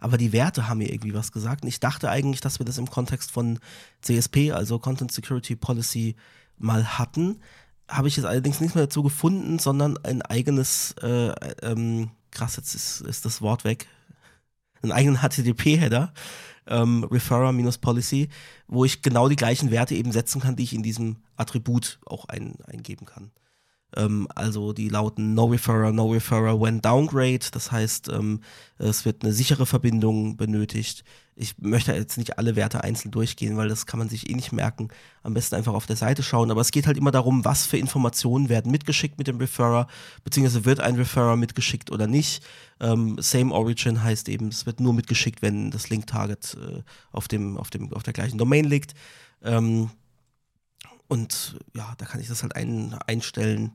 [0.00, 1.62] aber die Werte haben mir irgendwie was gesagt.
[1.62, 3.58] Und ich dachte eigentlich, dass wir das im Kontext von
[4.02, 6.16] CSP, also Content Security Policy,
[6.58, 7.40] mal hatten.
[7.88, 11.32] Habe ich jetzt allerdings nicht mehr dazu gefunden, sondern ein eigenes, äh,
[11.62, 13.86] ähm, krass, jetzt ist, ist das Wort weg,
[14.82, 16.12] einen eigenen HTTP-Header,
[16.66, 18.28] ähm, Referrer-Policy,
[18.68, 22.26] wo ich genau die gleichen Werte eben setzen kann, die ich in diesem Attribut auch
[22.26, 23.32] ein, eingeben kann.
[23.96, 28.40] Ähm, also die lauten No Referrer, No Referrer when downgrade, das heißt, ähm,
[28.78, 31.04] es wird eine sichere Verbindung benötigt.
[31.34, 34.52] Ich möchte jetzt nicht alle Werte einzeln durchgehen, weil das kann man sich eh nicht
[34.52, 34.88] merken.
[35.22, 36.50] Am besten einfach auf der Seite schauen.
[36.50, 39.86] Aber es geht halt immer darum, was für Informationen werden mitgeschickt mit dem Referrer,
[40.22, 42.44] beziehungsweise wird ein Referrer mitgeschickt oder nicht.
[42.78, 47.56] Ähm, Same Origin heißt eben, es wird nur mitgeschickt, wenn das Link-Target äh, auf, dem,
[47.56, 48.94] auf, dem, auf der gleichen Domain liegt.
[49.42, 49.90] Ähm,
[51.10, 53.72] und ja, da kann ich das halt ein, einstellen,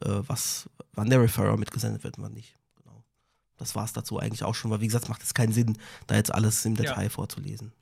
[0.00, 2.58] äh, was, wann der Referrer mitgesendet wird und wann nicht.
[2.76, 3.04] Genau.
[3.56, 5.78] das war es dazu eigentlich auch schon, weil wie gesagt, macht es keinen Sinn,
[6.08, 7.08] da jetzt alles im Detail Ja.
[7.08, 7.72] vorzulesen.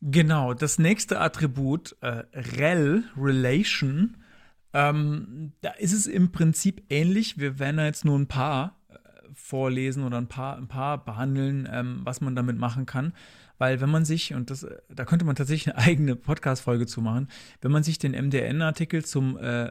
[0.00, 4.16] Genau, das nächste Attribut, äh, rel, Relation,
[4.72, 7.36] ähm, da ist es im Prinzip ähnlich.
[7.38, 8.94] Wir werden da jetzt nur ein paar äh,
[9.34, 13.12] vorlesen oder ein paar, ein paar behandeln, ähm, was man damit machen kann.
[13.62, 17.00] Weil wenn man sich, und das, äh, da könnte man tatsächlich eine eigene Podcast-Folge zu
[17.00, 17.28] machen,
[17.60, 19.70] wenn man sich den MDN-Artikel zum äh,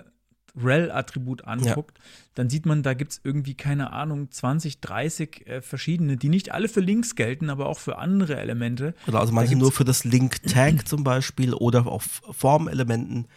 [0.56, 2.00] rel-Attribut anguckt,
[2.34, 6.54] dann sieht man, da gibt es irgendwie, keine Ahnung, 20, 30 äh, verschiedene, die nicht
[6.54, 8.94] alle für Links gelten, aber auch für andere Elemente.
[9.08, 13.28] Genau, also manche nur für das Link-Tag zum Beispiel oder auch Formelementen.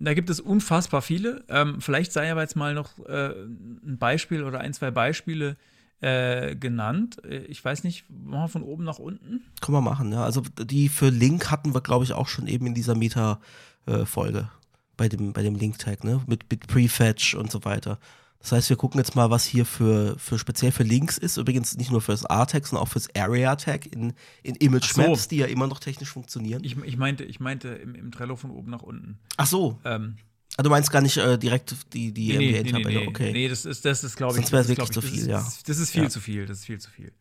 [0.00, 1.44] Da gibt es unfassbar viele.
[1.48, 5.56] Ähm, vielleicht sei aber jetzt mal noch äh, ein Beispiel oder ein, zwei Beispiele
[6.00, 7.22] äh, genannt.
[7.24, 9.42] Äh, Ich weiß nicht, machen wir von oben nach unten?
[9.60, 10.24] Können wir machen, ja.
[10.24, 14.50] Also die für Link hatten wir, glaube ich, auch schon eben in dieser Meta-Folge
[14.96, 16.20] bei dem, bei dem Link-Tag, ne?
[16.26, 17.98] Mit, mit Prefetch und so weiter.
[18.40, 21.36] Das heißt, wir gucken jetzt mal, was hier für, für speziell für Links ist.
[21.36, 25.02] Übrigens nicht nur für das R-Tag, sondern auch fürs Area-Tag in, in Image Ach so.
[25.02, 26.64] Maps, die ja immer noch technisch funktionieren.
[26.64, 29.18] Ich, ich meinte, ich meinte im, im Trello von oben nach unten.
[29.36, 29.78] Ach so.
[29.84, 30.16] Ähm,
[30.56, 33.32] Ah, du meinst gar nicht äh, direkt die, die nee, nee, nee, nee, okay.
[33.32, 35.38] nee, das ist, das ist glaube ich, Sonst das ist, wirklich zu viel, das ja.
[35.38, 36.10] Ist, das ist viel Ja.
[36.10, 37.12] zu viel, das ist viel zu viel.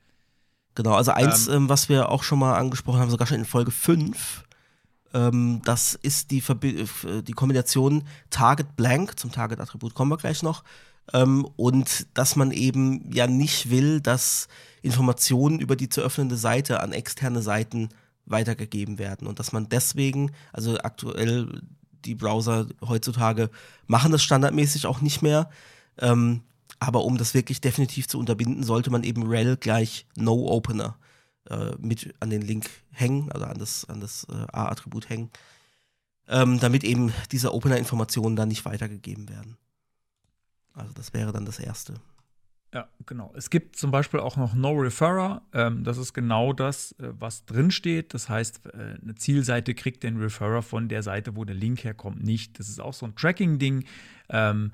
[0.75, 3.71] Genau, also eins, ähm, was wir auch schon mal angesprochen haben, sogar schon in Folge
[3.71, 4.43] 5,
[5.13, 10.43] ähm, das ist die, Verbi äh, die Kombination Target Blank, zum Target-Attribut kommen wir gleich
[10.43, 10.63] noch,
[11.13, 14.47] ähm, und dass man eben ja nicht will, dass
[14.81, 17.89] Informationen über die zu öffnende Seite an externe Seiten
[18.25, 21.61] weitergegeben werden und dass man deswegen, also aktuell
[22.05, 23.49] die Browser heutzutage
[23.87, 25.49] machen das standardmäßig auch nicht mehr,
[25.97, 26.41] ähm,
[26.79, 30.97] aber um das wirklich definitiv zu unterbinden, sollte man eben rel gleich No Opener
[31.49, 35.29] äh, mit an den Link hängen, also an das, an das äh, A-Attribut hängen,
[36.27, 39.57] ähm, damit eben diese Opener-Informationen dann nicht weitergegeben werden.
[40.73, 41.95] Also das wäre dann das Erste.
[42.71, 43.33] Ja, genau.
[43.35, 45.41] Es gibt zum Beispiel auch noch No Referrer.
[45.53, 48.13] Ähm, das ist genau das, äh, was drin steht.
[48.13, 52.23] Das heißt, äh, eine Zielseite kriegt den Referrer von der Seite, wo der Link herkommt,
[52.23, 52.59] nicht.
[52.59, 53.85] Das ist auch so ein Tracking-Ding.
[54.29, 54.71] Ähm,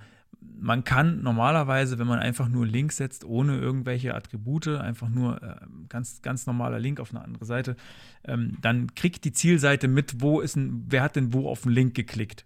[0.60, 5.56] man kann normalerweise, wenn man einfach nur Links setzt, ohne irgendwelche Attribute, einfach nur äh,
[5.88, 7.78] ganz, ganz normaler Link auf eine andere Seite,
[8.26, 11.72] ähm, dann kriegt die Zielseite mit, wo ist ein, wer hat denn wo auf den
[11.72, 12.46] Link geklickt.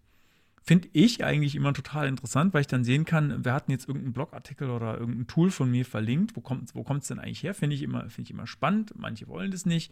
[0.63, 3.87] Finde ich eigentlich immer total interessant, weil ich dann sehen kann, wer hat denn jetzt
[3.87, 7.43] irgendeinen Blogartikel oder irgendein Tool von mir verlinkt, wo kommt es wo kommt's denn eigentlich
[7.43, 7.53] her?
[7.53, 8.93] Finde ich, immer- finde ich immer spannend.
[8.97, 9.91] Manche wollen das nicht.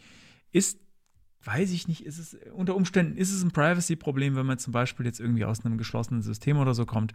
[0.52, 0.80] Ist,
[1.44, 5.06] weiß ich nicht, ist es, unter Umständen ist es ein Privacy-Problem, wenn man zum Beispiel
[5.06, 7.14] jetzt irgendwie aus einem geschlossenen System oder so kommt.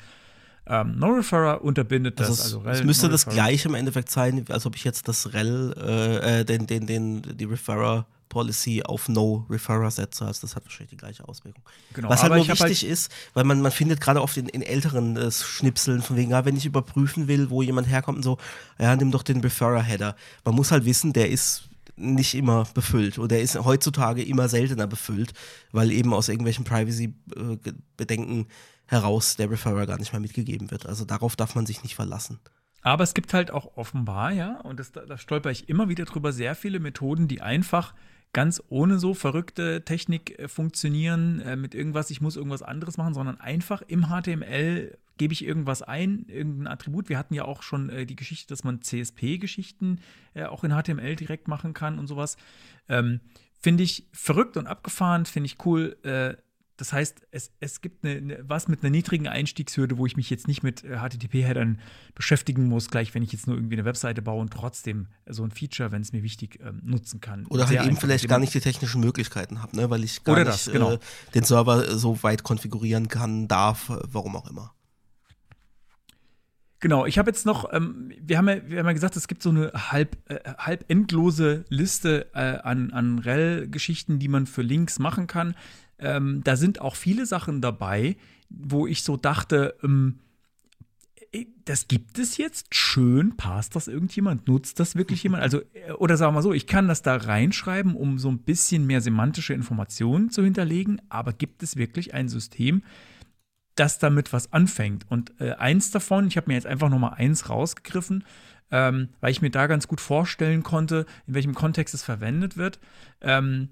[0.64, 2.28] Ähm, No-Referrer unterbindet das.
[2.30, 3.46] Also, es, also es müsste das No-Referrer.
[3.48, 7.22] gleiche im Endeffekt sein, als ob ich jetzt das rel, äh, äh, den, den, den,
[7.36, 10.24] die Referrer Policy auf No Referrer setze.
[10.24, 11.62] Also das hat wahrscheinlich die gleiche Auswirkung.
[11.92, 15.18] Genau, Was halt nur wichtig ist, weil man, man findet gerade oft in, in älteren
[15.18, 18.38] äh, Schnipseln, von wegen, ja, wenn ich überprüfen will, wo jemand herkommt und so,
[18.78, 20.16] ja, nimm doch den Referrer-Header.
[20.46, 24.86] Man muss halt wissen, der ist nicht immer befüllt oder der ist heutzutage immer seltener
[24.86, 25.34] befüllt,
[25.72, 28.46] weil eben aus irgendwelchen Privacy-Bedenken
[28.86, 30.86] heraus der Referrer gar nicht mehr mitgegeben wird.
[30.86, 32.40] Also darauf darf man sich nicht verlassen.
[32.80, 36.32] Aber es gibt halt auch offenbar, ja, und das, da stolper ich immer wieder drüber,
[36.32, 37.94] sehr viele Methoden, die einfach
[38.32, 43.14] ganz ohne so verrückte Technik äh, funktionieren, äh, mit irgendwas, ich muss irgendwas anderes machen,
[43.14, 47.08] sondern einfach im HTML gebe ich irgendwas ein, irgendein Attribut.
[47.08, 50.00] Wir hatten ja auch schon äh, die Geschichte, dass man CSP-Geschichten
[50.34, 52.36] äh, auch in HTML direkt machen kann und sowas.
[52.88, 53.20] Ähm,
[53.60, 55.96] finde ich verrückt und abgefahren, finde ich cool.
[56.82, 60.16] Äh, das heißt, es, es gibt eine, eine, was mit einer niedrigen Einstiegshürde, wo ich
[60.16, 61.80] mich jetzt nicht mit äh, HTTP-Headern
[62.14, 65.50] beschäftigen muss, gleich wenn ich jetzt nur irgendwie eine Webseite baue und trotzdem so ein
[65.50, 67.46] Feature, wenn es mir wichtig ähm, nutzen kann.
[67.46, 69.90] Oder halt eben vielleicht gar nicht die technischen Möglichkeiten habe, ne?
[69.90, 70.92] weil ich gar Oder nicht das, genau.
[70.92, 70.98] äh,
[71.34, 74.74] den Server so weit konfigurieren kann, darf, äh, warum auch immer.
[76.82, 79.44] Genau, ich habe jetzt noch, ähm, wir, haben ja, wir haben ja gesagt, es gibt
[79.44, 84.98] so eine halb, äh, halb endlose Liste äh, an, an REL-Geschichten, die man für Links
[84.98, 85.54] machen kann.
[86.02, 88.16] Ähm, da sind auch viele Sachen dabei,
[88.50, 90.18] wo ich so dachte, ähm,
[91.30, 95.42] ey, das gibt es jetzt schön, passt das irgendjemand, nutzt das wirklich jemand?
[95.42, 98.38] Also, äh, oder sagen wir mal so, ich kann das da reinschreiben, um so ein
[98.38, 102.82] bisschen mehr semantische Informationen zu hinterlegen, aber gibt es wirklich ein System,
[103.76, 105.06] das damit was anfängt.
[105.08, 108.24] Und äh, eins davon, ich habe mir jetzt einfach noch mal eins rausgegriffen,
[108.70, 112.80] ähm, weil ich mir da ganz gut vorstellen konnte, in welchem Kontext es verwendet wird.
[113.20, 113.70] Ähm,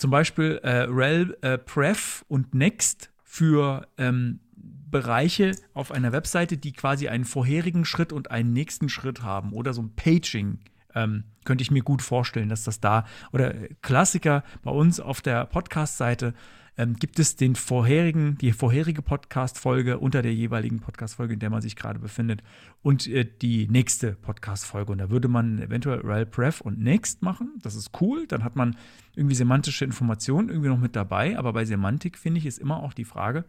[0.00, 6.72] zum Beispiel äh, rel äh, pref und next für ähm, Bereiche auf einer Webseite, die
[6.72, 10.58] quasi einen vorherigen Schritt und einen nächsten Schritt haben oder so ein Paging
[10.94, 13.52] ähm, könnte ich mir gut vorstellen, dass das da oder
[13.82, 16.32] Klassiker bei uns auf der Podcast-Seite
[16.80, 21.60] ähm, gibt es den vorherigen, die vorherige Podcast-Folge unter der jeweiligen Podcast-Folge, in der man
[21.60, 22.42] sich gerade befindet,
[22.80, 24.90] und äh, die nächste Podcast-Folge.
[24.90, 27.52] Und da würde man eventuell rel pref und next machen.
[27.62, 28.26] Das ist cool.
[28.26, 28.76] Dann hat man
[29.14, 31.36] irgendwie semantische Informationen irgendwie noch mit dabei.
[31.36, 33.44] Aber bei Semantik, finde ich, ist immer auch die Frage,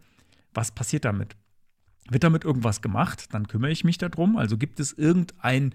[0.52, 1.34] was passiert damit?
[2.10, 3.32] Wird damit irgendwas gemacht?
[3.32, 4.36] Dann kümmere ich mich darum.
[4.36, 5.74] Also gibt es irgendein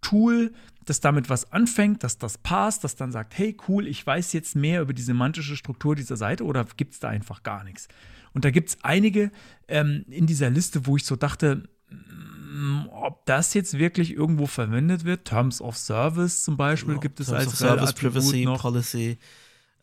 [0.00, 0.52] Tool,
[0.84, 4.56] das damit was anfängt, dass das passt, das dann sagt, hey cool, ich weiß jetzt
[4.56, 7.88] mehr über die semantische Struktur dieser Seite oder gibt es da einfach gar nichts?
[8.32, 9.30] Und da gibt es einige
[9.68, 15.04] ähm, in dieser Liste, wo ich so dachte, mm, ob das jetzt wirklich irgendwo verwendet
[15.04, 15.24] wird.
[15.24, 17.00] Terms of Service zum Beispiel Genau.
[17.00, 18.60] gibt es Terms als of Service, Privacy, noch.
[18.60, 19.18] Policy.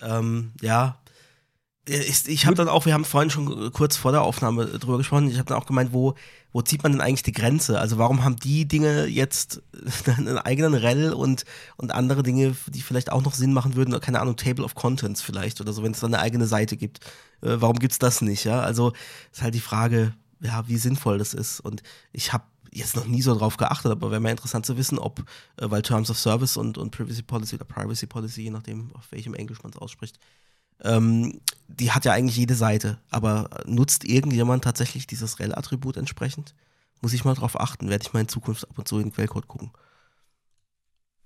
[0.02, 1.00] Ähm, ja.
[1.88, 5.30] Ich, ich habe dann auch, wir haben vorhin schon kurz vor der Aufnahme drüber gesprochen,
[5.30, 6.16] ich habe dann auch gemeint, wo,
[6.52, 7.80] wo zieht man denn eigentlich die Grenze?
[7.80, 9.62] Also warum haben die Dinge jetzt
[10.18, 11.46] einen eigenen Rel und,
[11.78, 15.22] und andere Dinge, die vielleicht auch noch Sinn machen würden, keine Ahnung, Table of Contents
[15.22, 17.00] vielleicht oder so, wenn es dann eine eigene Seite gibt.
[17.42, 18.44] Äh, warum gibt's das nicht?
[18.44, 18.92] Ja, also
[19.32, 21.62] ist halt die Frage, ja, wie sinnvoll das ist.
[21.62, 25.00] Und ich habe jetzt noch nie so drauf geachtet, aber wäre mal interessant zu wissen,
[25.00, 25.20] ob,
[25.58, 29.12] äh, weil Terms of Service und, und Privacy Policy oder Privacy Policy, je nachdem, auf
[29.12, 30.20] welchem Englisch man es ausspricht,
[30.84, 33.00] ähm, die hat ja eigentlich jede Seite.
[33.10, 36.56] Aber nutzt irgendjemand tatsächlich dieses rel-Attribut entsprechend?
[37.02, 39.14] Muss ich mal drauf achten, werde ich mal in Zukunft ab und zu in den
[39.14, 39.72] Quellcode gucken.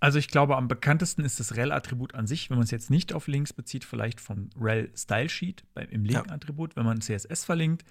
[0.02, 3.14] Also ich glaube, am bekanntesten ist das rel-Attribut an sich, wenn man es jetzt nicht
[3.14, 7.86] auf Links bezieht, vielleicht von rel Style Sheet beim, im Link-Attribut, wenn man CSS verlinkt.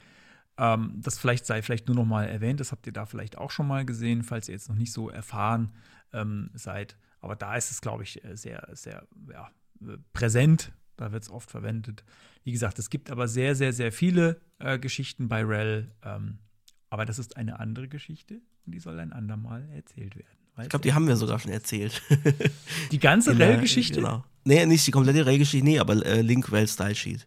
[0.58, 3.52] Ähm, das vielleicht sei vielleicht nur noch mal erwähnt, das habt ihr da vielleicht auch
[3.52, 5.72] schon mal gesehen, falls ihr jetzt noch nicht so erfahren
[6.12, 6.96] ähm, seid.
[7.20, 9.48] Aber da ist es, glaube ich, äh, sehr, sehr ja,
[9.80, 10.72] äh, präsent.
[11.00, 12.04] Da wird es oft verwendet.
[12.44, 15.90] Wie gesagt, es gibt aber sehr, sehr, sehr viele äh, Geschichten bei rel.
[16.04, 16.38] Ähm,
[16.90, 20.28] aber das ist eine andere Geschichte und die soll ein andermal erzählt werden.
[20.62, 22.02] Ich glaube, die haben wir sogar schon erzählt.
[22.92, 23.94] Die ganze Rel-Geschichte?
[24.00, 24.24] Genau.
[24.44, 27.26] Nee, nicht die komplette Rel-Geschichte, nee, aber äh, Link Rel Style Sheet.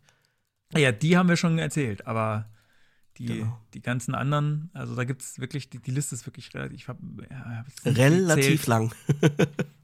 [0.76, 2.52] Ja, die haben wir schon erzählt, aber
[3.18, 3.60] die, Genau.
[3.74, 6.88] die ganzen anderen, also da gibt es wirklich, die, die Liste ist wirklich relativ, ich
[6.88, 8.94] hab, ja, Relativ lang.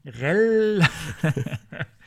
[0.04, 0.86] Rel.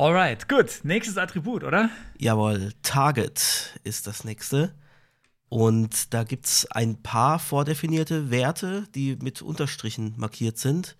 [0.00, 0.80] Alright, gut.
[0.82, 1.90] Nächstes Attribut, oder?
[2.16, 4.74] Jawohl, Target ist das nächste.
[5.50, 10.96] Und da gibt es ein paar vordefinierte Werte, die mit Unterstrichen markiert sind.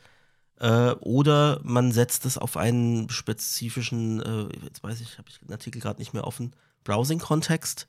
[0.58, 5.50] Äh, oder man setzt es auf einen spezifischen, äh, jetzt weiß ich, habe ich den
[5.50, 6.54] Artikel gerade nicht mehr offen,
[6.84, 7.88] Browsing-Kontext,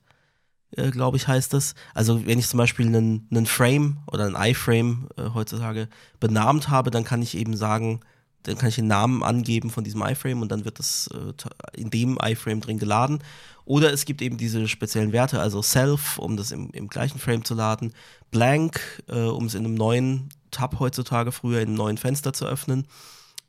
[0.78, 1.74] äh, glaube ich, heißt das.
[1.92, 5.90] Also wenn ich zum Beispiel einen, einen Frame oder einen iFrame äh, heutzutage
[6.20, 8.00] benannt habe, dann kann ich eben sagen,
[8.42, 11.32] dann kann ich den Namen angeben von diesem iFrame und dann wird das äh,
[11.78, 13.22] in dem iFrame drin geladen.
[13.64, 17.44] Oder es gibt eben diese speziellen Werte, also Self, um das im, im gleichen Frame
[17.44, 17.92] zu laden,
[18.30, 22.46] Blank, äh, um es in einem neuen Tab heutzutage früher in einem neuen Fenster zu
[22.46, 22.86] öffnen.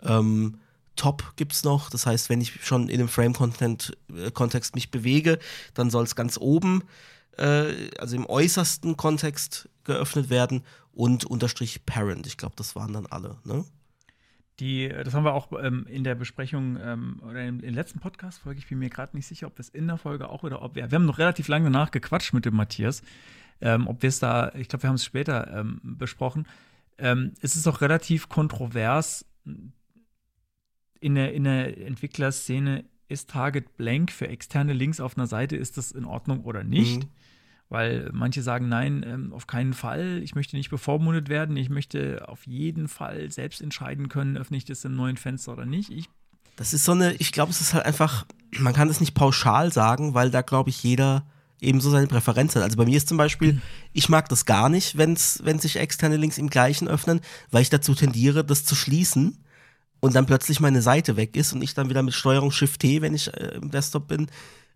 [0.04, 0.60] Ähm,
[0.96, 5.40] Top gibt es noch, das heißt, wenn ich schon in einem Frame-Kontext mich bewege,
[5.74, 6.84] dann soll es ganz oben,
[7.38, 10.64] äh, also im äußersten Kontext geöffnet werden
[10.94, 12.28] und Unterstrich Parent.
[12.28, 13.38] Ich glaube, das waren dann alle.
[13.44, 13.66] Ne?
[14.60, 18.60] Die, das haben wir auch ähm, in der Besprechung ähm, oder in der letzten Podcast-Folge.
[18.60, 20.92] Ich bin mir gerade nicht sicher, ob es in der Folge auch oder ob wir.
[20.92, 23.02] Wir haben noch relativ lange danach gequatscht mit dem Matthias.
[23.62, 26.48] Ähm, ob wir es da, ich glaube, wir haben es später ähm, besprochen.
[27.00, 29.26] Ähm, es ist auch relativ kontrovers
[31.00, 32.86] in der, in der Entwicklerszene.
[33.08, 35.56] Ist Target blank für externe Links auf einer Seite?
[35.56, 37.04] Ist das in Ordnung oder nicht?
[37.04, 37.10] Mhm.
[37.74, 40.22] Weil manche sagen, nein, ähm, auf keinen Fall.
[40.22, 41.58] Ich möchte nicht bevormundet werden.
[41.58, 45.66] Ich möchte auf jeden Fall selbst entscheiden können, öffne ich das im neuen Fenster oder
[45.66, 45.90] nicht.
[45.90, 46.08] Ich,
[46.56, 48.28] Das ist so eine, ich glaube, es ist halt einfach,
[48.60, 51.26] man kann das nicht pauschal sagen, weil da, glaube ich, jeder
[51.62, 52.62] eben so seine Präferenz hat.
[52.62, 53.60] Also bei mir ist zum Beispiel,
[53.92, 57.72] ich mag das gar nicht, wenn's, wenn sich externe Links im gleichen öffnen, weil ich
[57.72, 59.44] dazu tendiere, das zu schließen
[60.00, 63.02] und dann plötzlich meine Seite weg ist und ich dann wieder mit Steuerung Shift T,
[63.02, 64.28] wenn ich äh, im Desktop bin,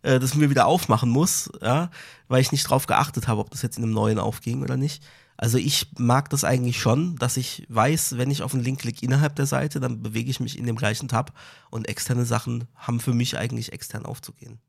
[0.02, 1.90] äh, das mir wieder aufmachen muss, ja,
[2.28, 5.04] weil ich nicht drauf geachtet habe, ob das jetzt in einem neuen aufging oder nicht.
[5.38, 9.06] Also ich mag das eigentlich schon, dass ich weiß, wenn ich auf einen Link klicke
[9.06, 11.32] innerhalb der Seite, dann bewege ich mich in dem gleichen Tab
[11.70, 14.60] und externe Sachen haben für mich eigentlich extern aufzugehen.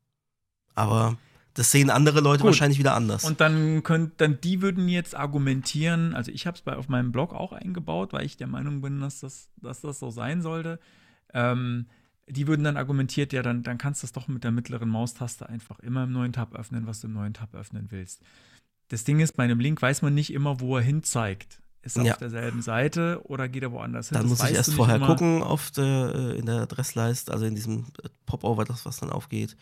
[0.74, 1.16] Aber
[1.55, 2.48] das sehen andere Leute Gut.
[2.48, 3.24] wahrscheinlich wieder anders.
[3.24, 7.34] und dann könnt, dann die würden jetzt argumentieren, also ich habe es auf meinem Blog
[7.34, 10.78] auch eingebaut, weil ich der Meinung bin, dass das, dass das so sein sollte.
[11.34, 11.86] Ähm,
[12.30, 15.48] die würden dann argumentiert, ja, dann, dann kannst du es doch mit der mittleren Maustaste
[15.48, 18.22] einfach immer im neuen Tab öffnen, was du im neuen Tab öffnen willst.
[18.88, 21.60] Das Ding ist, bei einem Link weiß man nicht immer, wo er hin zeigt.
[21.82, 22.12] Ist er Ja.
[22.14, 24.16] auf derselben Seite oder geht er woanders hin?
[24.16, 25.06] dann Das muss ich erst vorher immer.
[25.06, 29.10] gucken auf der, äh, in der Adressleiste, also in diesem äh, Popover, das was dann
[29.10, 29.56] aufgeht.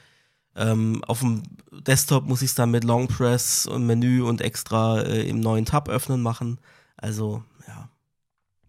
[0.55, 1.43] Ähm, auf dem
[1.87, 5.67] Desktop muss ich es dann mit Long Press und Menü und extra äh, im neuen
[5.67, 6.59] Tab öffnen machen.
[6.97, 7.91] Also, ja.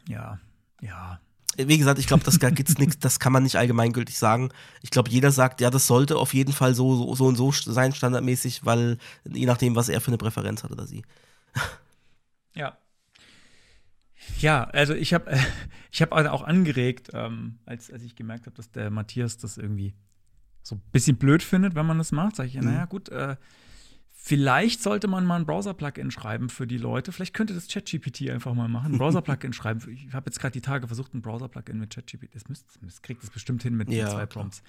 [0.09, 0.39] Ja,
[0.81, 1.19] ja.
[1.57, 4.49] Wie gesagt, ich glaube, das gibt's nichts, das kann man nicht allgemeingültig sagen.
[4.81, 7.51] Ich glaube, jeder sagt, ja, das sollte auf jeden Fall so, so, so und so
[7.51, 11.03] sein, standardmäßig, weil je nachdem, was er für eine Präferenz hat oder sie.
[12.53, 12.77] Ja.
[14.39, 15.39] Ja, also ich habe äh,
[15.91, 19.93] ich hab auch angeregt, ähm, als, als ich gemerkt habe, dass der Matthias das irgendwie
[20.61, 23.37] so ein bisschen blöd findet, wenn man das macht, sage ich, ja, naja, gut, äh,
[24.19, 27.11] Vielleicht sollte man mal ein Browser-Plugin schreiben für die Leute.
[27.11, 28.93] Vielleicht könnte das ChatGPT einfach mal machen.
[28.93, 29.79] Ein Browser-Plugin schreiben.
[29.89, 32.33] Ich habe jetzt gerade die Tage versucht, ein Browser-Plugin mit ChatGPT.
[32.33, 34.63] Das, müsst, das kriegt es bestimmt hin mit ja, zwei Prompts.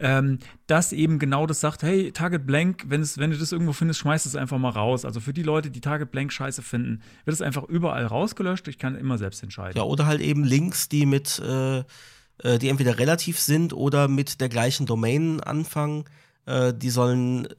[0.00, 3.72] Ähm, das eben genau das sagt: Hey, Target Blank, wenn, es, wenn du das irgendwo
[3.74, 5.04] findest, schmeiß es einfach mal raus.
[5.04, 8.66] Also für die Leute, die Target Blank scheiße finden, wird es einfach überall rausgelöscht.
[8.68, 9.76] Ich kann immer selbst entscheiden.
[9.76, 11.80] Ja, oder halt eben Links, die mit, äh,
[12.38, 16.04] äh die entweder relativ sind oder mit der gleichen Domain anfangen.
[16.46, 17.50] Äh, die sollen äh,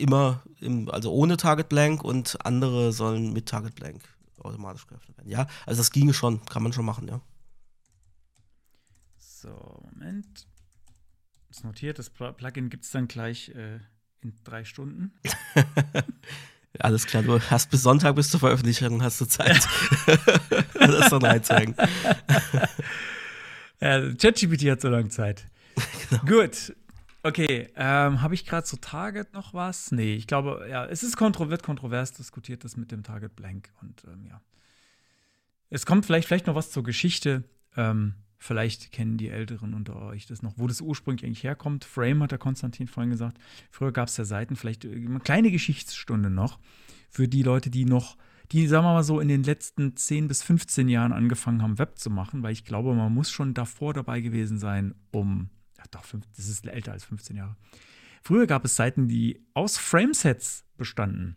[0.00, 4.02] immer im, also ohne Target Blank und andere sollen mit Target Blank
[4.38, 5.30] automatisch geöffnet werden.
[5.30, 7.20] Ja, also das ginge schon, kann man schon machen, ja.
[9.18, 10.46] So, Moment.
[11.48, 13.80] Das notiert, das Plugin gibt es dann gleich äh,
[14.20, 15.12] in drei Stunden.
[16.78, 19.66] Alles klar, du hast bis Sonntag bis zur Veröffentlichung hast du Zeit.
[20.74, 21.74] das dann reinzeigen.
[23.80, 25.46] ja, ChatGPT hat so lange Zeit.
[26.10, 26.24] Genau.
[26.24, 26.74] Gut,
[27.22, 29.92] Okay, ähm, habe ich gerade zu Target noch was?
[29.92, 33.70] Nee, ich glaube, ja, es ist kontro wird kontrovers diskutiert, das mit dem Target Blank.
[33.82, 34.40] Und ähm, ja.
[35.68, 37.44] Es kommt vielleicht, vielleicht noch was zur Geschichte.
[37.76, 41.84] Ähm, vielleicht kennen die Älteren unter euch das noch, wo das ursprünglich eigentlich herkommt.
[41.84, 43.38] Frame hat der Konstantin vorhin gesagt.
[43.70, 46.58] Früher gab es ja Seiten, vielleicht eine kleine Geschichtsstunde noch
[47.10, 48.16] für die Leute, die noch,
[48.50, 51.98] die, sagen wir mal so, in den letzten 10 bis 15 Jahren angefangen haben, Web
[51.98, 56.04] zu machen, weil ich glaube, man muss schon davor dabei gewesen sein, um ja, doch,
[56.36, 57.56] das ist älter als 15 Jahre.
[58.22, 61.36] Früher gab es Seiten, die aus Framesets bestanden.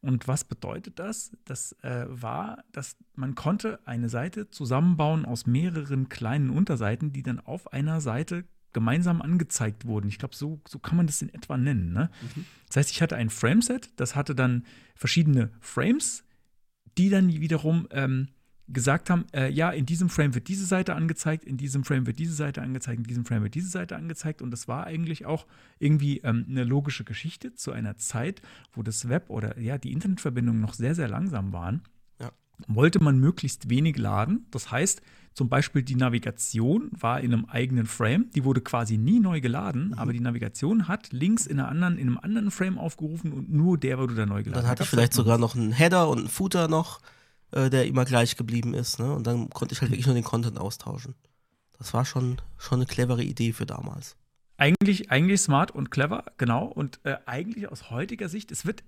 [0.00, 1.36] Und was bedeutet das?
[1.44, 7.38] Das äh, war, dass man konnte eine Seite zusammenbauen aus mehreren kleinen Unterseiten, die dann
[7.38, 10.08] auf einer Seite gemeinsam angezeigt wurden.
[10.08, 11.92] Ich glaube, so, so kann man das in etwa nennen.
[11.92, 12.10] Ne?
[12.34, 12.46] Mhm.
[12.66, 14.64] Das heißt, ich hatte ein Frameset, das hatte dann
[14.96, 16.24] verschiedene Frames,
[16.96, 18.28] die dann wiederum ähm,
[18.68, 22.18] gesagt haben, äh, ja, in diesem Frame wird diese Seite angezeigt, in diesem Frame wird
[22.18, 24.42] diese Seite angezeigt, in diesem Frame wird diese Seite angezeigt.
[24.42, 25.46] Und das war eigentlich auch
[25.78, 28.40] irgendwie ähm, eine logische Geschichte zu einer Zeit,
[28.72, 31.82] wo das Web oder ja, die Internetverbindungen noch sehr, sehr langsam waren.
[32.20, 32.30] Ja.
[32.68, 34.46] Wollte man möglichst wenig laden.
[34.50, 35.02] Das heißt,
[35.34, 39.88] zum Beispiel die Navigation war in einem eigenen Frame, die wurde quasi nie neu geladen,
[39.88, 39.94] mhm.
[39.94, 43.78] aber die Navigation hat links in, einer anderen, in einem anderen Frame aufgerufen und nur
[43.78, 44.62] der wurde dann neu geladen.
[44.62, 47.00] Dann hatte ich vielleicht sogar noch einen Header und einen Footer noch
[47.52, 48.98] äh, der immer gleich geblieben ist.
[48.98, 49.12] Ne?
[49.12, 51.14] Und dann konnte ich halt wirklich nur den Content austauschen.
[51.78, 54.16] Das war schon, schon eine clevere Idee für damals.
[54.56, 56.66] Eigentlich, eigentlich smart und clever, genau.
[56.66, 58.84] Und äh, eigentlich aus heutiger Sicht, es wird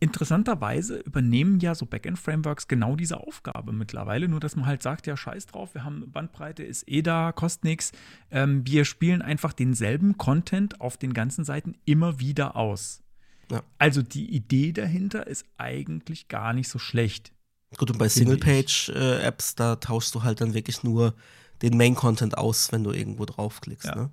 [0.00, 4.28] interessanterweise übernehmen ja so Backend-Frameworks genau diese Aufgabe mittlerweile.
[4.28, 7.64] Nur, dass man halt sagt, ja, scheiß drauf, wir haben Bandbreite, ist eh da, kostet
[7.64, 7.92] nichts.
[8.30, 13.02] Ähm, wir spielen einfach denselben Content auf den ganzen Seiten immer wieder aus.
[13.50, 13.62] Ja.
[13.78, 17.32] Also die Idee dahinter ist eigentlich gar nicht so schlecht.
[17.76, 21.14] Gut, und bei Single-Page-Apps, da tauschst du halt dann wirklich nur
[21.62, 23.88] den Main-Content aus, wenn du irgendwo draufklickst.
[23.88, 23.94] Ja.
[23.94, 24.10] Ne?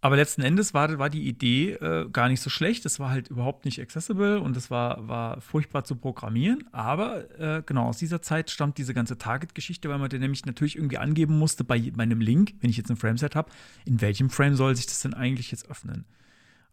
[0.00, 2.86] Aber letzten Endes war, war die Idee äh, gar nicht so schlecht.
[2.86, 6.68] Es war halt überhaupt nicht accessible und es war, war furchtbar zu programmieren.
[6.70, 10.76] Aber äh, genau aus dieser Zeit stammt diese ganze Target-Geschichte, weil man den nämlich natürlich
[10.76, 13.50] irgendwie angeben musste bei meinem Link, wenn ich jetzt ein Frameset habe,
[13.86, 16.04] in welchem Frame soll sich das denn eigentlich jetzt öffnen.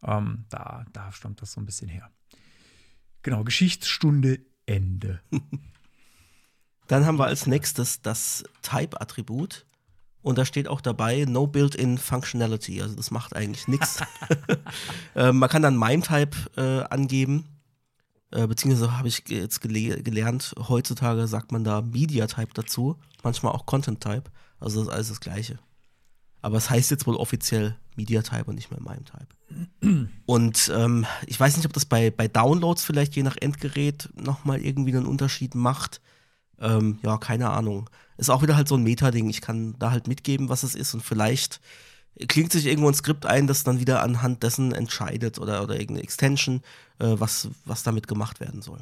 [0.04, 2.12] Ähm, da, da stammt das so ein bisschen her.
[3.24, 5.22] Genau, Geschichtsstunde Ende.
[6.88, 9.66] Dann haben wir als nächstes das Type-Attribut.
[10.22, 12.82] Und da steht auch dabei No Built-in Functionality.
[12.82, 14.00] Also das macht eigentlich nichts.
[15.16, 17.46] äh, man kann dann MIME-Type äh, angeben.
[18.32, 22.98] Äh, beziehungsweise habe ich jetzt gele gelernt, heutzutage sagt man da Media-Type dazu.
[23.24, 24.32] Manchmal auch Content-Type.
[24.60, 25.60] Also das ist alles das Gleiche.
[26.46, 30.10] Aber es heißt jetzt wohl offiziell Media-Type und nicht mehr MIME-Type.
[30.28, 34.62] und ähm, ich weiß nicht, ob das bei, bei Downloads vielleicht je nach Endgerät nochmal
[34.62, 36.02] irgendwie einen Unterschied macht.
[36.60, 37.90] Ähm, ja, keine Ahnung.
[38.18, 39.28] Ist auch wieder halt so ein Meta-Ding.
[39.28, 41.62] Ich kann da halt mitgeben, was es ist und vielleicht
[42.28, 46.04] klingt sich irgendwo ein Skript ein, das dann wieder anhand dessen entscheidet oder, oder irgendeine
[46.04, 46.62] Extension,
[47.00, 48.82] äh, was, was damit gemacht werden soll.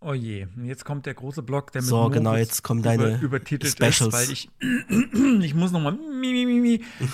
[0.00, 3.22] Oh je, jetzt kommt der große Block, der mit So, genau, jetzt kommen deine über,
[3.22, 4.00] übertitelt Specials.
[4.00, 4.48] ist, weil ich,
[5.44, 5.98] ich muss noch mal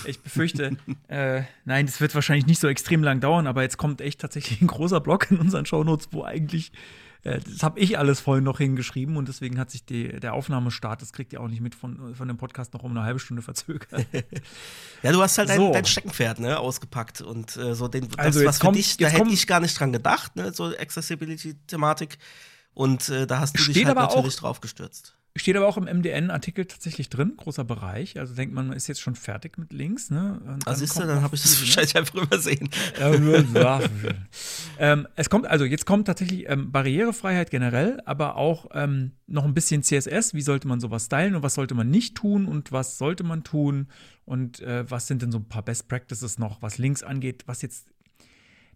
[0.04, 0.76] ich befürchte,
[1.08, 4.60] äh, nein, das wird wahrscheinlich nicht so extrem lang dauern, aber jetzt kommt echt tatsächlich
[4.60, 6.72] ein großer Block in unseren Shownotes, wo eigentlich
[7.24, 11.00] äh, das habe ich alles vorhin noch hingeschrieben und deswegen hat sich die, der Aufnahmestart,
[11.00, 13.42] das kriegt ihr auch nicht mit von, von dem Podcast noch um eine halbe Stunde
[13.42, 13.88] verzögert.
[15.02, 15.64] ja, du hast halt so.
[15.64, 18.98] dein, dein, Steckenpferd ne, ausgepackt und äh, so den, das, also was für kommt, dich,
[18.98, 22.18] da hätte ich gar nicht dran gedacht, ne, so Accessibility-Thematik.
[22.74, 25.16] Und äh, da hast du dich halt natürlich drauf gestürzt.
[25.36, 28.20] Steht aber auch im MDN-Artikel tatsächlich drin, großer Bereich.
[28.20, 30.10] Also denkt man, man ist jetzt schon fertig mit Links.
[30.10, 30.40] Ne?
[30.64, 32.68] Also ist dann, dann habe ich das wahrscheinlich einfach übersehen.
[34.78, 39.54] ähm, es kommt, also jetzt kommt tatsächlich ähm, Barrierefreiheit generell, aber auch ähm, noch ein
[39.54, 40.34] bisschen CSS.
[40.34, 43.42] Wie sollte man sowas stylen und was sollte man nicht tun und was sollte man
[43.42, 43.88] tun
[44.26, 47.60] und äh, was sind denn so ein paar Best Practices noch, was Links angeht, was
[47.60, 47.88] jetzt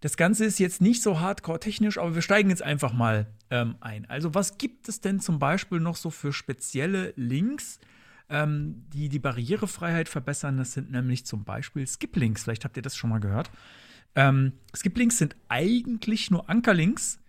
[0.01, 3.77] das Ganze ist jetzt nicht so hardcore technisch, aber wir steigen jetzt einfach mal ähm,
[3.81, 4.09] ein.
[4.09, 7.81] Also, was gibt es denn zum Beispiel noch so für spezielle Links,
[8.29, 10.57] ähm, die die Barrierefreiheit verbessern?
[10.57, 12.45] Das sind nämlich zum Beispiel Skip-Links.
[12.45, 13.51] Vielleicht habt ihr das schon mal gehört.
[14.15, 17.21] Ähm, Skip-Links sind eigentlich nur Ankerlinks,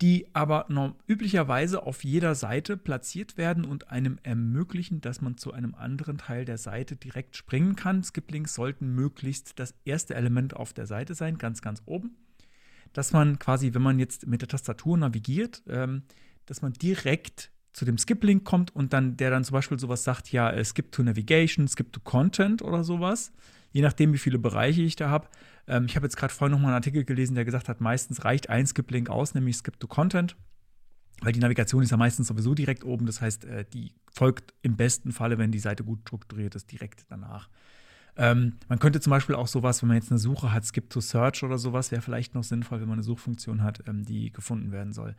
[0.00, 0.66] die aber
[1.08, 6.44] üblicherweise auf jeder Seite platziert werden und einem ermöglichen, dass man zu einem anderen Teil
[6.44, 8.04] der Seite direkt springen kann.
[8.04, 12.16] Skip-Links sollten möglichst das erste Element auf der Seite sein, ganz, ganz oben.
[12.92, 16.02] Dass man quasi, wenn man jetzt mit der Tastatur navigiert, ähm,
[16.46, 20.30] dass man direkt zu dem Skip-Link kommt und dann der dann zum Beispiel sowas sagt,
[20.32, 23.32] ja, Skip to Navigation, Skip to Content oder sowas
[23.72, 25.28] je nachdem, wie viele Bereiche ich da habe.
[25.66, 28.24] Ähm, ich habe jetzt gerade vorhin noch mal einen Artikel gelesen, der gesagt hat, meistens
[28.24, 30.36] reicht ein Skip-Link aus, nämlich Skip to Content.
[31.20, 33.06] Weil die Navigation ist ja meistens sowieso direkt oben.
[33.06, 37.06] Das heißt, äh, die folgt im besten Falle, wenn die Seite gut strukturiert ist, direkt
[37.08, 37.48] danach.
[38.16, 41.00] Ähm, man könnte zum Beispiel auch sowas, wenn man jetzt eine Suche hat, Skip to
[41.00, 44.72] Search oder sowas, wäre vielleicht noch sinnvoll, wenn man eine Suchfunktion hat, ähm, die gefunden
[44.72, 45.14] werden soll.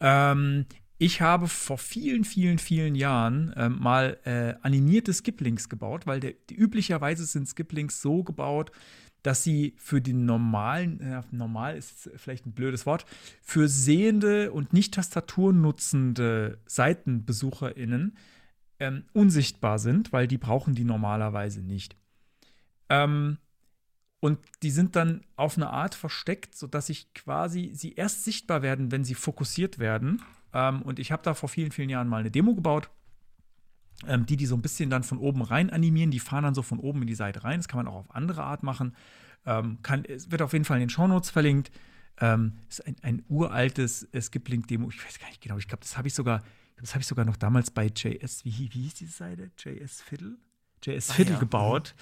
[0.00, 0.64] Ähm,
[1.02, 6.34] ich habe vor vielen, vielen, vielen Jahren äh, mal äh, animierte Skip-Links gebaut, weil der,
[6.52, 8.70] üblicherweise sind Skip-Links so gebaut,
[9.22, 13.06] dass sie für den normalen, äh, normal ist vielleicht ein blödes Wort,
[13.40, 18.18] für sehende und nicht tastaturnutzende SeitenbesucherInnen
[18.78, 21.96] ähm, unsichtbar sind, weil die brauchen die normalerweise nicht.
[22.90, 23.38] Ähm,
[24.20, 28.92] und die sind dann auf eine Art versteckt, sodass ich quasi sie erst sichtbar werden,
[28.92, 30.20] wenn sie fokussiert werden
[30.52, 32.90] ähm, und ich habe da vor vielen, vielen Jahren mal eine Demo gebaut.
[34.06, 36.62] Ähm, die, die so ein bisschen dann von oben rein animieren, die fahren dann so
[36.62, 37.58] von oben in die Seite rein.
[37.58, 38.96] Das kann man auch auf andere Art machen.
[39.44, 41.70] Ähm, kann, es wird auf jeden Fall in den Shownotes verlinkt.
[42.18, 44.88] Ähm, ist ein, ein uraltes Skip-Link-Demo.
[44.88, 45.58] Ich weiß gar nicht genau.
[45.58, 46.42] Ich glaube, das habe ich sogar,
[46.78, 49.50] das habe ich sogar noch damals bei JS, wie, wie hieß diese Seite?
[49.58, 50.36] JS Fiddle?
[50.82, 51.40] JS Fiddle ah, ja.
[51.40, 51.94] gebaut.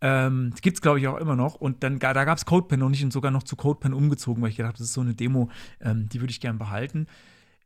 [0.00, 1.54] Ähm, das gibt es, glaube ich, auch immer noch.
[1.54, 4.50] Und dann da gab es CodePen noch nicht und sogar noch zu CodePen umgezogen, weil
[4.50, 5.50] ich gedacht habe, das ist so eine Demo,
[5.80, 7.06] ähm, die würde ich gerne behalten.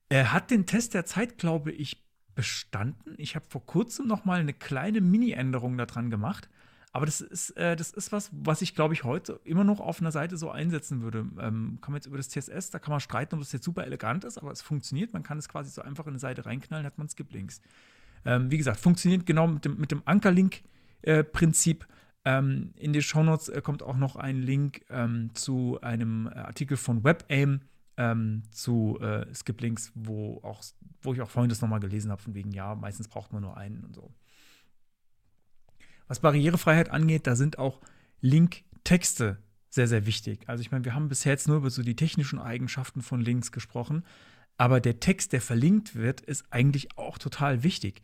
[0.09, 2.03] Er hat den Test der Zeit, glaube ich,
[2.35, 3.15] bestanden.
[3.19, 6.49] Ich habe vor kurzem noch mal eine kleine Mini-Änderung daran gemacht.
[6.93, 10.01] Aber das ist, äh, das ist was, was ich, glaube ich, heute immer noch auf
[10.01, 11.27] einer Seite so einsetzen würde.
[11.39, 13.85] Ähm, kann man jetzt über das CSS, da kann man streiten, ob das jetzt super
[13.85, 15.13] elegant ist, aber es funktioniert.
[15.13, 17.61] Man kann es quasi so einfach in eine Seite reinknallen, hat man Skip-Links.
[18.25, 21.85] Ähm, wie gesagt, funktioniert genau mit dem, mit dem Ankerlink-Prinzip.
[22.25, 26.31] Äh, ähm, in die Shownotes äh, kommt auch noch ein Link ähm, zu einem äh,
[26.31, 27.61] Artikel von WebAIM
[27.99, 30.41] ähm, zu äh, Skip-Links, wo,
[31.03, 33.57] wo ich auch vorhin das nochmal gelesen habe, von wegen, ja, meistens braucht man nur
[33.57, 34.15] einen und so.
[36.07, 37.81] Was Barrierefreiheit angeht, da sind auch
[38.21, 39.39] Link-Texte
[39.69, 40.49] sehr, sehr wichtig.
[40.49, 43.53] Also ich meine, wir haben bisher jetzt nur über so die technischen Eigenschaften von Links
[43.53, 44.05] gesprochen,
[44.57, 48.03] aber der Text, der verlinkt wird, ist eigentlich auch total wichtig.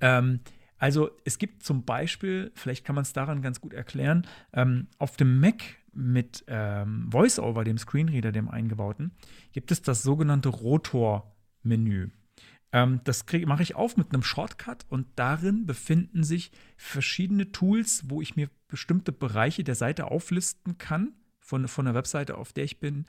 [0.00, 0.40] Ähm,
[0.76, 5.16] also es gibt zum Beispiel, vielleicht kann man es daran ganz gut erklären, ähm, auf
[5.16, 5.62] dem Mac
[5.96, 9.12] mit ähm, VoiceOver, dem Screenreader, dem eingebauten,
[9.52, 12.10] gibt es das sogenannte Rotor-Menü.
[12.72, 18.20] Ähm, das mache ich auf mit einem Shortcut und darin befinden sich verschiedene Tools, wo
[18.20, 22.80] ich mir bestimmte Bereiche der Seite auflisten kann, von, von der Webseite, auf der ich
[22.80, 23.06] bin,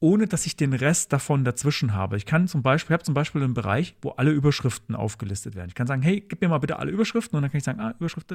[0.00, 2.16] ohne dass ich den Rest davon dazwischen habe.
[2.16, 5.68] Ich kann zum Beispiel, habe zum Beispiel einen Bereich, wo alle Überschriften aufgelistet werden.
[5.68, 7.80] Ich kann sagen, hey, gib mir mal bitte alle Überschriften und dann kann ich sagen,
[7.80, 8.32] ah, Überschrift.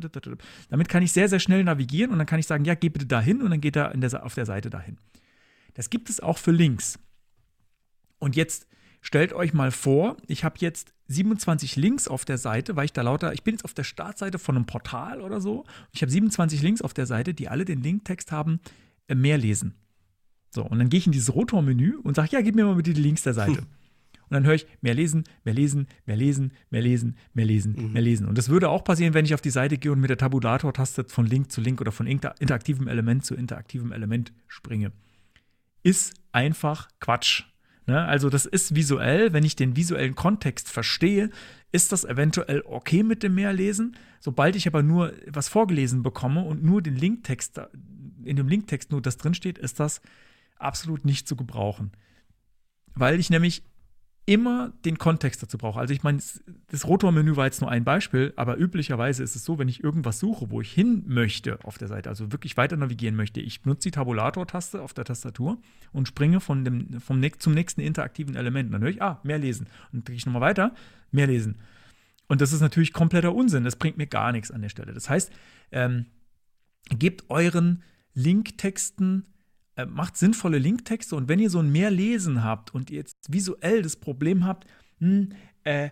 [0.70, 3.08] Damit kann ich sehr, sehr schnell navigieren und dann kann ich sagen, ja, geh bitte
[3.08, 4.98] dahin und dann geht er der, auf der Seite dahin.
[5.74, 7.00] Das gibt es auch für Links.
[8.20, 8.68] Und jetzt
[9.02, 13.02] stellt euch mal vor, ich habe jetzt 27 Links auf der Seite, weil ich da
[13.02, 15.66] lauter, ich bin jetzt auf der Startseite von einem Portal oder so.
[15.92, 18.60] Ich habe 27 Links auf der Seite, die alle den Linktext haben,
[19.08, 19.76] äh, mehr lesen.
[20.56, 22.94] So, und dann gehe ich in dieses Rotor-Menü und sage, ja, gib mir mal bitte
[22.94, 23.58] die Links der Seite.
[23.58, 23.68] Hm.
[24.30, 27.94] Und dann höre ich mehr lesen, mehr lesen, mehr lesen, mehr lesen, mehr lesen, mhm.
[27.94, 28.28] mehr lesen.
[28.28, 31.06] Und das würde auch passieren, wenn ich auf die Seite gehe und mit der Tabulator-Taste
[31.10, 34.92] von Link zu Link oder von interaktivem Element zu interaktivem Element springe.
[35.84, 37.44] Ist einfach Quatsch.
[37.86, 38.04] Ne?
[38.04, 39.32] Also, das ist visuell.
[39.32, 41.30] Wenn ich den visuellen Kontext verstehe,
[41.72, 43.96] ist das eventuell okay mit dem Mehrlesen.
[44.20, 47.62] Sobald ich aber nur was vorgelesen bekomme und nur den Linktext,
[48.24, 50.02] in dem Linktext nur das drinsteht, ist das
[50.58, 51.92] absolut nicht zu gebrauchen.
[52.94, 53.64] Weil ich nämlich
[54.28, 55.80] immer den Kontext dazu brauche.
[55.80, 56.20] Also ich meine,
[56.68, 60.20] das Rotormenü war jetzt nur ein Beispiel, aber üblicherweise ist es so, wenn ich irgendwas
[60.20, 63.90] suche, wo ich hin möchte auf der Seite, also wirklich weiter navigieren möchte, ich nutze
[63.90, 65.62] die Tabulator-Taste auf der Tastatur
[65.92, 68.74] und springe von dem, vom, zum nächsten interaktiven Element.
[68.74, 69.68] dann höre ich, ah, mehr lesen.
[69.92, 70.74] Und dann kriege ich nochmal weiter,
[71.12, 71.60] mehr lesen.
[72.28, 73.64] Und das ist natürlich kompletter Unsinn.
[73.64, 74.94] Das bringt mir gar nichts an der Stelle.
[74.94, 75.32] Das heißt,
[75.72, 76.08] ähm,
[76.90, 77.84] gebt euren
[78.16, 79.28] Linktexten,
[79.76, 83.82] äh, macht sinnvolle Linktexte und wenn ihr so ein Mehrlesen habt und ihr jetzt visuell
[83.82, 84.66] das Problem habt,
[85.00, 85.34] hm,
[85.64, 85.90] äh,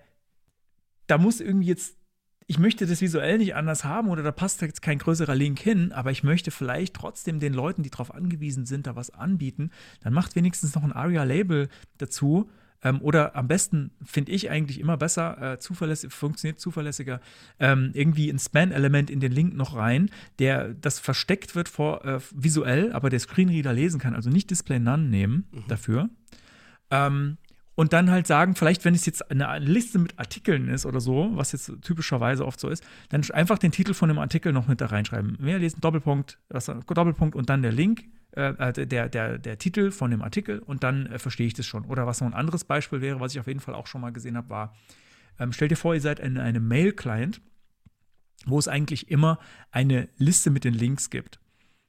[1.08, 1.98] da muss irgendwie jetzt,
[2.48, 5.92] ich möchte das visuell nicht anders haben oder da passt jetzt kein größerer Link hin,
[5.92, 10.14] aber ich möchte vielleicht trotzdem den Leuten, die darauf angewiesen sind, da was anbieten, dann
[10.14, 12.50] macht wenigstens noch ein ARIA-Label dazu
[12.84, 17.22] ähm, oder am besten finde ich eigentlich immer besser, äh, zuverlässig, funktioniert zuverlässiger,
[17.60, 22.20] ähm, irgendwie ein Span-Element in den Link noch rein, der das versteckt wird vor äh,
[22.34, 24.16] visuell, aber der Screenreader lesen kann.
[24.16, 25.64] Also nicht Display None nehmen mhm.
[25.68, 26.10] dafür.
[26.92, 27.38] Ähm,
[27.76, 31.32] und dann halt sagen, vielleicht, wenn es jetzt eine Liste mit Artikeln ist oder so,
[31.34, 34.80] was jetzt typischerweise oft so ist, dann einfach den Titel von dem Artikel noch mit
[34.80, 35.38] da reinschreiben.
[35.40, 38.06] Mehr lesen, Doppelpunkt, was, Doppelpunkt und dann der Link
[38.36, 41.66] äh, äh, der, der, der Titel von dem Artikel und dann äh, verstehe ich das
[41.66, 41.86] schon.
[41.86, 44.12] Oder was noch ein anderes Beispiel wäre, was ich auf jeden Fall auch schon mal
[44.12, 44.76] gesehen habe, war,
[45.40, 47.42] ähm, stellt dir vor, ihr seid in einem Mail-Client,
[48.46, 49.40] wo es eigentlich immer
[49.72, 51.40] eine Liste mit den Links gibt.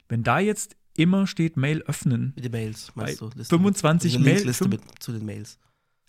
[0.09, 2.33] Wenn da jetzt immer steht Mail öffnen.
[2.37, 3.31] Mit den Mails, meinst du?
[3.35, 4.45] Liste 25 Mail.
[4.45, 5.59] Liste mit, zu den Mails.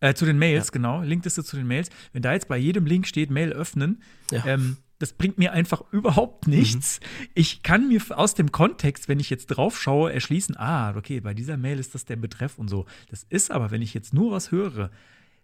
[0.05, 0.71] Äh, zu den Mails, ja.
[0.71, 1.01] genau.
[1.01, 1.89] Linkliste zu den Mails.
[2.13, 4.45] Wenn da jetzt bei jedem Link steht Mail öffnen, ja.
[4.45, 6.99] ähm, das bringt mir einfach überhaupt nichts.
[6.99, 7.27] Mhm.
[7.33, 11.33] Ich kann mir aus dem Kontext, wenn ich jetzt drauf schaue, erschließen, ah, okay, bei
[11.33, 12.85] dieser Mail ist das der Betreff und so.
[13.09, 14.91] Das ist aber, wenn ich jetzt nur was höre,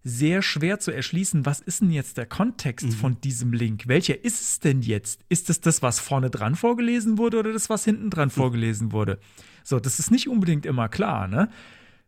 [0.04, 2.92] sehr schwer zu erschließen, was ist denn jetzt der Kontext mhm.
[2.92, 3.88] von diesem Link?
[3.88, 5.22] Welcher ist es denn jetzt?
[5.28, 8.34] Ist es das, was vorne dran vorgelesen wurde oder das, was hinten dran mhm.
[8.34, 9.20] vorgelesen wurde?
[9.64, 11.50] So, das ist nicht unbedingt immer klar, ne?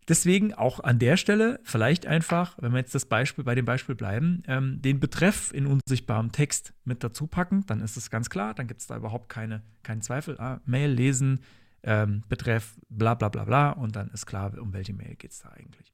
[0.07, 3.95] Deswegen auch an der Stelle vielleicht einfach, wenn wir jetzt das Beispiel bei dem Beispiel
[3.95, 8.53] bleiben, ähm, den Betreff in unsichtbarem Text mit dazu packen, dann ist es ganz klar,
[8.53, 10.39] dann gibt es da überhaupt keine, keinen Zweifel.
[10.39, 11.39] Ah, Mail lesen,
[11.83, 15.39] ähm, Betreff, bla bla bla bla und dann ist klar, um welche Mail geht es
[15.39, 15.93] da eigentlich.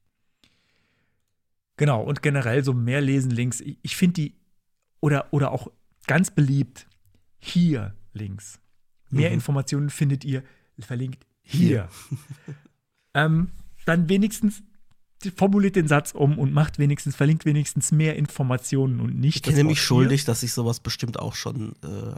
[1.76, 4.34] Genau, und generell so mehr lesen Links, ich, ich finde die,
[5.00, 5.70] oder, oder auch
[6.06, 6.86] ganz beliebt,
[7.38, 8.60] hier Links.
[9.08, 9.34] Mehr mhm.
[9.34, 10.42] Informationen findet ihr
[10.78, 11.88] verlinkt hier.
[12.08, 12.54] hier.
[13.14, 13.50] ähm,
[13.84, 14.62] dann wenigstens
[15.36, 19.36] formuliert den Satz um und macht wenigstens, verlinkt wenigstens mehr Informationen und nicht.
[19.36, 22.14] Ich kenne mich schuldig, dass ich sowas bestimmt auch schon äh,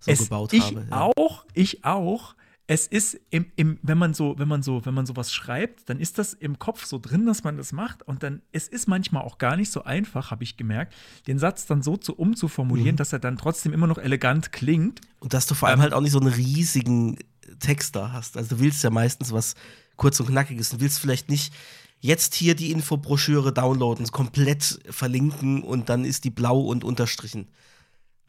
[0.00, 0.86] so es, gebaut ich habe.
[0.90, 1.12] Ja.
[1.16, 2.34] Auch, ich auch.
[2.70, 5.98] Es ist im, im, wenn man so, wenn man so, wenn man sowas schreibt, dann
[5.98, 8.02] ist das im Kopf so drin, dass man das macht.
[8.02, 10.94] Und dann, es ist manchmal auch gar nicht so einfach, habe ich gemerkt,
[11.26, 12.98] den Satz dann so zu umzuformulieren, mhm.
[12.98, 15.00] dass er dann trotzdem immer noch elegant klingt.
[15.20, 17.18] Und dass du vor allem ähm, halt auch nicht so einen riesigen
[17.58, 18.36] Text da hast.
[18.36, 19.54] Also du willst ja meistens was
[19.98, 21.52] kurz und knackig ist und willst vielleicht nicht
[22.00, 27.48] jetzt hier die Infobroschüre downloaden, komplett verlinken und dann ist die blau und unterstrichen.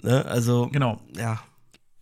[0.02, 0.26] Ne?
[0.26, 1.02] Also, genau.
[1.16, 1.42] Ja.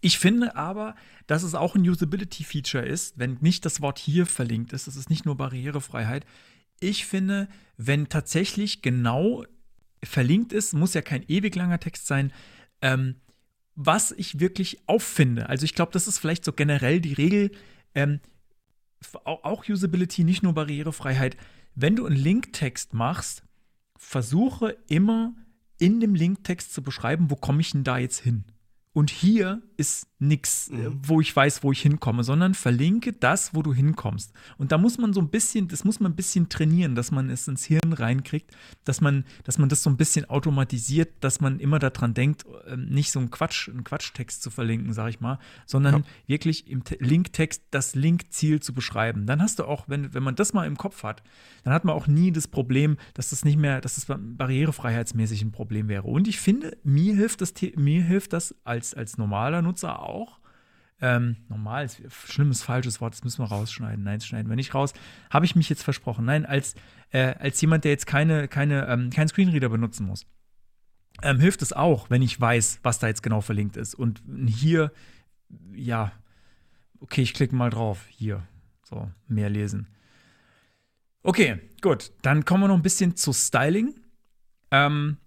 [0.01, 0.95] Ich finde aber,
[1.27, 4.87] dass es auch ein Usability-Feature ist, wenn nicht das Wort hier verlinkt ist.
[4.87, 6.25] Das ist nicht nur Barrierefreiheit.
[6.79, 9.43] Ich finde, wenn tatsächlich genau
[10.03, 12.31] verlinkt ist, muss ja kein ewig langer Text sein,
[12.81, 13.15] ähm,
[13.75, 15.49] was ich wirklich auffinde.
[15.49, 17.51] Also ich glaube, das ist vielleicht so generell die Regel.
[17.93, 18.19] Ähm,
[19.23, 21.37] auch Usability, nicht nur Barrierefreiheit.
[21.75, 23.43] Wenn du einen Linktext machst,
[23.97, 25.33] versuche immer
[25.77, 28.45] in dem Linktext zu beschreiben, wo komme ich denn da jetzt hin?
[28.97, 30.99] Und hier ist nichts, äh, mhm.
[31.03, 34.33] wo ich weiß, wo ich hinkomme, sondern verlinke das, wo du hinkommst.
[34.57, 37.29] Und da muss man so ein bisschen, das muss man ein bisschen trainieren, dass man
[37.29, 38.49] es ins Hirn reinkriegt,
[38.85, 42.87] dass man, dass man das so ein bisschen automatisiert, dass man immer daran denkt, ähm,
[42.89, 45.37] nicht so einen Quatsch, einen Quatschtext zu verlinken, sag ich mal,
[45.67, 46.03] sondern ja.
[46.25, 49.27] wirklich im Linktext das Linkziel zu beschreiben.
[49.27, 51.21] Dann hast du auch, wenn, wenn man das mal im Kopf hat,
[51.63, 55.51] dann hat man auch nie das Problem, dass das nicht mehr, dass das barrierefreiheitsmäßig ein
[55.51, 56.07] Problem wäre.
[56.07, 60.39] Und ich finde, mir hilft das, mir hilft das als, als normaler Nutzer auch.
[60.99, 64.03] Ähm, normal ist schlimmes, falsches Wort, das müssen wir rausschneiden.
[64.03, 64.93] Nein, schneiden wir nicht raus.
[65.29, 66.25] Habe ich mich jetzt versprochen.
[66.25, 66.73] Nein, als,
[67.11, 70.25] äh, als jemand, der jetzt keine, keine, ähm, keinen Screenreader benutzen muss,
[71.21, 73.93] ähm, hilft es auch, wenn ich weiß, was da jetzt genau verlinkt ist.
[73.93, 74.91] Und hier,
[75.73, 76.11] ja,
[76.99, 78.05] okay, ich klicke mal drauf.
[78.09, 78.43] Hier,
[78.83, 79.87] so, mehr lesen.
[81.21, 82.11] Okay, gut.
[82.21, 83.99] Dann kommen wir noch ein bisschen zu Styling.
[84.71, 85.17] Ähm,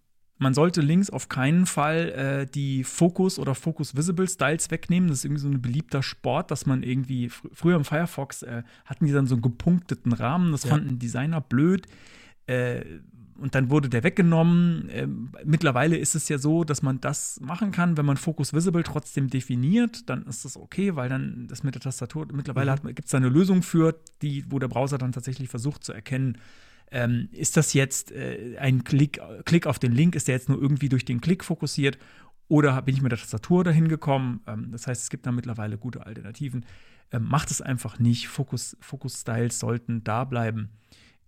[0.40, 5.10] man sollte links auf keinen Fall äh, die Focus oder Focus Visible Styles wegnehmen.
[5.10, 8.62] Das ist irgendwie so ein beliebter Sport, dass man irgendwie fr früher im Firefox äh,
[8.86, 10.52] hatten die dann so einen gepunkteten Rahmen.
[10.52, 10.70] Das ja.
[10.70, 11.86] fanden Designer blöd.
[12.46, 12.84] Äh,
[13.38, 14.88] und dann wurde der weggenommen.
[14.90, 18.82] Ähm, mittlerweile ist es ja so, dass man das machen kann, wenn man Focus Visible
[18.82, 22.94] trotzdem definiert, dann ist das okay, weil dann das mit der Tastatur, mittlerweile mhm.
[22.94, 26.38] gibt es da eine Lösung für, die, wo der Browser dann tatsächlich versucht zu erkennen,
[26.90, 30.14] ähm, ist das jetzt äh, ein Klick, Klick auf den Link?
[30.14, 31.98] Ist der jetzt nur irgendwie durch den Klick fokussiert?
[32.48, 34.40] Oder bin ich mit der Tastatur dahin gekommen?
[34.46, 36.66] Ähm, das heißt, es gibt da mittlerweile gute Alternativen.
[37.12, 38.28] Ähm, macht es einfach nicht.
[38.28, 40.70] Fokus, Fokus-Styles sollten da bleiben.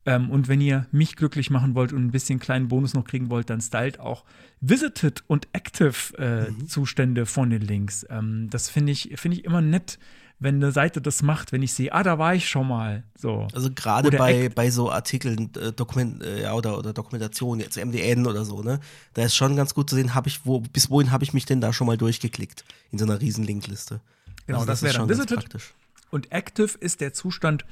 [0.04, 3.30] Ähm, und wenn ihr mich glücklich machen wollt und ein bisschen kleinen Bonus noch kriegen
[3.30, 4.24] wollt, dann stylt auch
[4.60, 6.66] Visited und Active äh, Mhm.
[6.66, 8.04] Zustände von den Links.
[8.10, 10.00] Ähm, das finde ich, finde ich immer nett,
[10.42, 13.04] wenn eine Seite das macht, wenn ich sehe, ah, da war ich schon mal.
[13.16, 13.46] So.
[13.54, 18.44] Also gerade bei, bei so Artikeln, äh, Dokument, äh, oder, oder Dokumentation, jetzt MDN oder
[18.44, 18.80] so, ne?
[19.14, 21.44] Da ist schon ganz gut zu sehen, habe ich, wo, bis wohin habe ich mich
[21.44, 24.00] denn da schon mal durchgeklickt in so einer riesen Linkliste.
[24.46, 25.38] Genau, Also das wäre ist dann Visited.
[25.38, 25.74] praktisch.
[26.10, 27.64] Und Active ist der Zustand,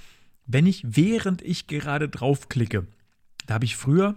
[0.46, 2.86] wenn ich, während ich gerade draufklicke.
[3.46, 4.14] Da habe ich früher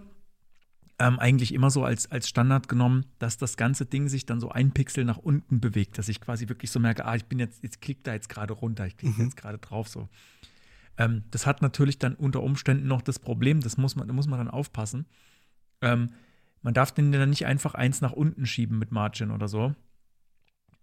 [0.98, 4.50] ähm, eigentlich immer so als, als Standard genommen, dass das ganze Ding sich dann so
[4.50, 7.62] ein Pixel nach unten bewegt, dass ich quasi wirklich so merke, ah, ich bin jetzt,
[7.62, 10.08] jetzt klickt da jetzt gerade runter, ich klicke jetzt gerade drauf so.
[10.96, 14.28] Ähm, das hat natürlich dann unter Umständen noch das Problem, das muss man, da muss
[14.28, 15.06] man dann aufpassen.
[15.80, 16.10] Ähm,
[16.62, 19.74] man darf den dann nicht einfach eins nach unten schieben mit Margin oder so.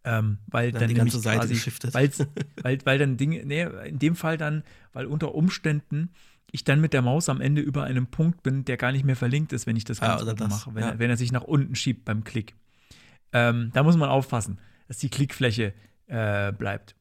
[0.03, 1.93] Ähm, weil Dann dann, die ganze Seite geschiftet.
[1.93, 4.63] weil, weil dann Dinge, nee, in dem Fall dann,
[4.93, 6.09] weil unter Umständen
[6.51, 9.15] ich dann mit der Maus am Ende über einem Punkt bin, der gar nicht mehr
[9.15, 10.89] verlinkt ist, wenn ich das Ah, ganz oben das, mache, wenn, ja.
[10.89, 12.55] er, wenn er sich nach unten schiebt beim Klick.
[13.33, 15.73] Ähm, da muss man aufpassen, dass die Klickfläche
[16.07, 16.95] äh, bleibt.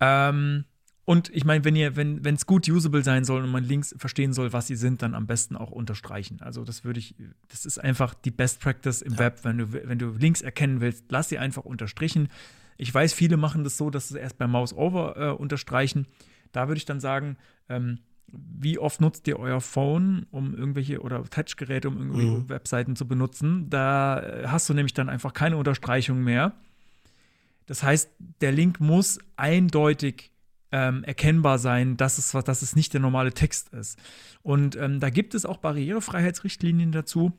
[0.00, 0.64] Ähm,
[1.06, 4.32] und ich meine, wenn ihr, wenn es gut usable sein soll und man Links verstehen
[4.32, 6.40] soll, was sie sind, dann am besten auch unterstreichen.
[6.40, 7.14] Also das würde ich,
[7.48, 9.40] das ist einfach die Best Practice im Web.
[9.42, 12.28] Wenn du, wenn du Links erkennen willst, lass sie einfach unterstrichen.
[12.78, 16.06] Ich weiß, viele machen das so, dass sie erst beim Mouse over äh, unterstreichen.
[16.52, 17.36] Da würde ich dann sagen,
[17.68, 17.98] ähm,
[18.58, 22.48] wie oft nutzt ihr euer Phone, um irgendwelche oder Touchgeräte, um irgendwelche Mhm.
[22.48, 23.68] Webseiten zu benutzen?
[23.70, 26.52] Da äh, hast du nämlich dann einfach keine Unterstreichung mehr.
[27.66, 30.30] Das heißt, der Link muss eindeutig
[30.72, 33.98] ähm, erkennbar sein, dass es, dass es nicht der normale Text ist.
[34.42, 37.32] Und ähm, da gibt es auch Barrierefreiheitsrichtlinien dazu.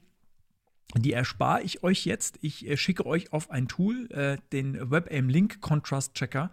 [0.98, 2.40] Die erspare ich euch jetzt.
[2.42, 6.50] Ich äh, schicke euch auf ein Tool, äh, den WebAIM Link Contrast Checker.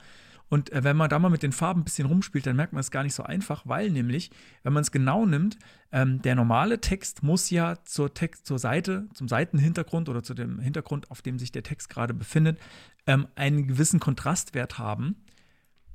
[0.53, 2.81] Und äh, wenn man da mal mit den Farben ein bisschen rumspielt, dann merkt man
[2.81, 4.31] es gar nicht so einfach, weil nämlich,
[4.63, 5.57] wenn man es genau nimmt,
[5.93, 10.59] ähm, der normale Text muss ja zur Text, zur Seite, zum Seitenhintergrund oder zu dem
[10.59, 12.59] Hintergrund, auf dem sich der Text gerade befindet,
[13.07, 15.25] ähm, einen gewissen Kontrastwert haben.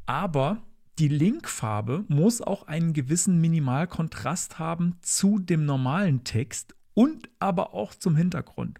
[0.07, 0.63] Aber
[0.97, 7.93] die Linkfarbe muss auch einen gewissen Minimalkontrast haben zu dem normalen Text und aber auch
[7.93, 8.79] zum Hintergrund.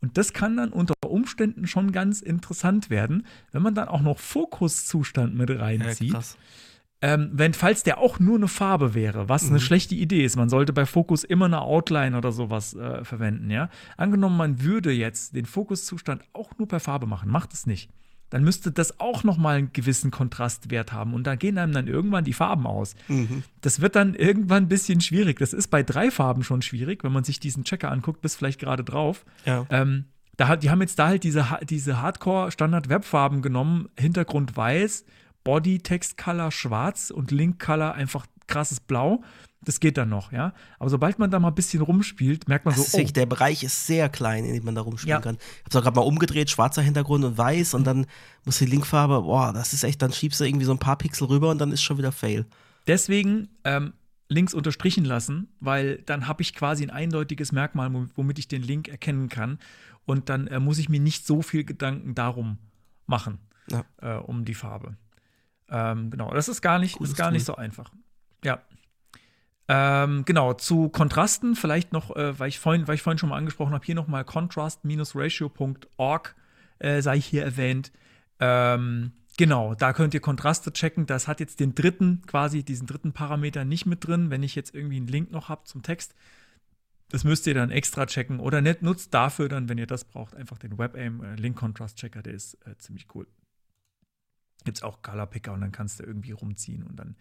[0.00, 4.18] Und das kann dann unter Umständen schon ganz interessant werden, wenn man dann auch noch
[4.18, 6.12] Fokuszustand mit Ja, reinzieht.
[6.12, 6.36] krass.
[7.02, 9.50] Ähm, wenn, falls der auch nur eine Farbe wäre, was Mhm.
[9.50, 13.50] eine schlechte Idee ist, man sollte bei Fokus immer eine Outline oder sowas äh, verwenden,
[13.50, 13.68] ja.
[13.98, 17.90] Angenommen, man würde jetzt den Fokuszustand auch nur per Farbe machen, macht es nicht.
[18.30, 22.24] Dann müsste das auch nochmal einen gewissen Kontrastwert haben und da gehen einem dann irgendwann
[22.24, 22.94] die Farben aus.
[23.08, 23.44] Mhm.
[23.60, 25.38] Das wird dann irgendwann ein bisschen schwierig.
[25.38, 28.58] Das ist bei drei Farben schon schwierig, wenn man sich diesen Checker anguckt, bis vielleicht
[28.58, 29.24] gerade drauf.
[29.44, 29.66] Ja.
[29.70, 35.04] Ähm, da, die haben jetzt da halt diese, diese Hardcore-Standard-Webfarben genommen, Hintergrund weiß,
[35.44, 39.22] Body Text Color schwarz und Link Color einfach krasses Blau.
[39.66, 40.54] Das geht dann noch, ja.
[40.78, 43.14] Aber sobald man da mal ein bisschen rumspielt, merkt man Das ist so, wirklich, oh,
[43.14, 45.20] der Bereich ist sehr klein, in dem man da rumspielen Ja.
[45.20, 45.36] kann.
[45.58, 48.06] Ich hab's auch gerade mal umgedreht, schwarzer Hintergrund und weiß und dann
[48.44, 51.26] muss die Linkfarbe, boah, das ist echt, dann schiebst du irgendwie so ein paar Pixel
[51.26, 52.46] rüber und dann ist schon wieder Fail.
[52.86, 53.92] deswegen ähm,
[54.28, 58.62] Links unterstrichen lassen, weil dann habe ich quasi ein eindeutiges Merkmal, wom- womit ich den
[58.62, 59.58] Link erkennen kann.
[60.04, 62.58] Und dann äh, muss ich mir nicht so viel Gedanken darum
[63.06, 63.38] machen,
[63.70, 63.84] Ja.
[64.00, 64.96] äh, um die Farbe.
[65.68, 67.90] Ähm, genau, das ist gar nicht, ist gar nicht so einfach.
[68.44, 68.60] Ja.
[69.68, 73.36] Ähm, genau, zu Kontrasten vielleicht noch, äh, weil, ich vorhin, weil ich vorhin schon mal
[73.36, 76.36] angesprochen habe, hier nochmal contrast-ratio.org
[76.78, 77.90] äh, sei hier erwähnt.
[78.38, 81.06] Ähm, genau, da könnt ihr Kontraste checken.
[81.06, 84.30] Das hat jetzt den dritten, quasi diesen dritten Parameter nicht mit drin.
[84.30, 86.14] Wenn ich jetzt irgendwie einen Link noch habe zum Text,
[87.08, 88.40] das müsst ihr dann extra checken.
[88.40, 91.98] Oder nicht, nutzt dafür dann, wenn ihr das braucht, einfach den WebAIM äh, Link Contrast
[91.98, 93.26] Checker, der ist äh, ziemlich cool.
[94.64, 97.16] Gibt's auch Color Picker und dann kannst du irgendwie rumziehen und dann.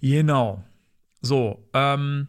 [0.00, 0.64] Genau.
[1.20, 2.28] So, ähm,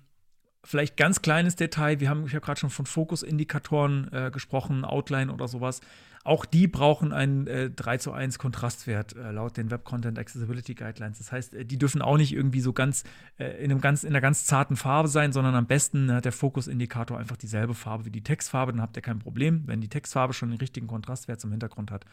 [0.64, 2.00] vielleicht ganz kleines Detail.
[2.00, 5.82] Wir haben, ich habe gerade schon von Fokusindikatoren äh, gesprochen, Outline oder sowas.
[6.28, 10.76] Auch die brauchen einen äh, 3 zu 1 Kontrastwert äh, laut den Web Content Accessibility
[10.76, 11.20] Guidelines.
[11.20, 13.06] Das heißt, äh, die dürfen auch nicht irgendwie so ganz,
[13.38, 16.34] äh, in, einem ganz in einer ganz zarten Farbe sein, sondern am besten hat der
[16.34, 18.74] Fokusindikator einfach dieselbe Farbe wie die Textfarbe.
[18.74, 22.04] Dann habt ihr kein Problem, wenn die Textfarbe schon den richtigen Kontrastwert zum Hintergrund hat.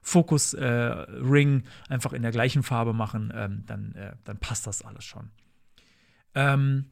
[0.00, 4.80] Fokus äh, Ring einfach in der gleichen Farbe machen, ähm, dann, äh, dann passt das
[4.80, 5.28] alles schon.
[6.34, 6.86] Ähm,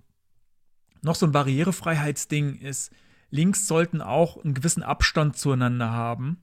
[1.03, 2.93] noch so ein Barrierefreiheitsding ist,
[3.31, 6.43] Links sollten auch einen gewissen Abstand zueinander haben.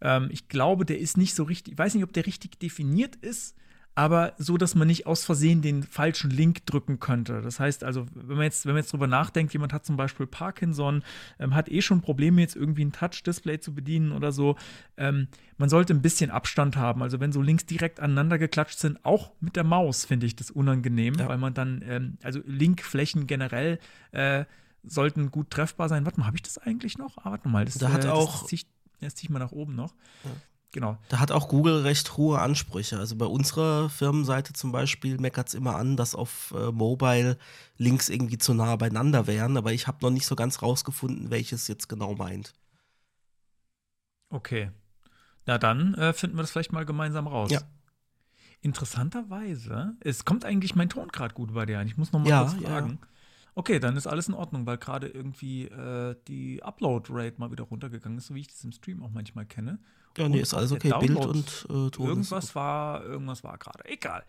[0.00, 3.16] Ähm, ich glaube, der ist nicht so richtig, ich weiß nicht, ob der richtig definiert
[3.16, 3.56] ist,
[3.94, 7.42] aber so, dass man nicht aus Versehen den falschen Link drücken könnte.
[7.42, 10.26] Das heißt also, wenn man jetzt, wenn man jetzt drüber nachdenkt, jemand hat zum Beispiel
[10.26, 11.02] Parkinson,
[11.38, 14.56] ähm, hat eh schon Probleme, jetzt irgendwie ein Touch-Display zu bedienen oder so,
[14.96, 15.28] ähm,
[15.58, 17.02] man sollte ein bisschen Abstand haben.
[17.02, 20.50] Also wenn so Links direkt aneinander geklatscht sind, auch mit der Maus finde ich das
[20.50, 21.28] unangenehm, ja.
[21.28, 23.78] weil man dann, ähm, also Linkflächen generell
[24.12, 24.46] äh,
[24.84, 26.06] sollten gut treffbar sein.
[26.06, 27.18] Warte mal, habe ich das eigentlich noch?
[27.18, 28.62] Ah, warte mal, das, da hat äh, auch das, ziehe
[29.00, 29.94] ich, zieh ich mal nach oben noch.
[30.24, 30.30] Ja.
[30.72, 30.96] Genau.
[31.10, 32.98] Da hat auch Google recht hohe Ansprüche.
[32.98, 37.36] Also bei unserer Firmenseite zum Beispiel meckert es immer an, dass auf äh, Mobile
[37.76, 41.68] Links irgendwie zu nah beieinander wären, aber ich habe noch nicht so ganz rausgefunden, welches
[41.68, 42.54] jetzt genau meint.
[44.30, 44.70] Okay.
[45.44, 47.50] Na dann äh, finden wir das vielleicht mal gemeinsam raus.
[47.50, 47.60] Ja.
[48.62, 51.86] Interessanterweise, es kommt eigentlich mein Ton gerade gut bei dir ein.
[51.86, 52.98] Ich muss noch mal ja, kurz fragen.
[53.02, 53.08] Ja.
[53.54, 58.18] Okay, dann ist alles in Ordnung, weil gerade irgendwie äh, die Upload-Rate mal wieder runtergegangen
[58.18, 59.78] ist, so wie ich das im Stream auch manchmal kenne.
[60.16, 60.92] Ja, nee, ist alles okay.
[61.00, 62.06] Bild und äh, Ton.
[62.06, 63.84] Irgendwas war, irgendwas war gerade.
[63.86, 64.24] Egal.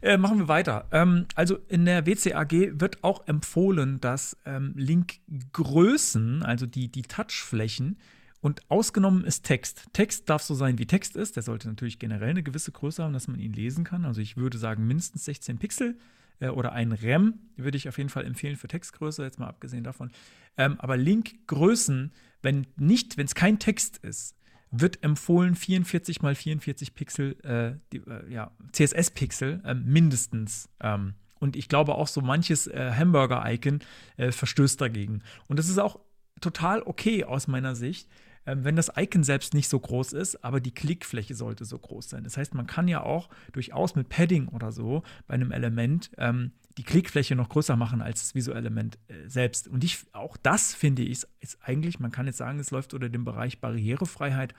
[0.00, 0.86] Äh, machen wir weiter.
[0.92, 7.98] Ähm, also in der WCAG wird auch empfohlen, dass ähm, Linkgrößen, also die, die Touchflächen,
[8.40, 9.86] und ausgenommen ist Text.
[9.92, 11.34] Text darf so sein, wie Text ist.
[11.34, 14.04] Der sollte natürlich generell eine gewisse Größe haben, dass man ihn lesen kann.
[14.04, 15.98] Also ich würde sagen mindestens 16 Pixel
[16.40, 19.84] äh, oder ein RAM würde ich auf jeden Fall empfehlen für Textgröße, jetzt mal abgesehen
[19.84, 20.10] davon.
[20.56, 24.36] Ähm, aber Linkgrößen, wenn nicht, wenn es kein Text ist,
[24.70, 30.68] wird empfohlen 44 mal 44 Pixel, äh, die, äh, ja, CSS-Pixel äh, mindestens.
[30.80, 33.80] Ähm, und ich glaube auch so manches äh, Hamburger-Icon
[34.16, 35.22] äh, verstößt dagegen.
[35.48, 36.00] Und das ist auch
[36.40, 38.14] total okay aus meiner Sicht, ähm,
[38.46, 42.24] wenn das Icon selbst nicht so groß ist, aber die Klickfläche sollte so groß sein.
[42.24, 46.52] Das heißt, man kann ja auch durchaus mit Padding oder so bei einem Element ähm,
[46.78, 49.66] die Klickfläche noch größer machen als das visuelle Element äh, selbst.
[49.68, 53.08] Und ich, auch das finde ich, ist eigentlich, man kann jetzt sagen, es läuft unter
[53.08, 54.54] dem Bereich Barrierefreiheit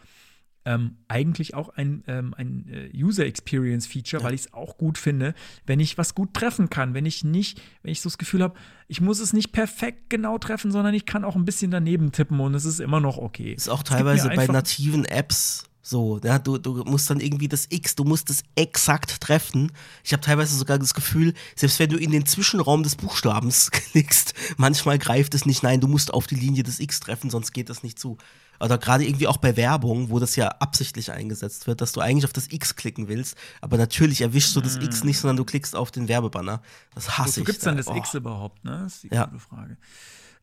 [0.67, 4.27] ähm, eigentlich auch ein, ähm, ein äh, User Experience Feature, ja.
[4.27, 5.33] weil ich es auch gut finde,
[5.65, 8.55] wenn ich was gut treffen kann, wenn ich nicht, wenn ich so das Gefühl habe,
[8.89, 12.41] ich muss es nicht perfekt genau treffen, sondern ich kann auch ein bisschen daneben tippen
[12.41, 13.53] und es ist immer noch okay.
[13.53, 17.95] Ist auch teilweise bei nativen Apps so, ja, du, du musst dann irgendwie das X,
[17.95, 19.71] du musst es exakt treffen.
[20.03, 24.33] Ich habe teilweise sogar das Gefühl, selbst wenn du in den Zwischenraum des Buchstabens klickst,
[24.57, 25.63] manchmal greift es nicht.
[25.63, 28.17] Nein, du musst auf die Linie des X treffen, sonst geht das nicht zu.
[28.59, 32.25] Oder gerade irgendwie auch bei Werbung, wo das ja absichtlich eingesetzt wird, dass du eigentlich
[32.25, 34.77] auf das X klicken willst, aber natürlich erwischst du das.
[34.77, 36.61] X nicht, sondern du klickst auf den Werbebanner.
[36.93, 37.45] Das hasse Wozu ich.
[37.45, 37.95] Gibt es dann das oh.
[37.95, 38.81] X überhaupt, ne?
[38.83, 39.25] Das ist die ja.
[39.25, 39.77] gute Frage.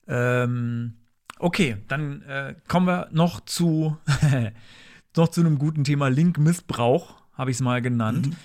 [0.07, 0.95] Ähm,
[1.39, 3.97] okay, dann äh, kommen wir noch zu,
[5.17, 8.29] noch zu einem guten Thema Link-Missbrauch, habe ich es mal genannt.
[8.29, 8.37] Mhm.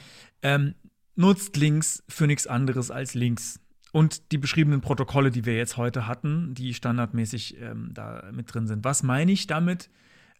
[0.41, 0.75] Ähm,
[1.15, 3.59] nutzt Links für nichts anderes als Links
[3.91, 8.67] und die beschriebenen Protokolle, die wir jetzt heute hatten, die standardmäßig ähm, da mit drin
[8.67, 8.83] sind.
[8.83, 9.89] Was meine ich damit?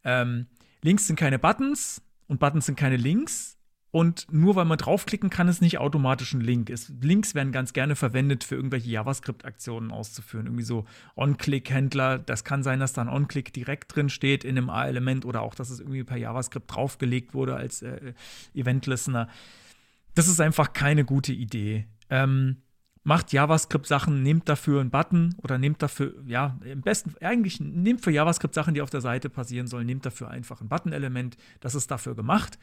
[0.03, 0.47] Ähm,
[0.81, 3.55] Links sind keine Buttons und Buttons sind keine Links.
[3.91, 6.69] Und nur weil man draufklicken kann, ist nicht automatisch ein Link.
[6.69, 10.45] Es, Links werden ganz gerne verwendet, für irgendwelche JavaScript-Aktionen auszuführen.
[10.45, 10.85] Irgendwie so
[11.15, 12.19] On-Click-Händler.
[12.19, 15.55] Das kann sein, dass da ein On-Click direkt drin steht in einem A-Element oder auch,
[15.55, 18.13] dass es irgendwie per JavaScript draufgelegt wurde als äh,
[18.53, 19.27] Event-Listener.
[20.13, 21.87] Das ist einfach keine gute Idee.
[22.11, 22.57] Ähm,
[23.09, 28.11] macht JavaScript-Sachen, nehmt dafür einen Button oder nehmt dafür, ja, im besten, eigentlich nehmt für
[28.11, 31.35] JavaScript-Sachen, die auf der Seite passieren sollen, nehmt dafür einfach ein Button-Element.
[31.59, 32.59] Das ist dafür gemacht.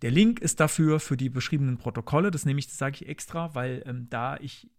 [0.00, 2.30] Der Link ist dafür für die beschriebenen Protokolle.
[2.30, 4.70] Das nehme ich, das sage ich extra, weil ähm, da ich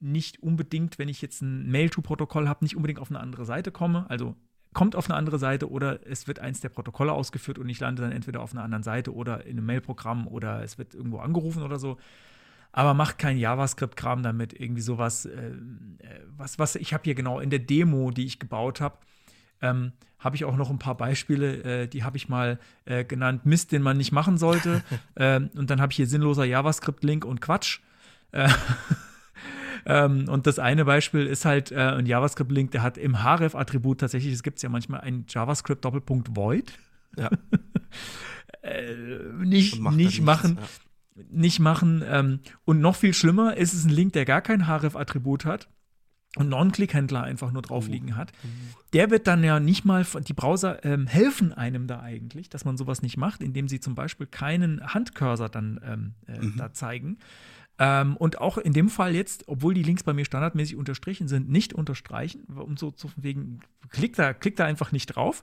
[0.00, 4.04] nicht unbedingt, wenn ich jetzt ein Mail-to-Protokoll habe, nicht unbedingt auf eine andere Seite komme.
[4.10, 4.36] Also
[4.74, 8.02] kommt auf eine andere Seite oder es wird eins der Protokolle ausgeführt und ich lande
[8.02, 11.62] dann entweder auf einer anderen Seite oder in einem Mail-Programm oder es wird irgendwo angerufen
[11.62, 11.96] oder so
[12.72, 17.38] aber macht kein JavaScript-Kram damit, irgendwie sowas, äh, äh was, was ich habe hier genau
[17.38, 18.98] in der Demo, die ich gebaut habe,
[19.60, 23.44] ähm, habe ich auch noch ein paar Beispiele, äh, die habe ich mal äh, genannt,
[23.44, 24.82] Mist, den man nicht machen sollte.
[25.16, 27.80] ähm, und dann habe ich hier sinnloser JavaScript-Link und Quatsch.
[28.30, 28.48] Äh,
[29.86, 34.32] ähm, und das eine Beispiel ist halt äh, ein JavaScript-Link, der hat im href-Attribut tatsächlich,
[34.32, 36.72] es gibt ja manchmal ein JavaScript-Doppelpunkt Void.
[37.18, 37.28] Ja.
[38.62, 38.94] äh,
[39.44, 40.58] nicht nicht machen.
[40.58, 40.68] Ja
[41.30, 42.02] nicht machen.
[42.06, 45.68] Ähm, und noch viel schlimmer ist es ein Link, der gar kein href-Attribut hat
[46.36, 48.32] und Non-Click-Händler einfach nur drauf liegen hat.
[48.94, 52.78] Der wird dann ja nicht mal, die Browser ähm, helfen einem da eigentlich, dass man
[52.78, 56.56] sowas nicht macht, indem sie zum Beispiel keinen Handcursor dann ähm, äh, mhm.
[56.56, 57.18] da zeigen.
[57.78, 61.50] Ähm, und auch in dem Fall jetzt, obwohl die Links bei mir standardmäßig unterstrichen sind,
[61.50, 63.60] nicht unterstreichen, um so zu wegen,
[63.90, 65.42] klick da, klick da einfach nicht drauf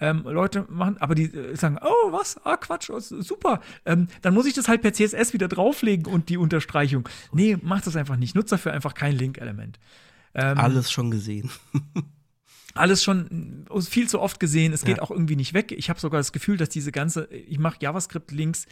[0.00, 2.40] ähm, Leute machen, aber die äh, sagen, oh, was?
[2.44, 3.60] Ah, Quatsch, oh, super.
[3.84, 7.08] Ähm, dann muss ich das halt per CSS wieder drauflegen und die Unterstreichung.
[7.32, 8.34] Nee, mach das einfach nicht.
[8.34, 9.78] Nutze dafür einfach kein Link-Element.
[10.34, 11.50] Ähm, alles schon gesehen.
[12.74, 14.72] alles schon äh, viel zu oft gesehen.
[14.72, 15.02] Es geht ja.
[15.02, 15.72] auch irgendwie nicht weg.
[15.72, 18.66] Ich habe sogar das Gefühl, dass diese ganze, ich mache JavaScript-Links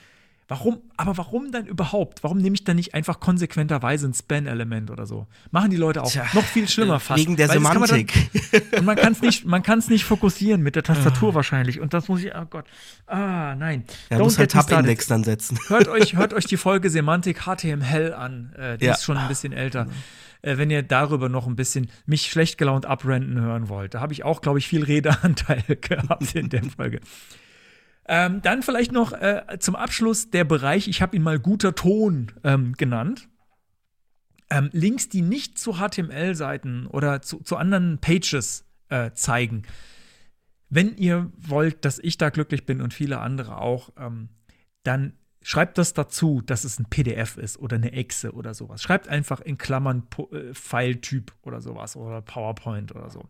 [0.50, 2.22] Warum, aber warum dann überhaupt?
[2.24, 5.26] Warum nehme ich dann nicht einfach konsequenterweise ein Span-Element oder so?
[5.50, 7.20] Machen die Leute auch Tja, noch viel schlimmer äh, fast.
[7.20, 8.30] wegen der kann man dann- Semantik.
[8.78, 10.94] und man kann es nicht, man kann es nicht fokussieren mit der Ah.
[10.94, 11.80] Tastatur wahrscheinlich.
[11.80, 12.64] Und das muss ich, oh Gott.
[13.06, 13.84] Ah, nein.
[14.08, 14.50] Ja, Don't muss halt.
[14.52, 15.58] Tab-Index dann setzen.
[15.68, 18.54] Hört euch, hört euch die Folge Semantik HTML an.
[18.56, 18.94] Äh, die Ja.
[18.94, 19.86] ist schon ein bisschen älter.
[20.40, 23.92] Äh, wenn ihr darüber noch ein bisschen mich schlecht gelaunt abrenten hören wollt.
[23.92, 27.00] Da habe ich auch, glaube ich, viel Redeanteil gehabt in der Folge.
[28.08, 32.32] Ähm, dann vielleicht noch äh, zum Abschluss der Bereich, ich habe ihn mal guter Ton
[32.42, 33.28] ähm, genannt.
[34.50, 39.64] Ähm, Links, die nicht zu HTML-Seiten oder zu, zu anderen Pages äh, zeigen.
[40.70, 44.30] Wenn ihr wollt, dass ich da glücklich bin und viele andere auch, ähm,
[44.84, 45.12] dann
[45.42, 48.82] schreibt das dazu, dass es ein PDF ist oder eine Exe oder sowas.
[48.82, 53.28] Schreibt einfach in Klammern äh, File-Typ oder sowas oder PowerPoint oder so.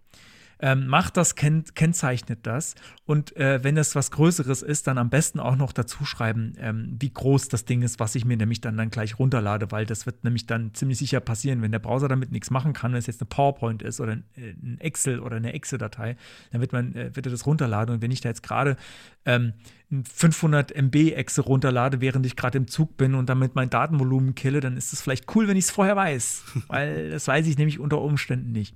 [0.61, 2.75] Ähm, macht das, kennt, kennzeichnet das.
[3.05, 6.97] Und äh, wenn es was Größeres ist, dann am besten auch noch dazu schreiben, ähm,
[6.99, 10.05] wie groß das Ding ist, was ich mir nämlich dann, dann gleich runterlade, weil das
[10.05, 13.07] wird nämlich dann ziemlich sicher passieren, wenn der Browser damit nichts machen kann, wenn es
[13.07, 16.17] jetzt eine PowerPoint ist oder ein, äh, ein Excel oder eine Exe-Datei,
[16.51, 17.95] dann wird man, äh, wird er das runterladen.
[17.95, 18.77] Und wenn ich da jetzt gerade
[19.25, 19.53] ähm,
[19.91, 24.35] ein 500 MB Exe runterlade, während ich gerade im Zug bin und damit mein Datenvolumen
[24.35, 27.57] kille, dann ist es vielleicht cool, wenn ich es vorher weiß, weil das weiß ich
[27.59, 28.75] nämlich unter Umständen nicht.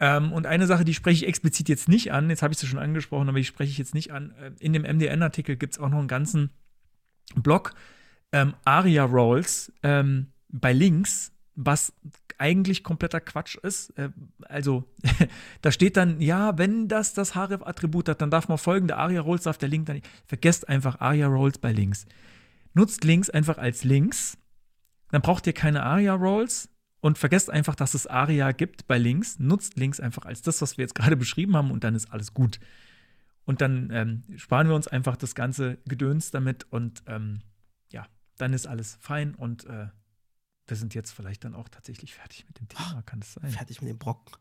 [0.00, 2.66] Ähm, und eine Sache, die spreche ich explizit jetzt nicht an, jetzt habe ich sie
[2.66, 4.32] schon angesprochen, aber die spreche ich jetzt nicht an.
[4.32, 6.50] Äh, In dem MDN-Artikel gibt es auch noch einen ganzen
[7.36, 7.74] Blog,
[8.32, 11.92] ähm, Aria Rolls ähm, bei Links, was
[12.38, 13.90] eigentlich kompletter Quatsch ist.
[13.98, 14.08] Äh,
[14.48, 14.84] also,
[15.60, 19.42] da steht dann, ja, wenn das das href-Attribut hat, dann darf man folgende Aria Rolls,
[19.42, 20.00] darf der Link dann.
[20.26, 22.06] Vergesst einfach Aria Rolls bei Links.
[22.72, 24.38] Nutzt Links einfach als Links.
[25.10, 26.70] Dann braucht ihr keine Aria Rolls
[27.00, 29.38] und vergesst einfach, dass es Aria gibt bei Links.
[29.38, 32.34] Nutzt Links einfach als das, was wir jetzt gerade beschrieben haben und dann ist alles
[32.34, 32.60] gut.
[33.44, 37.40] Und dann ähm, sparen wir uns einfach das ganze Gedöns damit und ähm,
[37.90, 38.06] ja,
[38.36, 39.88] dann ist alles fein und äh,
[40.66, 43.50] wir sind jetzt vielleicht dann auch tatsächlich fertig mit dem Thema, kann das sein?
[43.50, 44.36] Fertig mit dem Brocken.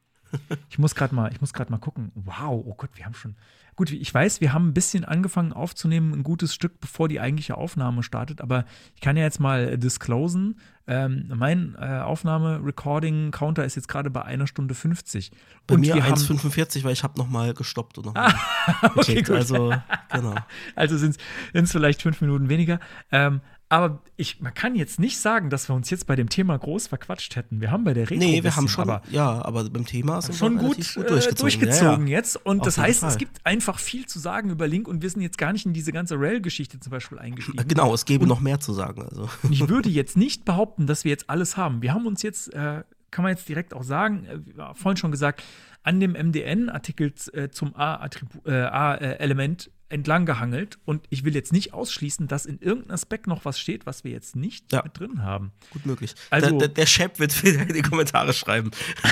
[0.69, 2.11] Ich muss gerade mal, ich muss gerade mal gucken.
[2.15, 3.35] Wow, oh Gott, wir haben schon.
[3.75, 7.55] Gut, ich weiß, wir haben ein bisschen angefangen aufzunehmen, ein gutes Stück, bevor die eigentliche
[7.55, 8.41] Aufnahme startet.
[8.41, 8.65] Aber
[8.95, 10.59] ich kann ja jetzt mal äh, disclosen.
[10.85, 15.31] Ähm, mein äh, Aufnahme-Recording-Counter ist jetzt gerade bei einer Stunde 50.
[15.65, 18.33] Bei Und mir wir haben, 1,45, weil ich habe noch mal gestoppt und noch mal
[18.95, 19.35] okay, gut.
[19.35, 19.73] Also,
[20.11, 20.35] genau.
[20.75, 21.17] Also sind
[21.53, 22.79] es vielleicht fünf Minuten weniger.
[23.11, 23.39] Ähm,
[23.71, 26.87] aber ich, man kann jetzt nicht sagen, dass wir uns jetzt bei dem Thema groß
[26.87, 27.61] verquatscht hätten.
[27.61, 30.35] Wir haben bei der Retro Nee, wir haben schon, aber ja, aber beim Thema sind
[30.35, 31.37] schon wir gut, relativ äh, durchgezogen.
[31.37, 32.17] durchgezogen, Ja, ja.
[32.17, 32.35] jetzt.
[32.43, 33.09] Und Auf das heißt, Fall.
[33.09, 35.73] es gibt einfach viel zu sagen über Link und wir sind jetzt gar nicht in
[35.73, 37.63] diese ganze Rail-Geschichte zum Beispiel eingestiegen.
[37.67, 39.03] Genau, es gäbe noch mehr zu sagen.
[39.03, 39.29] Also.
[39.43, 41.83] Und ich würde jetzt nicht behaupten, dass wir jetzt alles haben.
[41.83, 45.43] Wir haben uns jetzt, äh, kann man jetzt direkt auch sagen, äh, vorhin schon gesagt,
[45.83, 50.77] an dem MDN-Artikel äh, zum A-Attribu- äh, A-Element entlang gehangelt.
[50.85, 54.11] Und ich will jetzt nicht ausschließen, dass in irgendeinem Aspekt noch was steht, was wir
[54.11, 54.83] jetzt nicht Ja.
[54.83, 55.51] mit drin haben.
[55.71, 56.13] Gut möglich.
[56.29, 58.69] Also- der, der, der Chef wird wieder in die Kommentare schreiben.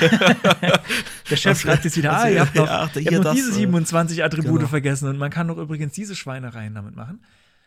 [1.30, 3.22] Der Chef Was- schreibt jetzt wieder, ah, also, ihr habt noch, ja, ihr habt noch
[3.24, 4.68] das, diese äh, 27 Attribute genau.
[4.68, 7.20] vergessen und man kann doch übrigens diese Schweinereien damit machen.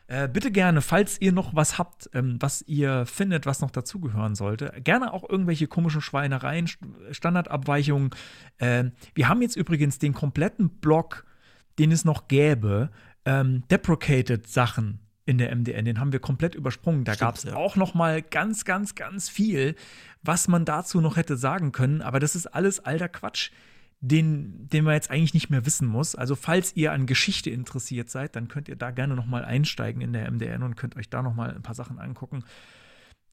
[0.08, 4.36] Äh, bitte gerne, falls ihr noch was habt, ähm, was ihr findet, was noch dazugehören
[4.36, 8.10] sollte, gerne auch irgendwelche komischen Schweinereien, St- Standardabweichungen.
[8.60, 11.26] Ähm, wir haben jetzt übrigens den kompletten Block,
[11.80, 12.90] den es noch gäbe,
[13.24, 17.06] ähm, deprecated Sachen in der MDN, den haben wir komplett übersprungen.
[17.06, 17.56] Da gab es ja.
[17.56, 19.76] auch noch mal ganz, ganz, ganz viel,
[20.24, 22.02] was man dazu noch hätte sagen können.
[22.02, 23.52] Aber das ist alles alter Quatsch,
[24.02, 26.16] den, den man jetzt eigentlich nicht mehr wissen muss.
[26.16, 30.02] Also falls ihr an Geschichte interessiert seid, dann könnt ihr da gerne noch mal einsteigen
[30.02, 32.44] in der MDN und könnt euch da noch mal ein paar Sachen angucken.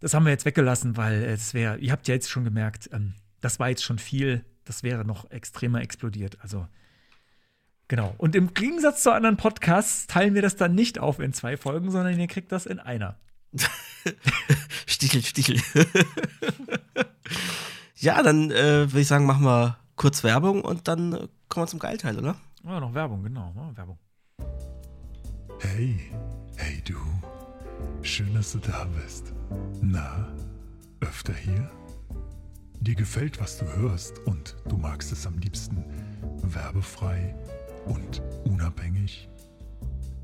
[0.00, 3.14] Das haben wir jetzt weggelassen, weil es wäre, ihr habt ja jetzt schon gemerkt, ähm,
[3.40, 6.38] das war jetzt schon viel, das wäre noch extremer explodiert.
[6.42, 6.68] Also
[7.88, 8.14] Genau.
[8.18, 11.90] Und im Gegensatz zu anderen Podcasts teilen wir das dann nicht auf in zwei Folgen,
[11.90, 13.16] sondern ihr kriegt das in einer.
[14.86, 15.58] Stichel, Stichel.
[17.96, 21.80] ja, dann äh, würde ich sagen, machen wir kurz Werbung und dann kommen wir zum
[21.80, 22.36] Geilteil, oder?
[22.64, 23.52] Oh, noch Werbung, genau.
[23.56, 23.98] Oh, Werbung.
[25.60, 25.98] Hey,
[26.56, 26.96] hey du.
[28.02, 29.34] Schön, dass du da bist.
[29.82, 30.28] Na,
[31.00, 31.70] öfter hier?
[32.80, 35.84] Dir gefällt, was du hörst und du magst es am liebsten
[36.42, 37.34] werbefrei
[37.86, 39.28] und unabhängig?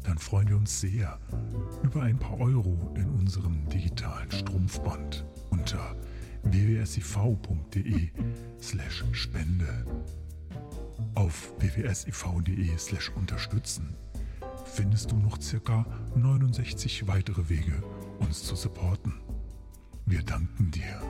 [0.04, 1.18] Dann freuen wir uns sehr
[1.82, 5.96] über ein paar Euro in unserem digitalen Strumpfband unter
[6.44, 8.10] wwsiv.de
[8.60, 9.86] slash Spende.
[11.14, 13.96] Auf wwsiv.de slash unterstützen
[14.64, 17.82] findest du noch circa 69 weitere Wege,
[18.18, 19.20] uns zu supporten.
[20.06, 21.00] Wir danken dir.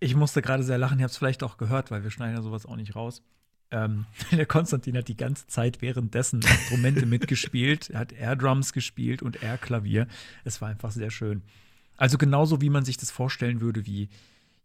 [0.00, 2.42] Ich musste gerade sehr lachen, ihr habt es vielleicht auch gehört, weil wir schneiden ja
[2.42, 3.22] sowas auch nicht raus.
[3.70, 9.42] Ähm, der Konstantin hat die ganze Zeit währenddessen Instrumente mitgespielt, er hat Air-Drums gespielt und
[9.42, 10.06] Air-Klavier.
[10.44, 11.42] Es war einfach sehr schön.
[11.96, 14.08] Also genauso, wie man sich das vorstellen würde, wie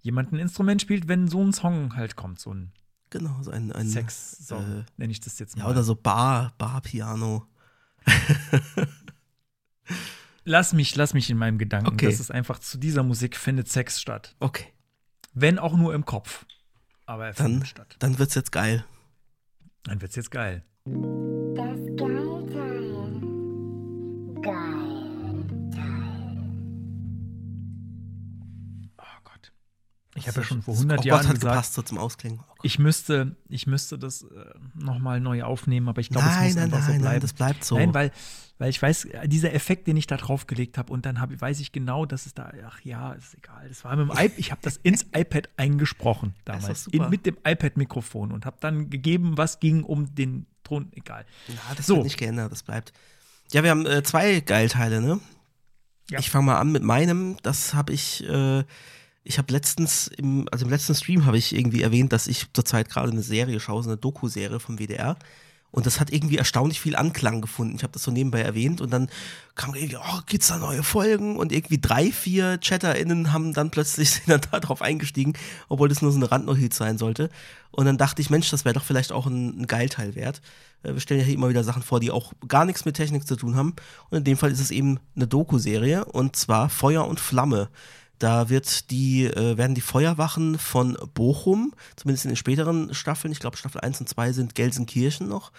[0.02, 2.72] jemand ein Instrument spielt, wenn so ein Song halt kommt, so ein
[3.10, 5.66] Genau, so ein, ein Sex-Song, äh, nenne ich das jetzt mal.
[5.66, 7.46] Ja, oder so Bar, Bar-Piano.
[10.46, 11.94] lass mich, lass mich in meinem Gedanken.
[11.94, 12.08] Okay.
[12.08, 14.36] Das ist einfach zu dieser Musik findet Sex statt.
[14.40, 14.66] Okay,
[15.36, 16.48] Wenn auch nur im Kopf.
[17.06, 17.96] Aber er findet dann, statt.
[18.00, 18.84] dann wird's jetzt geil.
[19.84, 20.64] Dann wird's jetzt geil.
[30.24, 32.40] Ich habe ja schon vor Oh 100 Gott, Jahren gesagt, gepasst so zum Ausklingen.
[32.42, 34.26] Oh ich müsste, ich müsste das äh,
[34.76, 37.04] nochmal neu aufnehmen, aber ich glaube, es muss nein, einfach nein, so bleiben.
[37.04, 37.76] nein, das bleibt so.
[37.78, 38.12] Nein, weil,
[38.58, 41.60] weil ich weiß, dieser Effekt, den ich da drauf gelegt habe, und dann hab, weiß
[41.60, 43.68] ich genau, dass es da, ach ja, ist egal.
[43.68, 47.38] Das war mit dem iPad, ich habe das ins iPad eingesprochen damals, in, mit dem
[47.44, 51.26] iPad-Mikrofon und habe dann gegeben, was ging um den Ton, egal.
[51.50, 51.96] Ja, das So.
[51.96, 52.94] wird nicht geändert, das bleibt.
[53.52, 55.20] Ja, wir haben äh, zwei Geilteile, ne?
[56.10, 56.20] Ja.
[56.20, 57.38] Ich fange mal an mit meinem.
[57.44, 58.64] Das habe ich, äh,
[59.24, 62.90] ich habe letztens, im, also im letzten Stream habe ich irgendwie erwähnt, dass ich zurzeit
[62.90, 65.18] gerade eine Serie schaue, so eine Doku-Serie vom WDR.
[65.74, 67.76] Und das hat irgendwie erstaunlich viel Anklang gefunden.
[67.76, 69.10] Ich habe das so nebenbei erwähnt und dann
[69.56, 71.36] kam irgendwie, oh, gibt's da neue Folgen?
[71.38, 75.34] Und irgendwie drei, vier ChatterInnen haben dann plötzlich sind dann da drauf eingestiegen,
[75.70, 77.32] obwohl das nur so eine Randnotiz sein sollte.
[77.72, 80.44] Und dann dachte ich, Mensch, das wäre doch vielleicht auch ein, ein Geilteil wert.
[80.84, 83.26] Äh, Wir stellen ja hier immer wieder Sachen vor, die auch gar nichts mit Technik
[83.26, 83.74] zu tun haben.
[84.12, 87.70] Und in dem Fall ist es eben eine Doku-Serie und zwar Feuer und Flamme.
[88.24, 93.42] Da wird die, äh, werden die Feuerwachen von Bochum, zumindest in den späteren Staffeln, ich
[93.42, 95.52] glaube Staffel 1 und 2 sind Gelsenkirchen noch,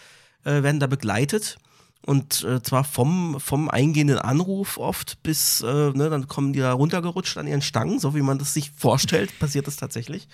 [0.44, 1.58] äh, werden da begleitet.
[2.06, 6.72] Und äh, zwar vom, vom eingehenden Anruf oft bis, äh, ne, dann kommen die da
[6.72, 10.26] runtergerutscht an ihren Stangen, so wie man das sich vorstellt, passiert das tatsächlich.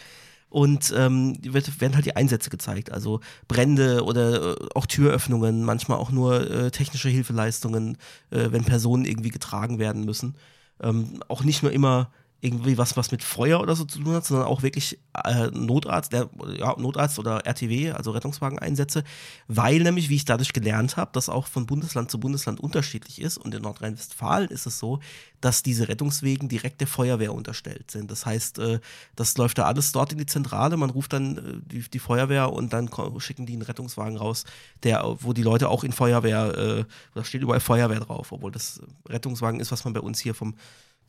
[0.51, 5.99] Und ähm, wird, werden halt die Einsätze gezeigt, also Brände oder äh, auch Türöffnungen, manchmal
[5.99, 7.99] auch nur äh, technische Hilfeleistungen,
[8.31, 10.37] äh, wenn Personen irgendwie getragen werden müssen.
[10.81, 12.13] Ähm, auch nicht nur immer
[12.43, 16.13] irgendwie was, was mit Feuer oder so zu tun hat, sondern auch wirklich äh, Notarzt,
[16.13, 19.05] der, ja, Notarzt oder RTW, also Rettungswageneinsätze,
[19.47, 23.37] weil nämlich, wie ich dadurch gelernt habe, das auch von Bundesland zu Bundesland unterschiedlich ist
[23.37, 25.01] und in Nordrhein-Westfalen ist es so,
[25.43, 28.11] dass diese Rettungswegen direkt der Feuerwehr unterstellt sind.
[28.11, 28.81] Das heißt, äh,
[29.17, 32.53] das läuft da alles dort in die Zentrale, man ruft dann äh, die, die Feuerwehr
[32.53, 32.89] und dann
[33.19, 34.45] schicken die einen Rettungswagen raus,
[34.83, 36.85] der, wo die Leute auch in Feuerwehr, äh,
[37.15, 40.55] da steht überall Feuerwehr drauf, obwohl das Rettungswagen ist, was man bei uns hier vom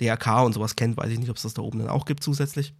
[0.01, 2.23] DRK und sowas kennt, weiß ich nicht, ob es das da oben dann auch gibt
[2.23, 2.73] zusätzlich.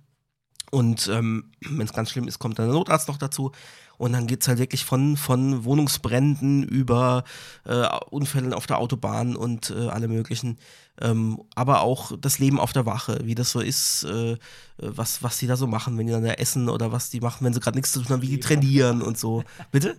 [0.71, 3.51] Und ähm, wenn es ganz schlimm ist, kommt dann der Notarzt noch dazu.
[3.97, 7.23] Und dann geht es halt wirklich von, von Wohnungsbränden über
[7.65, 10.57] äh, Unfällen auf der Autobahn und äh, alle möglichen.
[10.99, 14.37] Ähm, aber auch das Leben auf der Wache, wie das so ist, äh,
[14.77, 17.45] was, was die da so machen, wenn die dann da essen oder was die machen,
[17.45, 19.43] wenn sie gerade nichts zu tun haben, wie die trainieren und so.
[19.71, 19.97] Bitte?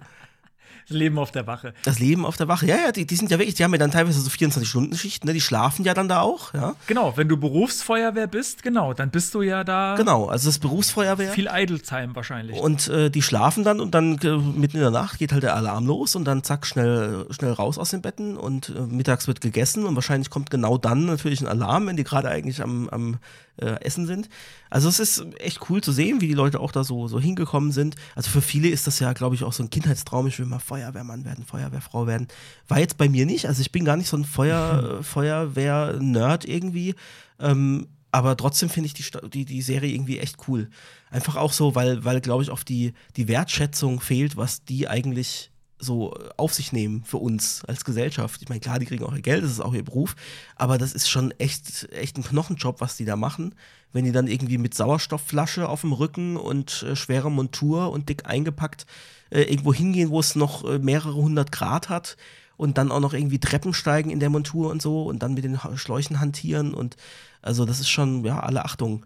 [0.89, 1.75] Das Leben auf der Wache.
[1.85, 2.67] Das Leben auf der Wache.
[2.67, 5.33] Ja, ja, die, die sind ja wirklich, die haben ja dann teilweise so 24-Stunden-Schichten, ne?
[5.35, 6.75] die schlafen ja dann da auch, ja.
[6.87, 11.31] Genau, wenn du Berufsfeuerwehr bist, genau, dann bist du ja da Genau, also das Berufsfeuerwehr.
[11.33, 12.59] viel Idle-Time wahrscheinlich.
[12.59, 15.55] Und äh, die schlafen dann und dann äh, mitten in der Nacht geht halt der
[15.57, 19.41] Alarm los und dann zack, schnell, schnell raus aus den Betten und äh, mittags wird
[19.41, 23.19] gegessen und wahrscheinlich kommt genau dann natürlich ein Alarm, wenn die gerade eigentlich am, am
[23.57, 24.29] äh, Essen sind.
[24.73, 27.73] Also es ist echt cool zu sehen, wie die Leute auch da so, so hingekommen
[27.73, 27.95] sind.
[28.15, 30.27] Also für viele ist das ja, glaube ich, auch so ein Kindheitstraum.
[30.29, 32.27] Ich will mal Feuerwehrmann werden, Feuerwehrfrau werden.
[32.69, 33.47] War jetzt bei mir nicht.
[33.47, 36.95] Also ich bin gar nicht so ein Feuer, Feuerwehr-Nerd irgendwie.
[37.39, 40.71] Ähm, aber trotzdem finde ich die, die, die Serie irgendwie echt cool.
[41.11, 45.52] Einfach auch so, weil, weil glaube ich, auf die, die Wertschätzung fehlt, was die eigentlich
[45.83, 48.41] so auf sich nehmen für uns als Gesellschaft.
[48.41, 50.15] Ich meine, klar, die kriegen auch ihr Geld, das ist auch ihr Beruf,
[50.57, 53.55] aber das ist schon echt, echt ein Knochenjob, was die da machen.
[53.93, 58.27] Wenn die dann irgendwie mit Sauerstoffflasche auf dem Rücken und äh, schwerer Montur und dick
[58.27, 58.87] eingepackt
[59.31, 62.17] äh, irgendwo hingehen, wo es noch äh, mehrere hundert Grad hat
[62.57, 65.45] und dann auch noch irgendwie Treppen steigen in der Montur und so und dann mit
[65.45, 66.97] den Schläuchen hantieren und
[67.43, 69.05] also das ist schon, ja, alle Achtung.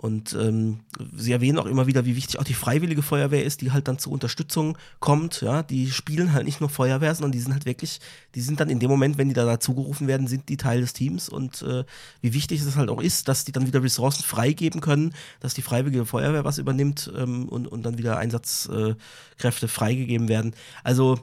[0.00, 0.78] Und ähm,
[1.16, 3.98] sie erwähnen auch immer wieder, wie wichtig auch die freiwillige Feuerwehr ist, die halt dann
[3.98, 5.40] zur Unterstützung kommt.
[5.40, 7.98] Ja, die spielen halt nicht nur Feuerwehr, sondern die sind halt wirklich,
[8.36, 10.92] die sind dann in dem Moment, wenn die da dazugerufen werden, sind die Teil des
[10.92, 11.28] Teams.
[11.28, 11.82] Und äh,
[12.20, 15.62] wie wichtig es halt auch ist, dass die dann wieder Ressourcen freigeben können, dass die
[15.62, 20.54] freiwillige Feuerwehr was übernimmt ähm, und, und dann wieder Einsatzkräfte freigegeben werden.
[20.84, 21.18] Also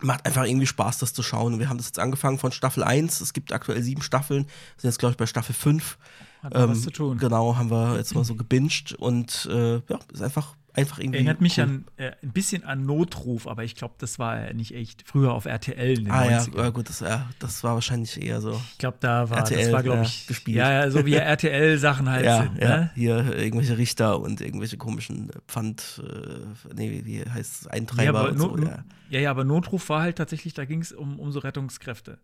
[0.00, 1.54] macht einfach irgendwie Spaß, das zu schauen.
[1.54, 3.20] Und wir haben das jetzt angefangen von Staffel 1.
[3.20, 4.46] Es gibt aktuell sieben Staffeln,
[4.76, 5.98] sind jetzt, glaube ich, bei Staffel 5.
[6.42, 7.18] Hat noch was zu tun.
[7.18, 11.18] Genau, haben wir jetzt mal so gebinged und äh, ja, ist einfach, einfach irgendwie.
[11.18, 11.64] Erinnert mich cool.
[11.64, 15.04] an äh, ein bisschen an Notruf, aber ich glaube, das war nicht echt.
[15.06, 16.56] Früher auf RTL in den Ah ja, 90ern.
[16.58, 18.60] ja, gut, das, ja, das war wahrscheinlich eher so.
[18.72, 20.56] Ich glaube, da war RTL, das war, glaube ja, ich, gespielt.
[20.56, 22.58] Ja, ja, so wie RTL-Sachen halt ja, sind.
[22.60, 22.90] ja, Ne?
[22.96, 28.30] hier irgendwelche Richter und irgendwelche komischen Pfand, äh, nee, wie heißt es, Ja, Eintreiber aber
[28.30, 28.84] und so, ja.
[29.10, 32.18] ja, ja, aber Notruf war halt tatsächlich, da ging es um, um so Rettungskräfte.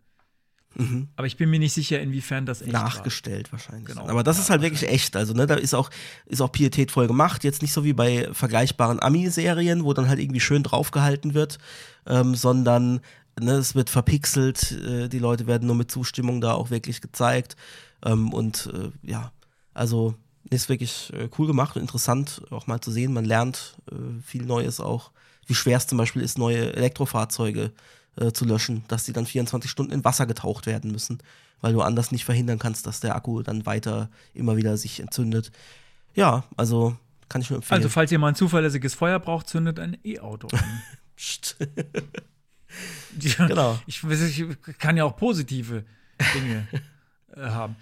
[0.74, 1.09] Mhm.
[1.16, 2.85] Aber ich bin mir nicht sicher, inwiefern das echt war.
[2.85, 3.86] nachgestellt wahrscheinlich.
[3.86, 4.09] Genau.
[4.09, 5.16] Aber das Ja, ist halt wirklich echt.
[5.16, 5.90] Also, ne, da ist auch,
[6.27, 7.43] ist auch pietätvoll gemacht.
[7.45, 11.59] Jetzt nicht so wie bei vergleichbaren Ami-Serien, wo dann halt irgendwie schön draufgehalten wird,
[12.07, 13.01] ähm, sondern
[13.40, 17.57] ne, es wird verpixelt, äh, die Leute werden nur mit Zustimmung da auch wirklich gezeigt.
[18.05, 19.32] Ähm, und äh, ja,
[19.74, 20.15] also
[20.51, 23.12] ist wirklich äh, cool gemacht und interessant auch mal zu sehen.
[23.12, 25.11] Man lernt äh, viel Neues auch,
[25.47, 27.70] wie schwer es zum Beispiel ist, neue Elektrofahrzeuge äh,
[28.32, 31.19] zu löschen, dass die dann 24 Stunden in Wasser getaucht werden müssen,
[31.61, 35.53] weil du anders nicht verhindern kannst, dass der Akku dann weiter immer wieder sich entzündet.
[36.15, 36.97] Ja, also
[37.28, 37.78] kann ich nur empfehlen.
[37.78, 40.82] Also, falls ihr mal ein zuverlässiges Feuer braucht, zündet ein E-Auto an.
[43.20, 43.78] Ja, Genau.
[43.86, 44.47] Ich, ich
[44.78, 45.85] kann ja auch positive
[46.35, 46.69] Dinge
[47.35, 47.77] äh, haben.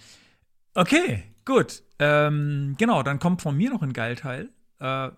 [0.74, 1.82] Okay, gut.
[1.98, 4.50] Ähm, genau, dann kommt von mir noch ein Geilteil.
[4.78, 5.10] Äh,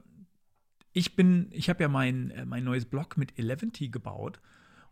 [0.93, 4.41] ich bin, ich habe ja mein, äh, mein neues Blog mit Eleventy gebaut.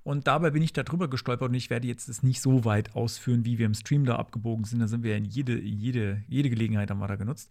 [0.06, 2.94] Und dabei bin ich da drüber gestolpert und ich werde jetzt das nicht so weit
[2.94, 4.78] ausführen, wie wir im Stream da abgebogen sind.
[4.78, 7.50] Da sind wir in jede, jede, jede Gelegenheit haben wir da genutzt.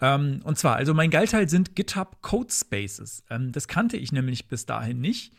[0.00, 3.24] Ähm, und zwar, also mein Geilteil sind GitHub Code Spaces.
[3.30, 5.32] Ähm, das kannte ich nämlich bis dahin nicht.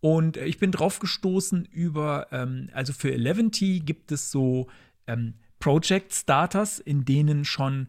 [0.00, 4.66] Und äh, ich bin drauf gestoßen über, ähm, also für Eleventy gibt es so
[5.06, 7.88] ähm, Project Starters, in denen schon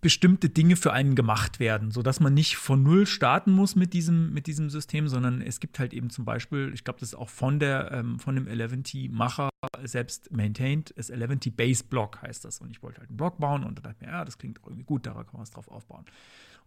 [0.00, 4.32] bestimmte Dinge für einen gemacht werden, sodass man nicht von null starten muss mit diesem,
[4.32, 7.28] mit diesem System, sondern es gibt halt eben zum Beispiel, ich glaube, das ist auch
[7.28, 9.50] von der, ähm, von dem Eleventy-Macher
[9.82, 12.60] selbst maintained, das Eleventy Base Block heißt das.
[12.60, 14.60] Und ich wollte halt einen Block bauen und da dachte ich mir, ja, das klingt
[14.64, 16.04] irgendwie gut, da kann man was drauf aufbauen.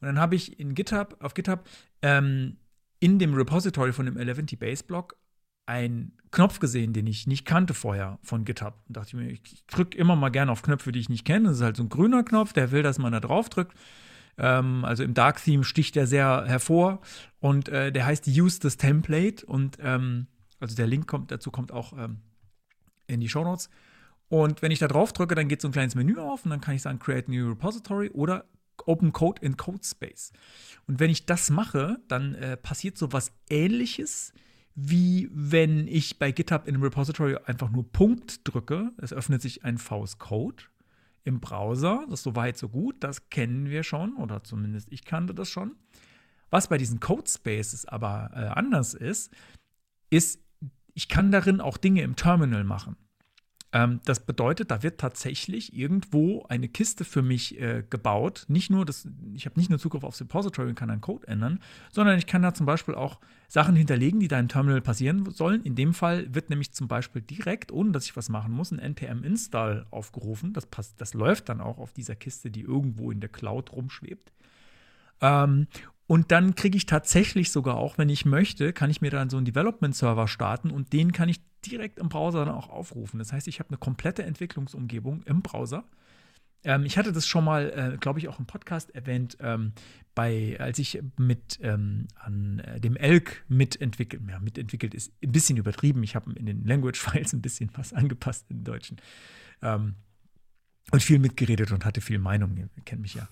[0.01, 1.67] Und dann habe ich in GitHub, auf GitHub,
[2.01, 2.57] ähm,
[2.99, 5.15] in dem Repository von dem Eleventy Base Block
[5.65, 8.75] einen Knopf gesehen, den ich nicht kannte vorher von GitHub.
[8.87, 11.49] Und dachte ich mir, ich drücke immer mal gerne auf Knöpfe, die ich nicht kenne.
[11.49, 13.75] Das ist halt so ein grüner Knopf, der will, dass man da drauf drückt.
[14.37, 17.01] Ähm, also im Dark Theme sticht der sehr hervor
[17.39, 20.27] und äh, der heißt Use this Template und ähm,
[20.59, 22.19] also der Link kommt dazu kommt auch ähm,
[23.07, 23.69] in die Show Notes.
[24.29, 26.61] Und wenn ich da drauf drücke, dann geht so ein kleines Menü auf und dann
[26.61, 28.45] kann ich sagen Create New Repository oder
[28.85, 30.31] Open Code in Codespace.
[30.87, 34.33] Und wenn ich das mache, dann äh, passiert so was ähnliches
[34.75, 38.91] wie wenn ich bei GitHub in einem Repository einfach nur Punkt drücke.
[38.97, 40.63] Es öffnet sich ein VS Code
[41.23, 42.05] im Browser.
[42.09, 42.95] Das ist soweit so gut.
[42.99, 45.75] Das kennen wir schon oder zumindest ich kannte das schon.
[46.49, 49.33] Was bei diesen Codespaces aber äh, anders ist,
[50.09, 50.41] ist,
[50.93, 52.97] ich kann darin auch Dinge im Terminal machen.
[53.73, 58.45] Ähm, das bedeutet, da wird tatsächlich irgendwo eine Kiste für mich äh, gebaut.
[58.49, 61.59] Nicht nur, das, ich habe nicht nur Zugriff aufs Repository und kann einen Code ändern,
[61.91, 65.63] sondern ich kann da zum Beispiel auch Sachen hinterlegen, die da im Terminal passieren sollen.
[65.63, 68.79] In dem Fall wird nämlich zum Beispiel direkt, ohne dass ich was machen muss, ein
[68.79, 70.53] npm-install aufgerufen.
[70.53, 74.31] Das, passt, das läuft dann auch auf dieser Kiste, die irgendwo in der Cloud rumschwebt.
[75.21, 75.67] Ähm,
[76.11, 79.37] und dann kriege ich tatsächlich sogar auch, wenn ich möchte, kann ich mir dann so
[79.37, 83.17] einen Development-Server starten und den kann ich direkt im Browser dann auch aufrufen.
[83.17, 85.85] Das heißt, ich habe eine komplette Entwicklungsumgebung im Browser.
[86.65, 89.71] Ähm, ich hatte das schon mal, äh, glaube ich, auch im Podcast erwähnt, ähm,
[90.13, 95.55] bei, als ich mit ähm, an äh, dem Elk mitentwickelt, ja, mitentwickelt ist ein bisschen
[95.55, 96.03] übertrieben.
[96.03, 98.97] Ich habe in den Language-Files ein bisschen was angepasst in Deutschen.
[99.61, 99.95] Ähm,
[100.91, 102.57] und viel mitgeredet und hatte viel Meinung.
[102.57, 103.29] Ihr kennt mich ja.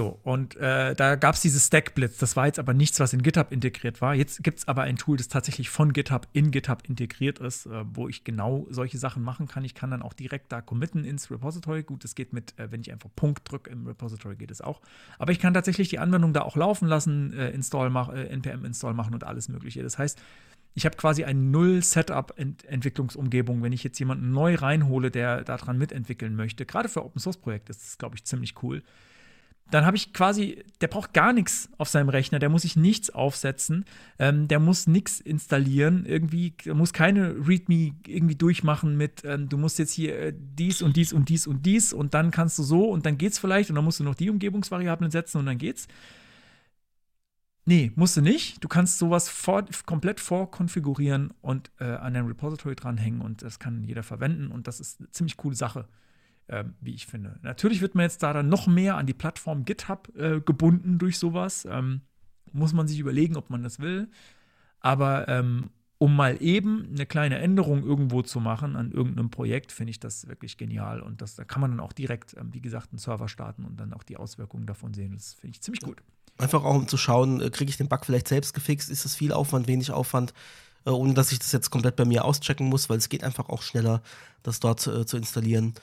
[0.00, 2.16] So, und äh, da gab es dieses Stackblitz.
[2.16, 4.14] Das war jetzt aber nichts, was in GitHub integriert war.
[4.14, 7.84] Jetzt gibt es aber ein Tool, das tatsächlich von GitHub in GitHub integriert ist, äh,
[7.92, 9.62] wo ich genau solche Sachen machen kann.
[9.62, 11.82] Ich kann dann auch direkt da committen ins Repository.
[11.82, 14.80] Gut, das geht mit, äh, wenn ich einfach Punkt drücke im Repository, geht es auch.
[15.18, 18.94] Aber ich kann tatsächlich die Anwendung da auch laufen lassen, äh, Install mach, äh, npm-Install
[18.94, 19.82] machen und alles Mögliche.
[19.82, 20.18] Das heißt,
[20.72, 23.62] ich habe quasi eine Null-Setup-Entwicklungsumgebung.
[23.62, 27.98] Wenn ich jetzt jemanden neu reinhole, der daran mitentwickeln möchte, gerade für Open-Source-Projekte ist das,
[27.98, 28.82] glaube ich, ziemlich cool
[29.70, 33.10] dann habe ich quasi, der braucht gar nichts auf seinem Rechner, der muss sich nichts
[33.10, 33.84] aufsetzen,
[34.18, 39.58] ähm, der muss nichts installieren, irgendwie, der muss keine README irgendwie durchmachen mit, ähm, du
[39.58, 42.62] musst jetzt hier äh, dies und dies und dies und dies und dann kannst du
[42.62, 45.58] so und dann geht's vielleicht und dann musst du noch die Umgebungsvariablen setzen und dann
[45.58, 45.86] geht's.
[47.66, 48.64] Nee, musst du nicht.
[48.64, 53.84] Du kannst sowas vor, komplett vorkonfigurieren und äh, an dein Repository dranhängen und das kann
[53.84, 55.86] jeder verwenden und das ist eine ziemlich coole Sache
[56.50, 57.38] ähm, wie ich finde.
[57.42, 61.18] Natürlich wird man jetzt da dann noch mehr an die Plattform GitHub äh, gebunden durch
[61.18, 61.66] sowas.
[61.70, 62.02] Ähm,
[62.52, 64.08] muss man sich überlegen, ob man das will.
[64.80, 69.90] Aber ähm, um mal eben eine kleine Änderung irgendwo zu machen an irgendeinem Projekt, finde
[69.90, 71.00] ich das wirklich genial.
[71.00, 73.78] Und das, da kann man dann auch direkt, ähm, wie gesagt, einen Server starten und
[73.78, 75.12] dann auch die Auswirkungen davon sehen.
[75.14, 76.02] Das finde ich ziemlich gut.
[76.38, 78.88] Einfach auch um zu schauen, äh, kriege ich den Bug vielleicht selbst gefixt?
[78.90, 80.32] Ist das viel Aufwand, wenig Aufwand?
[80.86, 83.48] Äh, ohne dass ich das jetzt komplett bei mir auschecken muss, weil es geht einfach
[83.50, 84.02] auch schneller,
[84.42, 85.74] das dort äh, zu installieren.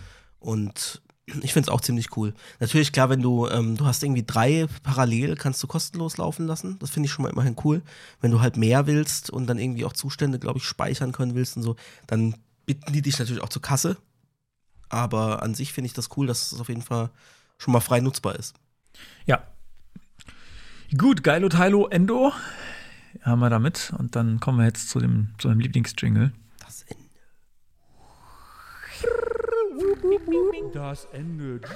[0.48, 2.34] Und ich finde es auch ziemlich cool.
[2.62, 6.80] Natürlich, klar, wenn du, ähm, du hast irgendwie drei parallel, kannst du kostenlos laufen lassen.
[6.80, 7.82] Das finde ich schon mal immerhin cool.
[8.22, 11.58] Wenn du halt mehr willst und dann irgendwie auch Zustände, glaube ich, speichern können willst
[11.58, 11.76] und so,
[12.08, 13.98] dann bitten die dich natürlich auch zur Kasse.
[14.88, 17.10] Aber an sich finde ich das cool, dass es auf jeden Fall
[17.58, 18.56] schon mal frei nutzbar ist.
[19.26, 19.44] Ja.
[20.98, 22.32] Gut, Geilo Teilo Endo
[23.22, 23.92] haben wir damit.
[23.98, 26.32] Und dann kommen wir jetzt zu dem, zu dem Lieblingsjingle.
[30.74, 31.62] Das Ende.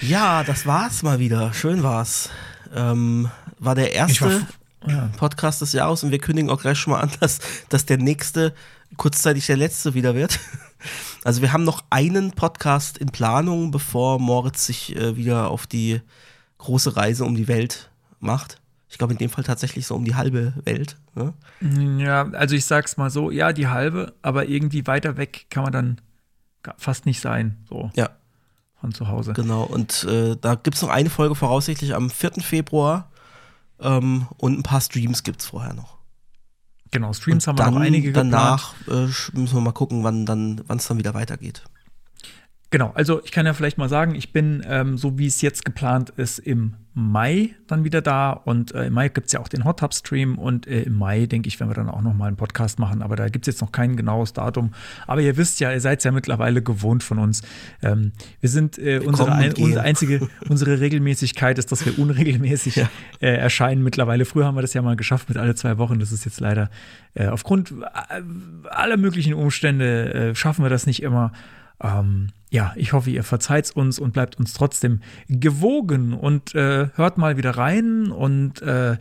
[0.00, 1.54] Ja, das war's mal wieder.
[1.54, 2.28] Schön war's.
[2.74, 4.42] Ähm, war der erste
[4.80, 5.10] war ja.
[5.16, 8.54] Podcast des Jahres und wir kündigen auch gleich schon mal an, dass, dass der nächste
[8.96, 10.38] kurzzeitig der letzte wieder wird.
[11.22, 16.02] Also wir haben noch einen Podcast in Planung, bevor Moritz sich äh, wieder auf die
[16.58, 17.90] große Reise um die Welt
[18.20, 18.60] macht.
[18.94, 20.96] Ich glaube in dem Fall tatsächlich so um die halbe Welt.
[21.16, 21.34] Ne?
[21.98, 25.72] Ja, also ich sag's mal so, ja, die halbe, aber irgendwie weiter weg kann man
[25.72, 26.00] dann
[26.78, 28.10] fast nicht sein, so Ja,
[28.80, 29.32] von zu Hause.
[29.32, 29.64] genau.
[29.64, 32.34] Und äh, da gibt es noch eine Folge voraussichtlich am 4.
[32.40, 33.10] Februar.
[33.80, 35.98] Ähm, und ein paar Streams gibt es vorher noch.
[36.92, 40.60] Genau, Streams und haben wir noch einige danach äh, müssen wir mal gucken, wann dann,
[40.68, 41.64] wann es dann wieder weitergeht.
[42.70, 45.64] Genau, also ich kann ja vielleicht mal sagen, ich bin, ähm, so wie es jetzt
[45.64, 48.30] geplant ist, im Mai dann wieder da.
[48.30, 50.38] Und äh, im Mai gibt es ja auch den Hot Tub Stream.
[50.38, 53.02] Und äh, im Mai, denke ich, werden wir dann auch noch mal einen Podcast machen.
[53.02, 54.72] Aber da gibt es jetzt noch kein genaues Datum.
[55.06, 57.42] Aber ihr wisst ja, ihr seid ja mittlerweile gewohnt von uns.
[57.82, 61.98] Ähm, wir sind, äh, unsere, kommen und ein, unsere einzige, unsere Regelmäßigkeit ist, dass wir
[61.98, 62.88] unregelmäßig Ja.
[63.20, 64.24] äh, erscheinen mittlerweile.
[64.24, 65.98] Früher haben wir das ja mal geschafft mit alle zwei Wochen.
[65.98, 66.70] Das ist jetzt leider
[67.14, 68.22] äh, aufgrund äh,
[68.68, 71.32] aller möglichen Umstände schaffen wir das nicht immer.
[71.82, 76.12] Ähm, ja, ich hoffe, ihr verzeiht uns und bleibt uns trotzdem gewogen.
[76.12, 78.96] Und äh, hört mal wieder rein und äh,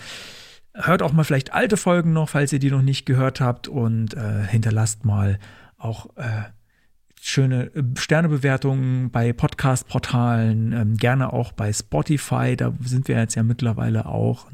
[0.73, 3.67] hört auch mal vielleicht alte Folgen noch, falls ihr die noch nicht gehört habt.
[3.67, 5.37] Und äh, hinterlasst mal
[5.77, 6.45] auch äh,
[7.21, 13.43] schöne äh, Sternebewertungen bei Podcast-Portalen, ähm, gerne auch bei Spotify, da sind wir jetzt ja
[13.43, 14.47] mittlerweile auch,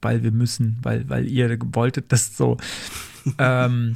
[0.00, 2.56] weil wir müssen, weil, weil ihr wolltet das so.
[3.38, 3.94] ähm,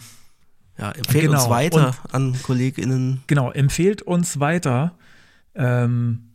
[0.79, 3.23] Ja, empfehlt uns Genau, weiter an KollegInnen.
[3.27, 4.95] Genau, empfehlt uns weiter.
[5.55, 6.27] Ähm,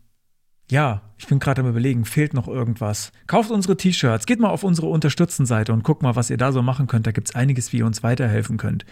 [0.72, 3.12] ja, ich bin gerade am überlegen, fehlt noch irgendwas.
[3.28, 6.62] Kauft unsere T-Shirts, geht mal auf unsere Unterstützenseite und guckt mal, was ihr da so
[6.62, 7.06] machen könnt.
[7.06, 8.86] Da gibt es einiges, wie ihr uns weiterhelfen könnt.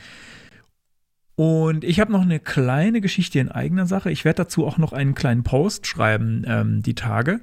[1.36, 4.12] Und ich habe noch eine kleine Geschichte in eigener Sache.
[4.12, 7.40] Ich werde dazu auch noch einen kleinen Post schreiben, ähm, die Tage.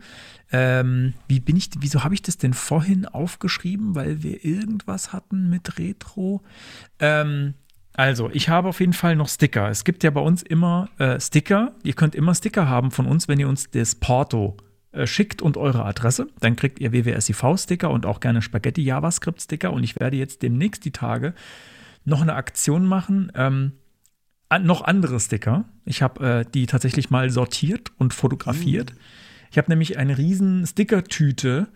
[0.53, 3.95] Ähm, wie bin ich, wieso habe ich das denn vorhin aufgeschrieben?
[3.95, 6.43] Weil wir irgendwas hatten mit Retro.
[7.01, 7.55] Ähm,
[7.97, 9.70] also, ich habe auf jeden Fall noch Sticker.
[9.70, 11.73] Es gibt ja bei uns immer äh, Sticker.
[11.82, 14.59] Ihr könnt immer Sticker haben von uns, wenn ihr uns das Porto
[14.93, 16.28] äh, schickt und eure Adresse.
[16.40, 19.73] Dann kriegt ihr WWSIV-Sticker und auch gerne Spaghetti-JavaScript-Sticker.
[19.73, 21.32] Und ich werde jetzt demnächst die Tage
[22.05, 23.32] noch eine Aktion machen.
[23.35, 23.73] Ähm,
[24.51, 25.64] an, noch andere Sticker.
[25.86, 28.93] Ich habe äh, die tatsächlich mal sortiert und fotografiert.
[29.51, 31.68] Ich habe nämlich eine riesen Stickertüte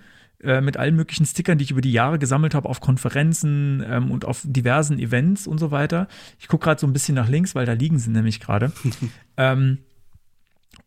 [0.43, 4.11] äh, mit allen möglichen Stickern, die ich über die Jahre gesammelt habe auf Konferenzen ähm,
[4.11, 6.09] und auf diversen Events und so weiter.
[6.39, 8.73] Ich gucke gerade so ein bisschen nach links, weil da liegen sie nämlich gerade.
[9.37, 9.79] ähm,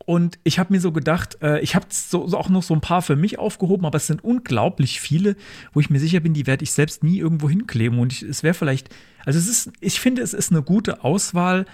[0.05, 2.81] und ich habe mir so gedacht, äh, ich habe so, so auch noch so ein
[2.81, 5.35] paar für mich aufgehoben, aber es sind unglaublich viele,
[5.71, 7.99] wo ich mir sicher bin, die werde ich selbst nie irgendwo hinkleben.
[7.99, 8.89] Und ich, es wäre vielleicht,
[9.25, 11.65] also es ist, ich finde, es ist eine gute Auswahl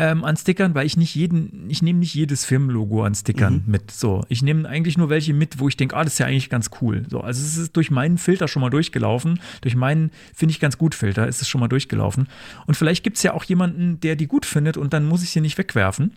[0.00, 3.90] ähm, an Stickern, weil ich nicht jeden, ich nehme nicht jedes Firmenlogo an Stickern mit.
[3.90, 6.48] So, ich nehme eigentlich nur welche mit, wo ich denke, ah, das ist ja eigentlich
[6.48, 7.04] ganz cool.
[7.10, 9.40] So, also es ist durch meinen Filter schon mal durchgelaufen.
[9.60, 12.28] Durch meinen, finde ich ganz gut Filter, ist es schon mal durchgelaufen.
[12.66, 15.30] Und vielleicht gibt es ja auch jemanden, der die gut findet und dann muss ich
[15.30, 16.12] sie nicht wegwerfen.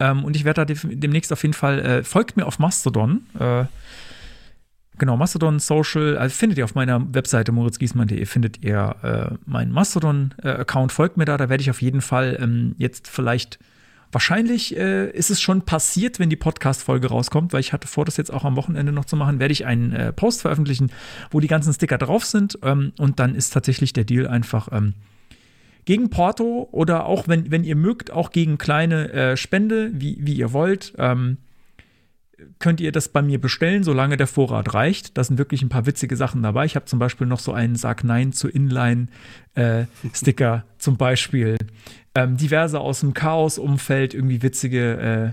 [0.00, 3.24] Ähm, und ich werde da demnächst auf jeden Fall, äh, folgt mir auf Mastodon.
[3.38, 3.66] Äh,
[4.98, 10.92] genau, Mastodon Social, also findet ihr auf meiner Webseite moritzgiesmann.de, findet ihr äh, meinen Mastodon-Account,
[10.92, 13.58] folgt mir da, da werde ich auf jeden Fall ähm, jetzt vielleicht,
[14.12, 18.16] wahrscheinlich äh, ist es schon passiert, wenn die Podcast-Folge rauskommt, weil ich hatte vor, das
[18.16, 20.90] jetzt auch am Wochenende noch zu machen, werde ich einen äh, Post veröffentlichen,
[21.30, 24.94] wo die ganzen Sticker drauf sind ähm, und dann ist tatsächlich der Deal einfach, ähm,
[25.86, 30.34] gegen Porto oder auch, wenn, wenn ihr mögt, auch gegen kleine äh, Spende, wie, wie
[30.34, 31.38] ihr wollt, ähm,
[32.58, 35.16] könnt ihr das bei mir bestellen, solange der Vorrat reicht.
[35.16, 36.66] Da sind wirklich ein paar witzige Sachen dabei.
[36.66, 41.56] Ich habe zum Beispiel noch so einen Sag Nein zu Inline-Sticker zum Beispiel.
[42.14, 45.32] Ähm, diverse aus dem Chaos-Umfeld, irgendwie witzige, äh,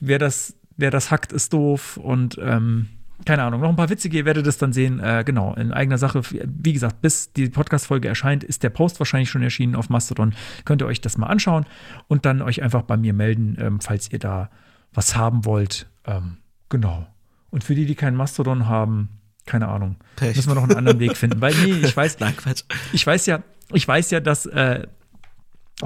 [0.00, 2.88] wer das, wer das hackt, ist doof und ähm,
[3.24, 4.98] keine Ahnung, noch ein paar witzige, ihr werdet es dann sehen.
[4.98, 6.22] Äh, genau, in eigener Sache.
[6.22, 10.34] Wie gesagt, bis die Podcast-Folge erscheint, ist der Post wahrscheinlich schon erschienen auf Mastodon.
[10.64, 11.64] Könnt ihr euch das mal anschauen
[12.08, 14.50] und dann euch einfach bei mir melden, ähm, falls ihr da
[14.94, 15.86] was haben wollt.
[16.06, 16.38] Ähm,
[16.68, 17.06] genau.
[17.50, 20.36] Und für die, die keinen Mastodon haben, keine Ahnung, Pech.
[20.36, 21.40] müssen wir noch einen anderen Weg finden.
[21.40, 22.62] Weil, nee, ich weiß, Nein, Quatsch.
[22.92, 23.42] ich weiß ja,
[23.72, 24.86] ich weiß ja, dass äh,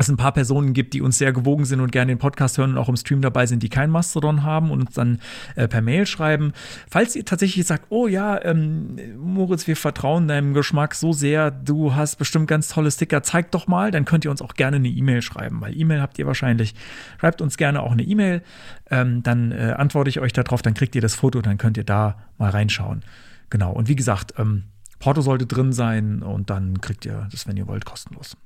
[0.02, 2.72] es ein paar Personen gibt, die uns sehr gewogen sind und gerne den Podcast hören
[2.72, 5.18] und auch im Stream dabei sind, die kein Mastodon haben und uns dann
[5.54, 6.52] äh, per Mail schreiben.
[6.88, 11.94] Falls ihr tatsächlich sagt, oh ja, ähm, Moritz, wir vertrauen deinem Geschmack so sehr, du
[11.94, 14.88] hast bestimmt ganz tolle Sticker, zeig doch mal, dann könnt ihr uns auch gerne eine
[14.88, 16.74] E-Mail schreiben, weil E-Mail habt ihr wahrscheinlich.
[17.20, 18.42] Schreibt uns gerne auch eine E-Mail,
[18.90, 21.84] ähm, dann äh, antworte ich euch darauf, dann kriegt ihr das Foto, dann könnt ihr
[21.84, 23.02] da mal reinschauen.
[23.50, 24.64] Genau, und wie gesagt, ähm,
[24.98, 28.36] Porto sollte drin sein und dann kriegt ihr das, wenn ihr wollt, kostenlos.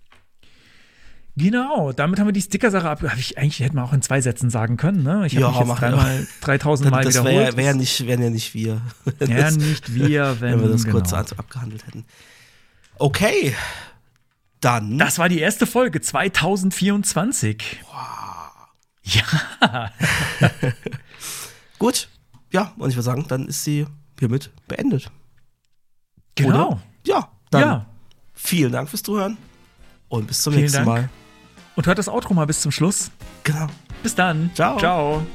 [1.37, 3.03] Genau, damit haben wir die Sticker-Sache ab.
[3.17, 5.27] Ich eigentlich hätten wir auch in zwei Sätzen sagen können, ne?
[5.27, 7.35] Ich habe Ja, mich jetzt dreimal, 3000 Mal das wiederholt.
[7.35, 8.83] wäre wär nicht, wären ja nicht wir.
[9.21, 10.97] ja, Das- nicht wir, wenn, wenn wir das genau.
[10.99, 12.05] kurz ab- abgehandelt hätten.
[12.99, 13.55] Okay,
[14.61, 14.99] dann.
[14.99, 17.81] Das war die erste Folge 2024.
[19.05, 19.91] Ja,
[21.79, 22.09] Gut.
[22.53, 23.87] Ja, und ich würde sagen, dann ist sie
[24.19, 25.11] hiermit beendet.
[26.35, 26.69] genau.
[26.73, 26.83] Oder?
[27.07, 27.87] Ja, dann Ja.
[28.35, 29.39] vielen Dank fürs Zuhören
[30.11, 30.89] und bis zum Vielen nächsten Dank.
[30.89, 31.09] Mal.
[31.77, 33.11] Und hört das Outro mal bis zum Schluss.
[33.45, 33.69] Genau.
[34.03, 34.51] Bis dann.
[34.55, 34.79] Ciao.
[34.79, 35.27] Ciao.